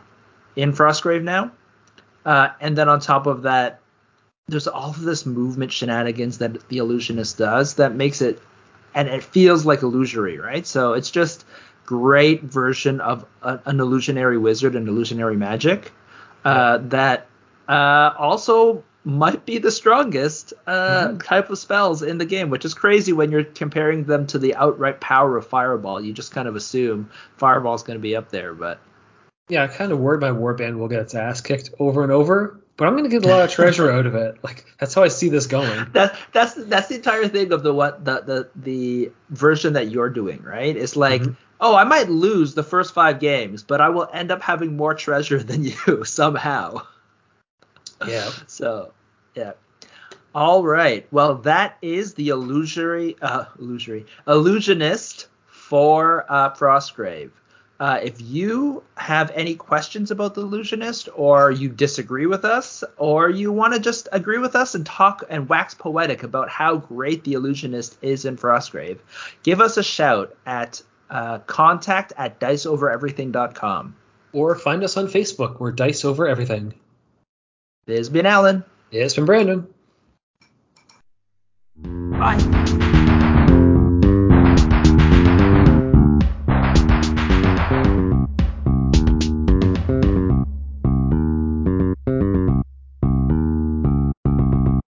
in 0.57 0.73
Frostgrave 0.73 1.23
now. 1.23 1.51
Uh, 2.25 2.49
and 2.61 2.77
then 2.77 2.89
on 2.89 3.01
top 3.01 3.27
of 3.27 3.43
that, 3.43 3.81
there's 4.49 4.67
all 4.67 4.91
of 4.91 5.01
this 5.01 5.27
movement 5.27 5.73
shenanigans 5.73 6.39
that 6.39 6.69
the 6.69 6.79
illusionist 6.79 7.39
does 7.39 7.75
that 7.75 7.95
makes 7.95 8.21
it, 8.21 8.41
and 8.95 9.09
it 9.09 9.23
feels 9.23 9.65
like 9.65 9.83
illusory, 9.83 10.39
right? 10.39 10.67
So 10.67 10.95
it's 10.95 11.11
just 11.11 11.45
great 11.87 12.43
version 12.43 13.01
of 13.01 13.25
a, 13.43 13.61
an 13.67 13.81
illusionary 13.81 14.39
wizard 14.39 14.75
and 14.77 14.89
illusionary 14.89 15.37
magic 15.37 15.93
uh, 16.45 16.79
that 16.79 17.27
uh, 17.69 18.13
also 18.19 18.85
might 19.05 19.47
be 19.47 19.59
the 19.59 19.71
strongest 19.71 20.53
uh, 20.67 21.09
Mhm. 21.09 21.25
type 21.25 21.51
of 21.51 21.59
spells 21.59 22.03
in 22.03 22.19
the 22.19 22.25
game, 22.27 22.51
which 22.51 22.65
is 22.65 22.75
crazy 22.75 23.13
when 23.13 23.31
you're 23.31 23.45
comparing 23.45 24.05
them 24.05 24.27
to 24.27 24.39
the 24.39 24.55
outright 24.57 25.01
power 25.01 25.37
of 25.37 25.47
Fireball. 25.47 26.01
You 26.03 26.13
just 26.13 26.33
kind 26.33 26.49
of 26.49 26.57
assume 26.57 27.09
Fireball's 27.37 27.83
going 27.83 27.99
to 27.99 28.03
be 28.03 28.15
up 28.17 28.31
there, 28.31 28.53
but 28.53 28.79
yeah, 29.51 29.65
I 29.65 29.67
kind 29.69 29.93
of 29.93 29.99
worried 29.99 30.21
my 30.21 30.31
warband 30.31 30.79
will 30.79 30.89
get 30.89 31.01
its 31.01 31.15
ass 31.15 31.41
kicked 31.41 31.71
over 31.79 32.03
and 32.03 32.11
over, 32.13 32.59
but 32.77 32.87
I'm 32.89 32.97
gonna 32.97 33.09
get 33.09 33.25
a 33.25 33.29
lot 33.29 33.43
of 33.45 33.51
treasure 33.55 33.91
out 33.91 34.07
of 34.07 34.15
it. 34.15 34.43
Like 34.43 34.65
that's 34.79 34.95
how 34.95 35.03
I 35.03 35.09
see 35.09 35.29
this 35.29 35.47
going. 35.47 35.87
that 35.93 36.17
that's 36.33 36.55
that's 36.55 36.89
the 36.89 36.95
entire 36.97 37.29
thing 37.29 37.53
of 37.53 37.63
the 37.63 37.75
what 37.75 38.05
the 38.05 38.21
the 38.23 38.49
the 38.57 39.13
version 39.31 39.75
that 39.75 39.91
you're 39.91 40.11
doing, 40.11 40.43
right? 40.43 40.77
It's 40.77 40.97
like, 40.97 41.23
Mhm. 41.23 41.37
oh, 41.61 41.75
I 41.77 41.85
might 41.85 42.09
lose 42.09 42.55
the 42.55 42.63
first 42.63 42.95
five 42.95 43.21
games, 43.21 43.63
but 43.63 43.81
I 43.81 43.89
will 43.91 44.09
end 44.13 44.31
up 44.31 44.41
having 44.43 44.77
more 44.77 44.95
treasure 44.95 45.43
than 45.43 45.65
you 45.65 46.05
somehow. 46.05 46.83
Yeah. 48.07 48.31
So, 48.47 48.93
yeah. 49.35 49.53
All 50.35 50.63
right. 50.65 51.07
Well, 51.11 51.35
that 51.39 51.77
is 51.83 52.15
the 52.15 52.29
illusory, 52.29 53.17
uh, 53.21 53.47
illusory, 53.59 54.07
illusionist 54.27 55.27
for 55.47 56.25
uh, 56.29 56.51
Frostgrave. 56.55 57.31
Uh, 57.81 57.99
if 58.03 58.21
you 58.21 58.83
have 58.95 59.31
any 59.35 59.55
questions 59.55 60.11
about 60.11 60.35
the 60.35 60.43
illusionist, 60.43 61.09
or 61.15 61.51
you 61.51 61.71
disagree 61.71 62.27
with 62.27 62.45
us, 62.45 62.85
or 62.99 63.31
you 63.31 63.51
want 63.51 63.73
to 63.73 63.81
just 63.81 64.07
agree 64.13 64.37
with 64.37 64.55
us 64.55 64.75
and 64.75 64.85
talk 64.85 65.25
and 65.31 65.49
wax 65.49 65.73
poetic 65.73 66.23
about 66.23 66.51
how 66.51 66.77
great 66.77 67.25
the 67.25 67.33
illusionist 67.33 67.97
is 68.03 68.27
in 68.27 68.37
Frostgrave, 68.37 68.99
give 69.43 69.63
us 69.63 69.79
a 69.79 69.83
shout 69.83 70.37
at 70.45 70.83
uh, 71.09 71.39
contact 71.39 72.13
at 72.19 72.39
diceovereverything.com. 72.39 73.97
Or 74.35 74.55
find 74.57 74.85
us 74.85 74.99
on 74.99 75.07
Facebook. 75.07 75.59
We're 75.59 75.73
Dice 75.73 76.05
Over 76.05 76.29
Everything. 76.29 76.75
This 77.87 77.97
has 77.97 78.09
been 78.11 78.27
Alan. 78.27 78.63
It's 78.93 79.15
been 79.15 79.25
Brandon. 79.25 79.67
Bye. 81.77 82.60